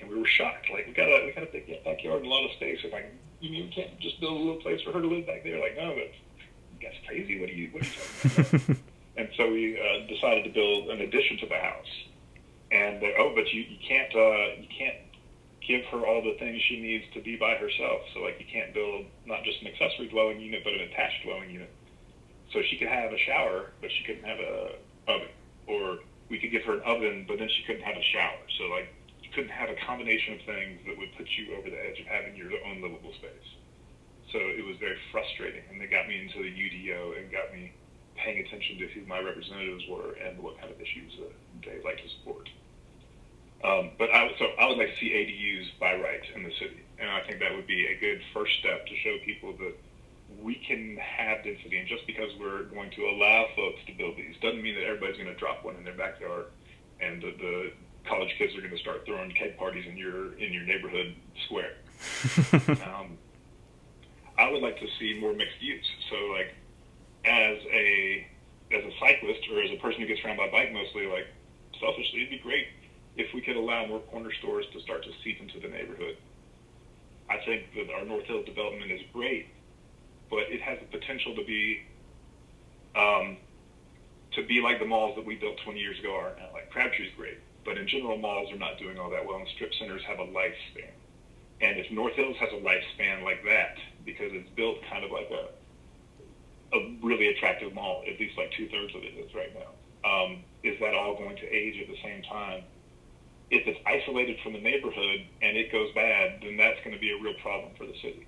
and 0.00 0.10
we 0.10 0.18
were 0.18 0.26
shocked. 0.26 0.70
Like 0.70 0.86
we 0.86 0.92
got 0.92 1.08
a 1.08 1.26
we 1.26 1.32
got 1.32 1.44
a 1.44 1.52
big 1.52 1.84
backyard 1.84 2.22
and 2.22 2.26
a 2.26 2.28
lot 2.28 2.44
of 2.44 2.52
space. 2.52 2.80
And 2.82 2.92
like, 2.92 3.12
you 3.40 3.50
mean 3.50 3.66
we 3.66 3.70
can't 3.70 3.98
just 4.00 4.20
build 4.20 4.36
a 4.36 4.42
little 4.42 4.60
place 4.60 4.82
for 4.82 4.92
her 4.92 5.00
to 5.00 5.06
live 5.06 5.26
back 5.26 5.44
there? 5.44 5.60
Like, 5.60 5.76
no, 5.76 5.94
that's 5.94 6.16
that's 6.82 6.96
crazy. 7.06 7.40
What 7.40 7.50
are 7.50 7.52
you 7.52 7.70
what 7.72 7.82
are 7.82 7.86
you 7.86 7.92
talking 8.30 8.60
about? 8.68 8.76
and 9.16 9.28
so 9.36 9.50
we 9.50 9.78
uh, 9.78 10.06
decided 10.08 10.44
to 10.44 10.50
build 10.50 10.90
an 10.90 11.00
addition 11.00 11.38
to 11.38 11.46
the 11.46 11.58
house. 11.58 11.92
And 12.70 13.02
uh, 13.02 13.06
oh, 13.18 13.32
but 13.34 13.52
you 13.52 13.62
you 13.62 13.78
can't 13.86 14.14
uh, 14.14 14.60
you 14.60 14.68
can't 14.76 14.96
give 15.66 15.84
her 15.90 16.06
all 16.06 16.22
the 16.22 16.38
things 16.38 16.62
she 16.68 16.80
needs 16.80 17.04
to 17.14 17.20
be 17.20 17.36
by 17.36 17.56
herself. 17.56 18.00
So 18.14 18.20
like 18.20 18.38
you 18.38 18.46
can't 18.46 18.72
build 18.72 19.06
not 19.26 19.42
just 19.42 19.60
an 19.60 19.68
accessory 19.68 20.08
dwelling 20.08 20.40
unit, 20.40 20.62
but 20.64 20.72
an 20.72 20.86
attached 20.88 21.24
dwelling 21.24 21.50
unit. 21.50 21.70
So 22.52 22.62
she 22.70 22.78
could 22.78 22.88
have 22.88 23.12
a 23.12 23.18
shower, 23.26 23.74
but 23.80 23.90
she 23.90 24.04
couldn't 24.06 24.24
have 24.24 24.38
a 24.38 24.78
oven. 25.10 25.34
Or 25.66 25.98
we 26.30 26.38
could 26.38 26.50
give 26.50 26.62
her 26.62 26.78
an 26.78 26.84
oven, 26.86 27.26
but 27.26 27.38
then 27.38 27.50
she 27.50 27.66
couldn't 27.66 27.82
have 27.82 27.98
a 27.98 28.06
shower. 28.14 28.42
So 28.58 28.70
like 28.70 28.94
you 29.22 29.30
couldn't 29.34 29.50
have 29.50 29.68
a 29.68 29.78
combination 29.86 30.38
of 30.38 30.40
things 30.46 30.80
that 30.86 30.94
would 30.96 31.10
put 31.18 31.26
you 31.34 31.58
over 31.58 31.68
the 31.68 31.78
edge 31.78 31.98
of 31.98 32.06
having 32.06 32.38
your 32.38 32.54
own 32.66 32.82
livable 32.82 33.12
space. 33.18 33.48
So 34.32 34.38
it 34.38 34.64
was 34.66 34.76
very 34.78 34.98
frustrating, 35.10 35.62
and 35.70 35.80
they 35.80 35.86
got 35.86 36.06
me 36.08 36.18
into 36.18 36.42
the 36.42 36.50
UDO 36.50 37.18
and 37.18 37.30
got 37.30 37.54
me 37.54 37.74
paying 38.16 38.42
attention 38.44 38.78
to 38.78 38.86
who 38.88 39.06
my 39.06 39.20
representatives 39.20 39.84
were 39.90 40.18
and 40.18 40.38
what 40.42 40.58
kind 40.58 40.72
of 40.72 40.80
issues 40.80 41.12
they 41.62 41.78
like 41.84 41.98
to 41.98 42.08
support. 42.18 42.48
Um, 43.64 43.90
but 43.98 44.10
I, 44.10 44.30
so 44.38 44.46
I 44.58 44.68
would 44.68 44.78
like 44.78 44.90
to 44.90 44.96
see 44.98 45.10
ADUs 45.10 45.80
by 45.80 45.94
right 45.94 46.22
in 46.34 46.42
the 46.42 46.52
city, 46.58 46.84
and 46.98 47.10
I 47.10 47.20
think 47.26 47.40
that 47.40 47.54
would 47.54 47.66
be 47.66 47.86
a 47.86 47.98
good 47.98 48.20
first 48.34 48.52
step 48.60 48.86
to 48.86 48.96
show 48.96 49.16
people 49.24 49.56
that 49.56 49.74
we 50.40 50.56
can 50.56 50.96
have 50.98 51.42
density. 51.42 51.78
And 51.78 51.88
just 51.88 52.06
because 52.06 52.30
we're 52.38 52.64
going 52.64 52.90
to 52.90 53.06
allow 53.06 53.46
folks 53.56 53.80
to 53.86 53.92
build 53.92 54.16
these 54.16 54.36
doesn't 54.42 54.62
mean 54.62 54.74
that 54.74 54.84
everybody's 54.84 55.16
going 55.16 55.32
to 55.32 55.34
drop 55.34 55.64
one 55.64 55.76
in 55.76 55.84
their 55.84 55.96
backyard, 55.96 56.46
and 57.00 57.22
the, 57.22 57.32
the 57.38 57.72
college 58.08 58.34
kids 58.38 58.54
are 58.54 58.60
going 58.60 58.72
to 58.72 58.78
start 58.78 59.04
throwing 59.06 59.30
keg 59.32 59.56
parties 59.56 59.84
in 59.88 59.96
your 59.96 60.34
in 60.34 60.52
your 60.52 60.62
neighborhood 60.62 61.14
square. 61.46 61.72
um, 62.86 63.16
I 64.38 64.50
would 64.50 64.62
like 64.62 64.78
to 64.80 64.86
see 64.98 65.18
more 65.18 65.32
mixed 65.32 65.62
use. 65.62 65.86
So 66.10 66.16
like 66.26 66.54
as 67.24 67.58
a 67.72 68.26
as 68.70 68.84
a 68.84 68.90
cyclist 69.00 69.40
or 69.50 69.62
as 69.62 69.70
a 69.70 69.80
person 69.80 70.02
who 70.02 70.06
gets 70.06 70.24
around 70.24 70.36
by 70.36 70.50
bike 70.50 70.72
mostly, 70.72 71.06
like 71.06 71.26
selfishly, 71.80 72.20
it'd 72.20 72.30
be 72.30 72.38
great 72.38 72.66
if 73.16 73.32
we 73.34 73.40
could 73.40 73.56
allow 73.56 73.86
more 73.86 74.00
corner 74.00 74.32
stores 74.32 74.66
to 74.72 74.80
start 74.80 75.02
to 75.04 75.10
seep 75.24 75.40
into 75.40 75.58
the 75.60 75.68
neighborhood. 75.68 76.16
I 77.28 77.38
think 77.44 77.64
that 77.74 77.92
our 77.92 78.04
North 78.04 78.24
Hills 78.24 78.46
development 78.46 78.90
is 78.90 79.00
great, 79.12 79.46
but 80.30 80.50
it 80.50 80.60
has 80.60 80.78
the 80.78 80.86
potential 80.98 81.34
to 81.34 81.44
be 81.44 81.82
um, 82.94 83.36
to 84.32 84.42
be 84.46 84.60
like 84.60 84.78
the 84.78 84.86
malls 84.86 85.16
that 85.16 85.24
we 85.24 85.36
built 85.36 85.56
20 85.64 85.78
years 85.80 85.98
ago 85.98 86.14
are 86.14 86.32
now. 86.38 86.52
Like 86.52 86.70
Crabtree's 86.70 87.12
great, 87.16 87.38
but 87.64 87.78
in 87.78 87.88
general, 87.88 88.16
malls 88.16 88.52
are 88.52 88.58
not 88.58 88.78
doing 88.78 88.98
all 88.98 89.10
that 89.10 89.26
well, 89.26 89.38
and 89.38 89.48
strip 89.54 89.72
centers 89.74 90.02
have 90.06 90.18
a 90.18 90.26
lifespan. 90.26 90.92
And 91.60 91.78
if 91.78 91.90
North 91.90 92.12
Hills 92.14 92.36
has 92.38 92.50
a 92.52 92.60
lifespan 92.60 93.24
like 93.24 93.42
that, 93.44 93.76
because 94.04 94.30
it's 94.32 94.48
built 94.50 94.76
kind 94.90 95.04
of 95.04 95.10
like 95.10 95.30
a 95.30 95.48
a 96.74 96.98
really 97.02 97.28
attractive 97.28 97.72
mall, 97.72 98.02
at 98.06 98.18
least 98.18 98.36
like 98.36 98.50
two 98.52 98.68
thirds 98.68 98.94
of 98.94 99.02
it 99.02 99.14
is 99.14 99.32
right 99.34 99.54
now. 99.54 99.70
Um, 100.08 100.44
is 100.62 100.78
that 100.80 100.94
all 100.94 101.14
going 101.16 101.36
to 101.36 101.46
age 101.46 101.80
at 101.80 101.88
the 101.88 101.96
same 102.02 102.22
time? 102.22 102.62
If 103.50 103.66
it's 103.66 103.78
isolated 103.86 104.38
from 104.42 104.54
the 104.54 104.60
neighborhood 104.60 105.26
and 105.42 105.56
it 105.56 105.70
goes 105.70 105.92
bad, 105.94 106.40
then 106.42 106.56
that's 106.56 106.78
going 106.84 106.94
to 106.94 107.00
be 107.00 107.12
a 107.12 107.22
real 107.22 107.38
problem 107.42 107.72
for 107.76 107.86
the 107.86 107.94
city. 108.02 108.26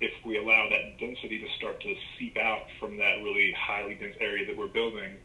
If 0.00 0.12
we 0.24 0.38
allow 0.38 0.68
that 0.70 0.98
density 0.98 1.38
to 1.38 1.48
start 1.56 1.80
to 1.80 1.94
seep 2.18 2.36
out 2.36 2.62
from 2.78 2.96
that 2.98 3.22
really 3.22 3.54
highly 3.58 3.94
dense 3.94 4.16
area 4.20 4.46
that 4.46 4.56
we're 4.56 4.68
building, 4.68 5.18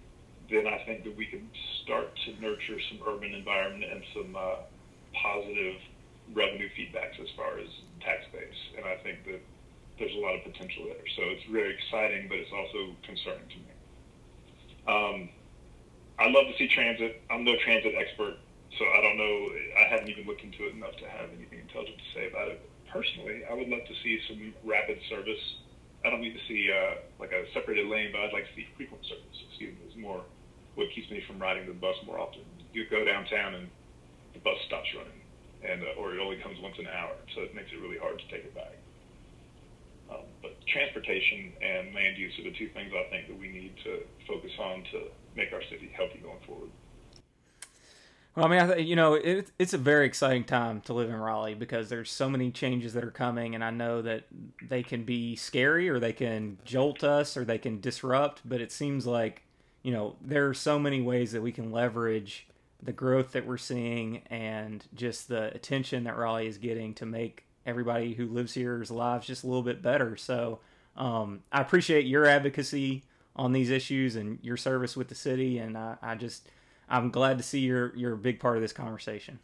then 0.49 0.65
I 0.65 0.81
think 0.85 1.03
that 1.03 1.15
we 1.15 1.25
can 1.27 1.49
start 1.83 2.09
to 2.25 2.41
nurture 2.41 2.79
some 2.89 2.99
urban 3.05 3.33
environment 3.33 3.85
and 3.91 4.03
some 4.13 4.35
uh, 4.35 4.65
positive 5.13 5.75
revenue 6.33 6.69
feedbacks 6.77 7.19
as 7.21 7.29
far 7.35 7.57
as 7.57 7.67
tax 8.01 8.25
base, 8.31 8.61
and 8.77 8.85
I 8.85 8.95
think 9.03 9.25
that 9.25 9.41
there's 9.97 10.13
a 10.15 10.19
lot 10.19 10.35
of 10.35 10.43
potential 10.43 10.85
there. 10.85 11.05
So 11.15 11.21
it's 11.25 11.43
very 11.51 11.73
exciting, 11.75 12.27
but 12.29 12.37
it's 12.37 12.51
also 12.51 12.95
concerning 13.03 13.47
to 13.49 13.57
me. 13.57 13.73
Um, 14.87 15.29
I 16.17 16.29
love 16.29 16.47
to 16.47 16.55
see 16.57 16.67
transit. 16.67 17.21
I'm 17.29 17.43
no 17.43 17.55
transit 17.63 17.93
expert, 17.97 18.37
so 18.77 18.85
I 18.85 19.01
don't 19.01 19.17
know. 19.17 19.35
I 19.79 19.85
haven't 19.89 20.09
even 20.09 20.25
looked 20.25 20.43
into 20.43 20.67
it 20.67 20.75
enough 20.75 20.95
to 20.97 21.07
have 21.09 21.29
anything 21.33 21.59
intelligent 21.59 21.97
to 21.97 22.09
say 22.13 22.29
about 22.29 22.49
it. 22.49 22.61
Personally, 22.91 23.45
I 23.49 23.53
would 23.53 23.69
love 23.69 23.85
to 23.85 23.95
see 24.03 24.19
some 24.27 24.53
rapid 24.63 24.99
service. 25.09 25.41
I 26.05 26.09
don't 26.09 26.21
need 26.21 26.33
to 26.33 26.45
see 26.47 26.69
uh, 26.71 27.01
like 27.19 27.31
a 27.31 27.45
separated 27.53 27.87
lane, 27.87 28.11
but 28.11 28.21
I'd 28.21 28.33
like 28.33 28.45
to 28.45 28.55
see 28.55 28.67
frequent 28.77 29.03
service. 29.05 29.37
Excuse 29.49 29.73
me, 29.73 29.89
is 29.89 29.97
more 29.97 30.21
what 30.75 30.87
keeps 30.95 31.09
me 31.11 31.21
from 31.27 31.39
riding 31.39 31.67
the 31.67 31.73
bus 31.73 31.95
more 32.05 32.19
often. 32.19 32.41
You 32.73 32.85
go 32.89 33.03
downtown 33.03 33.55
and 33.55 33.69
the 34.33 34.39
bus 34.39 34.57
stops 34.67 34.87
running, 34.95 35.21
and 35.65 35.83
uh, 35.83 35.99
or 35.99 36.13
it 36.13 36.19
only 36.21 36.37
comes 36.37 36.57
once 36.61 36.77
an 36.79 36.87
hour, 36.87 37.13
so 37.35 37.41
it 37.41 37.53
makes 37.53 37.71
it 37.73 37.81
really 37.81 37.97
hard 37.97 38.17
to 38.19 38.27
take 38.29 38.45
it 38.45 38.55
back. 38.55 38.77
Um, 40.09 40.25
but 40.41 40.57
transportation 40.65 41.53
and 41.61 41.93
land 41.93 42.17
use 42.17 42.33
are 42.39 42.43
the 42.43 42.55
two 42.57 42.69
things 42.69 42.93
I 42.95 43.05
think 43.11 43.27
that 43.27 43.37
we 43.37 43.49
need 43.49 43.73
to 43.83 44.01
focus 44.25 44.51
on 44.57 44.83
to 44.93 45.11
make 45.35 45.53
our 45.53 45.61
city 45.69 45.91
healthy 45.93 46.19
going 46.23 46.41
forward. 46.47 46.69
Well, 48.39 48.47
I 48.47 48.51
mean, 48.51 48.59
I 48.61 48.73
th- 48.75 48.87
you 48.87 48.95
know, 48.95 49.15
it, 49.15 49.51
it's 49.59 49.73
a 49.73 49.77
very 49.77 50.05
exciting 50.05 50.45
time 50.45 50.79
to 50.83 50.93
live 50.93 51.09
in 51.09 51.15
Raleigh 51.17 51.55
because 51.55 51.89
there's 51.89 52.09
so 52.09 52.29
many 52.29 52.51
changes 52.51 52.93
that 52.93 53.03
are 53.03 53.11
coming, 53.11 53.53
and 53.53 53.61
I 53.61 53.69
know 53.69 54.01
that 54.01 54.27
they 54.65 54.81
can 54.81 55.03
be 55.03 55.35
scary 55.35 55.89
or 55.89 55.99
they 55.99 56.13
can 56.13 56.57
jolt 56.63 57.03
us 57.03 57.35
or 57.35 57.43
they 57.43 57.57
can 57.57 57.81
disrupt. 57.81 58.47
But 58.47 58.61
it 58.61 58.71
seems 58.71 59.05
like, 59.05 59.41
you 59.83 59.91
know, 59.91 60.15
there 60.21 60.47
are 60.47 60.53
so 60.53 60.79
many 60.79 61.01
ways 61.01 61.33
that 61.33 61.41
we 61.41 61.51
can 61.51 61.73
leverage 61.73 62.47
the 62.81 62.93
growth 62.93 63.33
that 63.33 63.45
we're 63.45 63.57
seeing 63.57 64.21
and 64.29 64.85
just 64.95 65.27
the 65.27 65.53
attention 65.53 66.05
that 66.05 66.15
Raleigh 66.15 66.47
is 66.47 66.57
getting 66.57 66.93
to 66.93 67.05
make 67.05 67.43
everybody 67.65 68.13
who 68.13 68.25
lives 68.25 68.53
here's 68.53 68.89
lives 68.89 69.27
just 69.27 69.43
a 69.43 69.47
little 69.47 69.63
bit 69.63 69.81
better. 69.81 70.15
So 70.15 70.59
um, 70.95 71.43
I 71.51 71.59
appreciate 71.59 72.05
your 72.05 72.25
advocacy 72.25 73.03
on 73.35 73.51
these 73.51 73.69
issues 73.69 74.15
and 74.15 74.39
your 74.41 74.55
service 74.55 74.95
with 74.95 75.09
the 75.09 75.15
city, 75.15 75.57
and 75.57 75.77
I, 75.77 75.97
I 76.01 76.15
just 76.15 76.47
I'm 76.89 77.11
glad 77.11 77.37
to 77.37 77.43
see 77.43 77.59
you're 77.59 77.95
you're 77.95 78.13
a 78.13 78.17
big 78.17 78.39
part 78.39 78.55
of 78.55 78.61
this 78.61 78.73
conversation. 78.73 79.39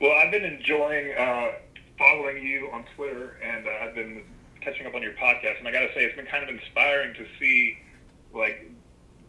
Well, 0.00 0.12
I've 0.12 0.32
been 0.32 0.44
enjoying 0.44 1.14
uh, 1.16 1.52
following 1.96 2.42
you 2.42 2.68
on 2.72 2.84
Twitter, 2.96 3.38
and 3.42 3.66
uh, 3.66 3.70
I've 3.84 3.94
been 3.94 4.24
catching 4.60 4.86
up 4.86 4.94
on 4.94 5.02
your 5.02 5.12
podcast, 5.12 5.58
and 5.58 5.68
I 5.68 5.72
got 5.72 5.80
to 5.80 5.94
say 5.94 6.04
it's 6.04 6.16
been 6.16 6.26
kind 6.26 6.42
of 6.42 6.50
inspiring 6.50 7.14
to 7.14 7.26
see 7.38 7.78
like 8.34 8.70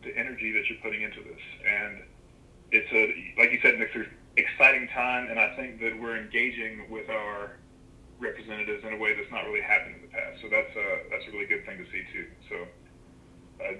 the 0.03 0.17
energy 0.17 0.51
that 0.53 0.67
you're 0.67 0.79
putting 0.81 1.03
into 1.03 1.21
this, 1.21 1.41
and 1.67 2.01
it's 2.71 2.91
a 2.91 3.39
like 3.39 3.51
you 3.51 3.59
said, 3.61 3.77
Nick, 3.77 3.91
exciting 4.37 4.87
time, 4.89 5.29
and 5.29 5.39
I 5.39 5.55
think 5.55 5.79
that 5.81 5.99
we're 5.99 6.17
engaging 6.17 6.89
with 6.89 7.09
our 7.09 7.57
representatives 8.19 8.83
in 8.83 8.93
a 8.93 8.97
way 8.97 9.15
that's 9.15 9.31
not 9.31 9.45
really 9.45 9.61
happened 9.61 9.95
in 9.95 10.01
the 10.01 10.07
past. 10.07 10.41
So 10.41 10.49
that's 10.49 10.75
a 10.75 11.09
that's 11.11 11.25
a 11.27 11.31
really 11.31 11.45
good 11.45 11.65
thing 11.65 11.77
to 11.77 11.85
see 11.91 12.03
too. 12.11 12.27
So 12.49 12.55
I 13.63 13.77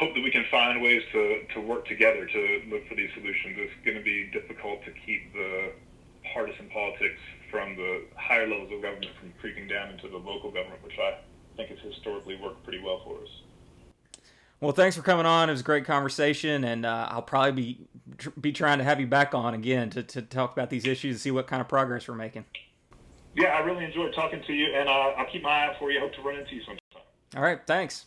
hope 0.00 0.14
that 0.14 0.22
we 0.22 0.30
can 0.30 0.46
find 0.50 0.80
ways 0.80 1.02
to, 1.12 1.42
to 1.52 1.60
work 1.60 1.86
together 1.86 2.26
to 2.26 2.62
look 2.70 2.88
for 2.88 2.94
these 2.94 3.10
solutions. 3.12 3.54
It's 3.58 3.84
going 3.84 3.98
to 3.98 4.02
be 4.02 4.30
difficult 4.32 4.82
to 4.86 4.92
keep 5.04 5.30
the 5.34 5.72
partisan 6.32 6.70
politics 6.70 7.20
from 7.50 7.76
the 7.76 8.06
higher 8.16 8.48
levels 8.48 8.72
of 8.72 8.80
government 8.80 9.12
from 9.20 9.32
creeping 9.40 9.68
down 9.68 9.90
into 9.90 10.08
the 10.08 10.16
local 10.16 10.50
government, 10.50 10.82
which 10.82 10.98
I 10.98 11.18
think 11.56 11.68
has 11.68 11.78
historically 11.80 12.36
worked 12.36 12.64
pretty 12.64 12.82
well 12.82 13.02
for 13.04 13.22
us. 13.22 13.28
Well, 14.60 14.72
thanks 14.72 14.96
for 14.96 15.02
coming 15.02 15.26
on. 15.26 15.50
It 15.50 15.52
was 15.52 15.60
a 15.60 15.64
great 15.64 15.84
conversation, 15.84 16.64
and 16.64 16.86
uh, 16.86 17.08
I'll 17.10 17.22
probably 17.22 17.52
be 17.52 17.86
be 18.40 18.52
trying 18.52 18.78
to 18.78 18.84
have 18.84 19.00
you 19.00 19.06
back 19.06 19.34
on 19.34 19.54
again 19.54 19.88
to, 19.90 20.02
to 20.02 20.20
talk 20.20 20.52
about 20.52 20.68
these 20.68 20.84
issues 20.84 21.14
and 21.14 21.20
see 21.20 21.30
what 21.30 21.46
kind 21.46 21.60
of 21.62 21.68
progress 21.68 22.08
we're 22.08 22.14
making. 22.14 22.44
Yeah, 23.34 23.48
I 23.48 23.60
really 23.60 23.84
enjoyed 23.84 24.14
talking 24.14 24.42
to 24.46 24.52
you, 24.52 24.74
and 24.74 24.88
uh, 24.88 24.92
I'll 24.92 25.30
keep 25.30 25.42
my 25.42 25.50
eye 25.50 25.66
out 25.68 25.78
for 25.78 25.90
you. 25.90 25.98
I 25.98 26.02
hope 26.02 26.14
to 26.14 26.22
run 26.22 26.36
into 26.36 26.54
you 26.54 26.62
sometime. 26.62 27.02
All 27.36 27.42
right, 27.42 27.60
thanks. 27.66 28.06